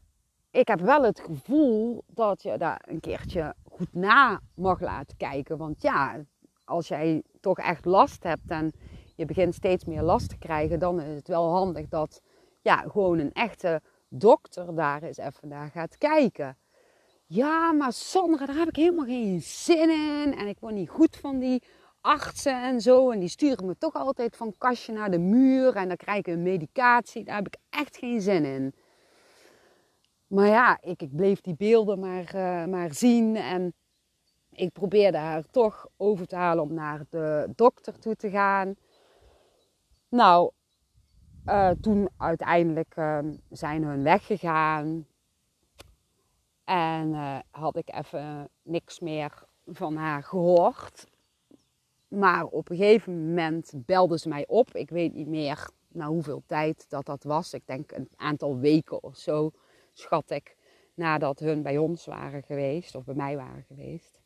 ik 0.51 0.69
heb 0.69 0.81
wel 0.81 1.03
het 1.03 1.21
gevoel 1.21 2.05
dat 2.07 2.43
je 2.43 2.59
daar 2.59 2.85
een 2.87 3.01
keertje 3.01 3.55
goed 3.71 3.93
na 3.93 4.41
mag 4.55 4.81
laten 4.81 5.17
kijken. 5.17 5.59
Want 5.59 5.83
ja, 5.83 6.17
als 6.65 6.89
jij 6.89 7.23
toch 7.41 7.59
echt 7.59 7.85
last 7.85 8.23
hebt 8.23 8.51
en 8.51 8.73
je 9.17 9.25
begint 9.25 9.55
steeds 9.55 9.85
meer 9.85 10.03
last 10.03 10.29
te 10.29 10.39
krijgen, 10.39 10.79
dan 10.79 11.01
is 11.01 11.17
het 11.17 11.29
wel 11.29 11.51
handig 11.51 11.89
dat 11.89 12.23
ja, 12.61 12.77
gewoon 12.77 13.19
een 13.19 13.33
echte 13.33 13.81
dokter 14.09 14.75
daar 14.75 15.03
eens 15.03 15.17
even 15.17 15.49
naar 15.49 15.71
gaat 15.71 15.99
kijken. 15.99 16.57
Ja, 17.27 17.73
maar 17.73 17.93
Sandra, 17.93 18.47
daar 18.47 18.57
heb 18.57 18.69
ik 18.69 18.77
helemaal 18.77 19.05
geen 19.05 19.41
zin 19.43 19.91
in. 19.91 20.35
En 20.37 20.47
ik 20.47 20.61
word 20.61 20.75
niet 20.75 20.91
goed 20.91 21.17
van 21.17 21.39
die 21.39 21.63
artsen 22.01 22.63
en 22.63 22.81
zo. 22.81 23.11
En 23.11 23.19
die 23.19 23.29
sturen 23.29 23.67
me 23.67 23.79
toch 23.79 23.95
altijd 23.95 24.37
van 24.37 24.55
kastje 24.59 24.93
naar 24.93 25.11
de 25.11 25.19
muur. 25.19 25.77
En 25.77 25.89
dan 25.89 25.97
krijg 25.97 26.19
ik 26.19 26.27
een 26.27 26.43
medicatie. 26.43 27.25
Daar 27.25 27.37
heb 27.37 27.47
ik 27.47 27.57
echt 27.71 27.97
geen 27.97 28.21
zin 28.21 28.45
in. 28.45 28.75
Maar 30.29 30.47
ja, 30.47 30.79
ik, 30.81 31.03
ik 31.03 31.17
bleef 31.17 31.41
die 31.41 31.57
beelden 31.57 31.99
maar, 31.99 32.35
uh, 32.35 32.65
maar 32.65 32.95
zien. 32.95 33.37
En 33.37 33.75
ik 34.51 34.73
probeerde 34.73 35.19
haar 35.19 35.45
toch 35.51 35.87
over 35.97 36.27
te 36.27 36.37
halen 36.37 36.65
om 36.65 36.75
naar 36.75 37.05
de 37.09 37.53
dokter 37.55 37.99
toe 37.99 38.17
te 38.17 38.31
gaan. 38.31 38.75
Nou, 40.09 40.51
uh, 41.47 41.71
toen 41.81 42.09
uiteindelijk 42.17 42.97
uh, 42.97 43.19
zijn 43.51 43.85
hun 43.85 44.03
weggegaan. 44.03 45.07
En 46.65 47.09
uh, 47.09 47.39
had 47.51 47.77
ik 47.77 47.95
even 47.95 48.49
niks 48.63 49.01
meer 49.01 49.47
van 49.67 49.97
haar 49.97 50.23
gehoord. 50.23 51.07
Maar 52.09 52.45
op 52.45 52.71
een 52.71 52.77
gegeven 52.77 53.27
moment 53.27 53.73
belde 53.77 54.19
ze 54.19 54.29
mij 54.29 54.45
op. 54.47 54.75
Ik 54.75 54.91
weet 54.91 55.15
niet 55.15 55.29
meer 55.29 55.69
na 55.89 56.07
hoeveel 56.07 56.43
tijd 56.47 56.87
dat 56.89 57.07
dat 57.07 57.23
was. 57.23 57.53
Ik 57.53 57.67
denk 57.67 57.93
een 57.93 58.09
aantal 58.17 58.59
weken 58.59 59.03
of 59.03 59.17
zo, 59.17 59.51
schat 59.99 60.31
ik. 60.31 60.57
Nadat 60.95 61.39
hun 61.39 61.63
bij 61.63 61.79
ons 61.79 62.07
waren 62.07 62.43
geweest, 62.43 62.95
of 62.95 63.05
bij 63.05 63.15
mij 63.15 63.37
waren 63.37 63.65
geweest. 63.69 64.21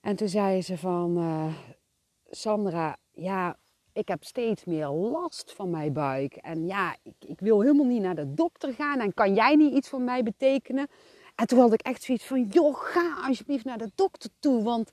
En 0.00 0.16
toen 0.16 0.28
zei 0.28 0.62
ze 0.62 0.78
van, 0.78 1.18
uh, 1.18 1.54
Sandra, 2.30 2.96
ja, 3.12 3.58
ik 3.92 4.08
heb 4.08 4.24
steeds 4.24 4.64
meer 4.64 4.88
last 4.88 5.52
van 5.52 5.70
mijn 5.70 5.92
buik. 5.92 6.36
En 6.36 6.66
ja, 6.66 6.96
ik, 7.02 7.14
ik, 7.26 7.40
wil 7.40 7.60
helemaal 7.60 7.86
niet 7.86 8.02
naar 8.02 8.14
de 8.14 8.34
dokter 8.34 8.72
gaan. 8.72 9.00
En 9.00 9.14
kan 9.14 9.34
jij 9.34 9.54
niet 9.54 9.74
iets 9.74 9.88
voor 9.88 10.00
mij 10.00 10.22
betekenen? 10.22 10.88
En 11.34 11.46
toen 11.46 11.58
had 11.58 11.72
ik 11.72 11.80
echt 11.80 12.02
zoiets 12.02 12.24
van, 12.24 12.42
joh, 12.42 12.74
ga 12.76 13.16
alsjeblieft 13.26 13.64
naar 13.64 13.78
de 13.78 13.90
dokter 13.94 14.30
toe. 14.38 14.62
Want 14.62 14.90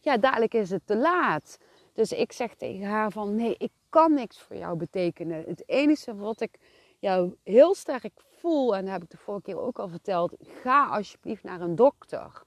ja, 0.00 0.16
dadelijk 0.16 0.54
is 0.54 0.70
het 0.70 0.86
te 0.86 0.96
laat. 0.96 1.58
Dus 1.92 2.12
ik 2.12 2.32
zeg 2.32 2.54
tegen 2.54 2.86
haar 2.86 3.10
van, 3.10 3.34
nee, 3.34 3.54
ik 3.58 3.70
kan 3.88 4.14
niks 4.14 4.40
voor 4.40 4.56
jou 4.56 4.76
betekenen. 4.76 5.44
Het 5.46 5.62
enige 5.68 6.16
wat 6.16 6.40
ik 6.40 6.58
jou 6.98 7.36
heel 7.42 7.74
sterk 7.74 8.12
voel, 8.36 8.76
en 8.76 8.82
dat 8.84 8.92
heb 8.92 9.02
ik 9.02 9.10
de 9.10 9.16
vorige 9.16 9.42
keer 9.42 9.60
ook 9.60 9.78
al 9.78 9.88
verteld, 9.88 10.34
ga 10.62 10.86
alsjeblieft 10.86 11.42
naar 11.42 11.60
een 11.60 11.74
dokter. 11.74 12.42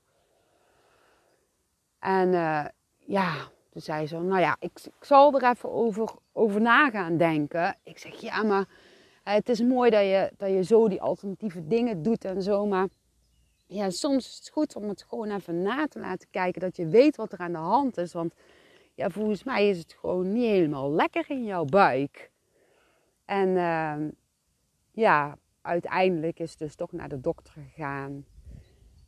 En 2.00 2.28
uh, 2.28 2.66
ja, 2.98 3.34
toen 3.70 3.82
zei 3.82 4.08
ze, 4.08 4.18
nou 4.18 4.42
ja, 4.42 4.56
ik, 4.60 4.80
ik 4.86 5.06
zal 5.06 5.34
er 5.34 5.50
even 5.50 5.72
over, 5.72 6.10
over 6.32 6.62
na 6.62 6.90
gaan 6.90 7.18
denken. 7.18 7.76
Ik 7.84 7.98
zeg, 7.98 8.22
ja, 8.22 8.44
maar 8.44 8.68
het 9.24 9.50
is 9.50 9.62
mooi 9.62 9.90
dat 9.90 10.02
je, 10.02 10.32
dat 10.38 10.50
je 10.50 10.64
zo 10.64 10.88
die 10.88 11.02
alternatieve 11.02 11.68
dingen 11.68 12.04
doet 12.04 12.26
en 12.26 12.42
zo. 12.42 12.66
Maar 12.66 12.88
ja, 13.68 13.90
soms 13.90 14.28
is 14.28 14.36
het 14.36 14.50
goed 14.50 14.76
om 14.76 14.90
het 14.90 15.04
gewoon 15.04 15.32
even 15.32 15.62
na 15.62 15.88
te 15.88 16.00
laten 16.00 16.28
kijken. 16.32 16.62
Dat 16.62 16.76
je 16.76 16.88
weet 16.88 17.16
wat 17.16 17.32
er 17.32 17.40
aan 17.40 17.52
de 17.52 17.58
hand 17.58 17.98
is. 17.98 18.14
Want 18.14 18.34
ja, 18.94 19.10
volgens 19.10 19.44
mij 19.44 19.70
is 19.70 19.78
het 19.78 19.94
gewoon 20.00 20.32
niet 20.34 20.46
helemaal 20.46 20.92
lekker 20.92 21.26
in 21.28 21.46
jouw 21.46 21.66
buik. 21.66 22.32
En 23.26 23.50
uh, 23.50 23.96
ja, 25.00 25.38
uiteindelijk 25.62 26.40
is 26.40 26.58
dus 26.58 26.76
toch 26.76 26.92
naar 26.92 27.10
de 27.10 27.20
dokter 27.20 27.54
gegaan. 27.54 28.26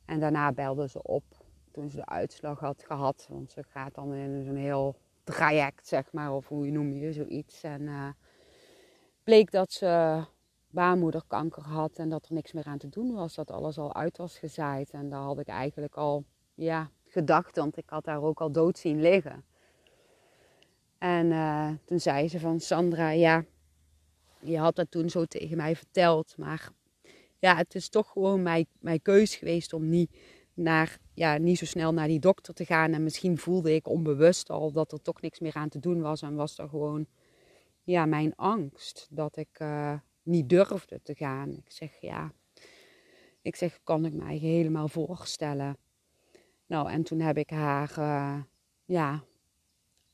En 0.05 0.19
daarna 0.19 0.51
belde 0.51 0.89
ze 0.89 1.03
op 1.03 1.23
toen 1.71 1.89
ze 1.89 1.95
de 1.95 2.05
uitslag 2.05 2.59
had 2.59 2.83
gehad. 2.83 3.27
Want 3.29 3.51
ze 3.51 3.63
gaat 3.63 3.95
dan 3.95 4.13
in 4.13 4.43
zo'n 4.43 4.55
heel 4.55 4.95
traject, 5.23 5.87
zeg 5.87 6.11
maar, 6.11 6.33
of 6.33 6.47
hoe 6.47 6.65
je 6.65 6.71
noem 6.71 6.91
je 6.91 7.13
zoiets. 7.13 7.63
En 7.63 7.81
uh, 7.81 8.07
bleek 9.23 9.51
dat 9.51 9.71
ze 9.71 10.23
baarmoederkanker 10.69 11.63
had 11.63 11.97
en 11.97 12.09
dat 12.09 12.25
er 12.25 12.33
niks 12.33 12.51
meer 12.51 12.65
aan 12.65 12.77
te 12.77 12.89
doen 12.89 13.13
was. 13.13 13.35
Dat 13.35 13.51
alles 13.51 13.77
al 13.77 13.95
uit 13.95 14.17
was 14.17 14.37
gezaaid. 14.37 14.89
En 14.89 15.09
daar 15.09 15.21
had 15.21 15.39
ik 15.39 15.47
eigenlijk 15.47 15.95
al 15.95 16.25
ja, 16.53 16.89
gedacht, 17.03 17.55
want 17.55 17.77
ik 17.77 17.89
had 17.89 18.03
daar 18.03 18.21
ook 18.21 18.41
al 18.41 18.51
dood 18.51 18.77
zien 18.77 19.01
liggen. 19.01 19.45
En 20.97 21.25
uh, 21.25 21.69
toen 21.85 21.99
zei 21.99 22.29
ze 22.29 22.39
van 22.39 22.59
Sandra, 22.59 23.09
ja, 23.09 23.43
je 24.43 24.57
had 24.57 24.75
dat 24.75 24.91
toen 24.91 25.09
zo 25.09 25.25
tegen 25.25 25.57
mij 25.57 25.75
verteld. 25.75 26.37
Maar 26.37 26.69
ja, 27.39 27.55
het 27.55 27.75
is 27.75 27.89
toch 27.89 28.11
gewoon 28.11 28.41
mijn, 28.41 28.65
mijn 28.79 29.01
keus 29.01 29.35
geweest 29.35 29.73
om 29.73 29.89
niet 29.89 30.09
naar, 30.53 30.97
ja, 31.13 31.37
niet 31.37 31.57
zo 31.57 31.65
snel 31.65 31.93
naar 31.93 32.07
die 32.07 32.19
dokter 32.19 32.53
te 32.53 32.65
gaan. 32.65 32.93
En 32.93 33.03
misschien 33.03 33.37
voelde 33.37 33.75
ik 33.75 33.87
onbewust 33.87 34.49
al 34.49 34.71
dat 34.71 34.91
er 34.91 35.01
toch 35.01 35.21
niks 35.21 35.39
meer 35.39 35.53
aan 35.53 35.69
te 35.69 35.79
doen 35.79 36.01
was. 36.01 36.21
En 36.21 36.35
was 36.35 36.57
er 36.57 36.69
gewoon 36.69 37.07
ja, 37.83 38.05
mijn 38.05 38.35
angst 38.35 39.07
dat 39.09 39.37
ik 39.37 39.59
uh, 39.61 39.93
niet 40.23 40.49
durfde 40.49 40.99
te 41.03 41.15
gaan. 41.15 41.51
Ik 41.51 41.71
zeg 41.71 41.97
ja, 41.99 42.33
ik 43.41 43.55
zeg 43.55 43.79
kan 43.83 44.05
ik 44.05 44.13
mij 44.13 44.37
helemaal 44.37 44.87
voorstellen. 44.87 45.77
Nou, 46.65 46.89
en 46.91 47.03
toen 47.03 47.19
heb 47.19 47.37
ik 47.37 47.49
haar, 47.49 47.95
uh, 47.97 48.41
ja, 48.85 49.23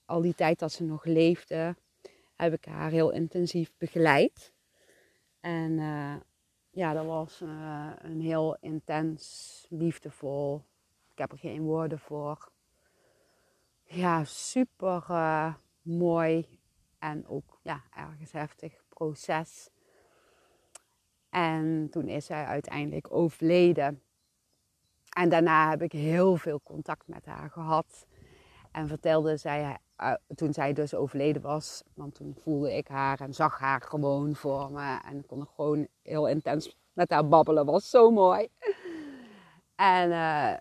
al 0.06 0.22
die 0.22 0.36
tijd 0.36 0.60
dat 0.60 0.72
ze 0.72 0.84
nog 0.84 1.06
leefde, 1.06 1.76
heb 2.38 2.54
ik 2.54 2.66
haar 2.66 2.90
heel 2.90 3.12
intensief 3.12 3.72
begeleid. 3.78 4.54
En 5.40 5.72
uh, 5.72 6.16
ja, 6.70 6.94
dat 6.94 7.06
was 7.06 7.42
uh, 7.42 7.92
een 7.98 8.22
heel 8.22 8.58
intens, 8.60 9.66
liefdevol. 9.70 10.64
Ik 11.12 11.18
heb 11.18 11.32
er 11.32 11.38
geen 11.38 11.62
woorden 11.62 12.00
voor. 12.00 12.52
Ja, 13.84 14.24
super 14.24 15.06
uh, 15.10 15.54
mooi 15.82 16.60
en 17.00 17.28
ook 17.28 17.60
ja, 17.62 17.84
ergens 17.96 18.32
heftig 18.32 18.84
proces. 18.90 19.70
En 21.30 21.88
toen 21.92 22.08
is 22.08 22.26
zij 22.26 22.46
uiteindelijk 22.46 23.12
overleden. 23.12 24.02
En 25.10 25.30
daarna 25.30 25.70
heb 25.70 25.82
ik 25.82 25.92
heel 25.92 26.36
veel 26.36 26.62
contact 26.64 27.08
met 27.08 27.26
haar 27.26 27.50
gehad. 27.50 28.06
En 28.72 28.88
vertelde 28.88 29.38
zij, 29.38 29.78
uh, 30.02 30.14
toen 30.36 30.54
zij 30.54 30.74
dus 30.74 30.94
overleden 30.94 31.42
was, 31.42 31.84
want 31.94 32.16
toen 32.16 32.36
voelde 32.44 32.74
ik 32.78 32.88
haar 32.88 33.20
en 33.20 33.34
zag 33.34 33.60
haar 33.60 33.82
gewoon 33.82 34.36
voor 34.36 34.72
me. 34.72 35.00
En 35.06 35.26
kon 35.26 35.48
gewoon 35.56 35.88
heel 36.02 36.28
intens 36.28 36.78
met 36.94 37.10
haar 37.10 37.28
babbelen. 37.28 37.66
Was 37.66 37.90
zo 37.90 38.12
mooi. 38.12 38.48
En 39.76 40.10
uh, 40.10 40.54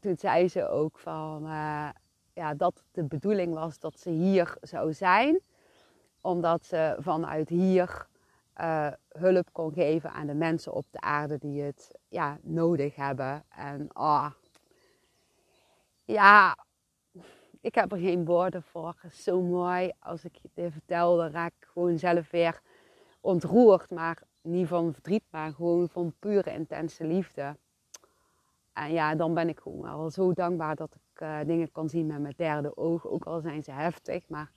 toen 0.00 0.16
zei 0.18 0.48
ze 0.48 0.68
ook 0.68 0.98
van, 0.98 1.44
uh, 1.44 1.88
ja, 2.32 2.54
dat 2.54 2.84
de 2.90 3.04
bedoeling 3.04 3.54
was 3.54 3.78
dat 3.78 3.98
ze 3.98 4.10
hier 4.10 4.56
zou 4.60 4.92
zijn. 4.92 5.40
Omdat 6.20 6.64
ze 6.64 6.96
vanuit 6.98 7.48
hier 7.48 8.06
hulp 9.08 9.48
kon 9.52 9.72
geven 9.72 10.12
aan 10.12 10.26
de 10.26 10.34
mensen 10.34 10.72
op 10.72 10.86
de 10.90 11.00
aarde 11.00 11.38
die 11.38 11.62
het 11.62 11.90
ja, 12.08 12.38
nodig 12.42 12.94
hebben. 12.94 13.44
En 13.48 13.88
ah, 13.92 14.30
ja, 16.04 16.56
ik 17.64 17.74
heb 17.74 17.92
er 17.92 17.98
geen 17.98 18.24
woorden 18.24 18.62
voor. 18.62 18.94
Zo 19.12 19.40
mooi. 19.40 19.92
Als 19.98 20.24
ik 20.24 20.38
dit 20.54 20.72
vertel, 20.72 21.16
dan 21.16 21.30
raak 21.30 21.52
ik 21.60 21.66
gewoon 21.72 21.98
zelf 21.98 22.30
weer 22.30 22.60
ontroerd. 23.20 23.90
Maar 23.90 24.22
niet 24.42 24.68
van 24.68 24.92
verdriet, 24.92 25.22
maar 25.30 25.52
gewoon 25.52 25.88
van 25.88 26.14
pure 26.18 26.52
intense 26.52 27.04
liefde. 27.04 27.56
En 28.72 28.92
ja, 28.92 29.14
dan 29.14 29.34
ben 29.34 29.48
ik 29.48 29.60
gewoon 29.60 29.82
wel 29.82 30.10
zo 30.10 30.32
dankbaar 30.32 30.76
dat 30.76 30.94
ik 30.94 31.20
uh, 31.20 31.40
dingen 31.46 31.72
kan 31.72 31.88
zien 31.88 32.06
met 32.06 32.20
mijn 32.20 32.34
derde 32.36 32.76
oog. 32.76 33.06
Ook 33.06 33.24
al 33.24 33.40
zijn 33.40 33.62
ze 33.62 33.70
heftig, 33.70 34.28
maar 34.28 34.50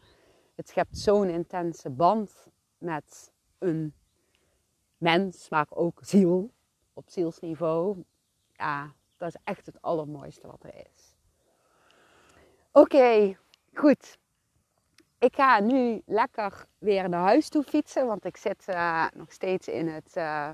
het 0.55 0.70
schept 0.70 0.97
zo'n 0.97 1.30
intense 1.30 1.89
band 1.89 2.47
met 2.78 3.32
een 3.58 3.93
mens, 4.97 5.49
maar 5.49 5.68
ook 5.70 5.99
ziel, 6.01 6.51
op 6.93 7.10
zielsniveau. 7.10 8.03
Ja, 8.53 8.93
dat 9.18 9.28
is 9.28 9.41
echt 9.43 9.66
het 9.66 9.82
allermooiste 9.82 10.47
wat 10.47 10.64
er 10.64 10.76
is. 10.76 11.07
Oké, 12.78 13.38
goed. 13.73 14.17
Ik 15.19 15.36
ga 15.36 15.59
nu 15.59 16.01
lekker 16.05 16.67
weer 16.78 17.09
naar 17.09 17.21
huis 17.21 17.49
toe 17.49 17.63
fietsen, 17.63 18.07
want 18.07 18.25
ik 18.25 18.38
zit 18.38 18.65
uh, 18.67 19.05
nog 19.13 19.32
steeds 19.32 19.67
in 19.67 19.88
het 19.88 20.15
uh, 20.17 20.49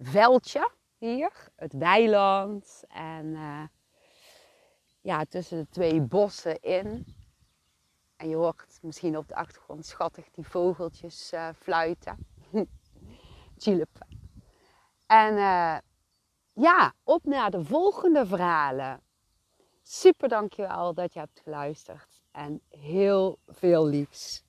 veldje 0.00 0.70
hier, 0.98 1.32
het 1.56 1.72
weiland. 1.72 2.82
En 2.88 3.26
uh, 3.26 3.62
ja, 5.00 5.24
tussen 5.24 5.58
de 5.58 5.68
twee 5.68 6.00
bossen 6.00 6.60
in. 6.60 7.06
En 8.16 8.28
je 8.28 8.36
hoort 8.36 8.78
misschien 8.82 9.16
op 9.16 9.28
de 9.28 9.34
achtergrond 9.34 9.86
schattig 9.86 10.30
die 10.30 10.46
vogeltjes 10.46 11.32
fluiten. 11.56 12.26
Chilipen. 13.58 14.06
En 15.06 15.34
ja, 16.52 16.94
op 17.04 17.24
naar 17.24 17.50
de 17.50 17.64
volgende 17.64 18.26
verhalen. 18.26 19.00
Super 19.94 20.28
dankjewel 20.28 20.94
dat 20.94 21.12
je 21.12 21.18
hebt 21.18 21.40
geluisterd. 21.40 22.22
En 22.30 22.60
heel 22.68 23.38
veel 23.46 23.86
liefs. 23.86 24.44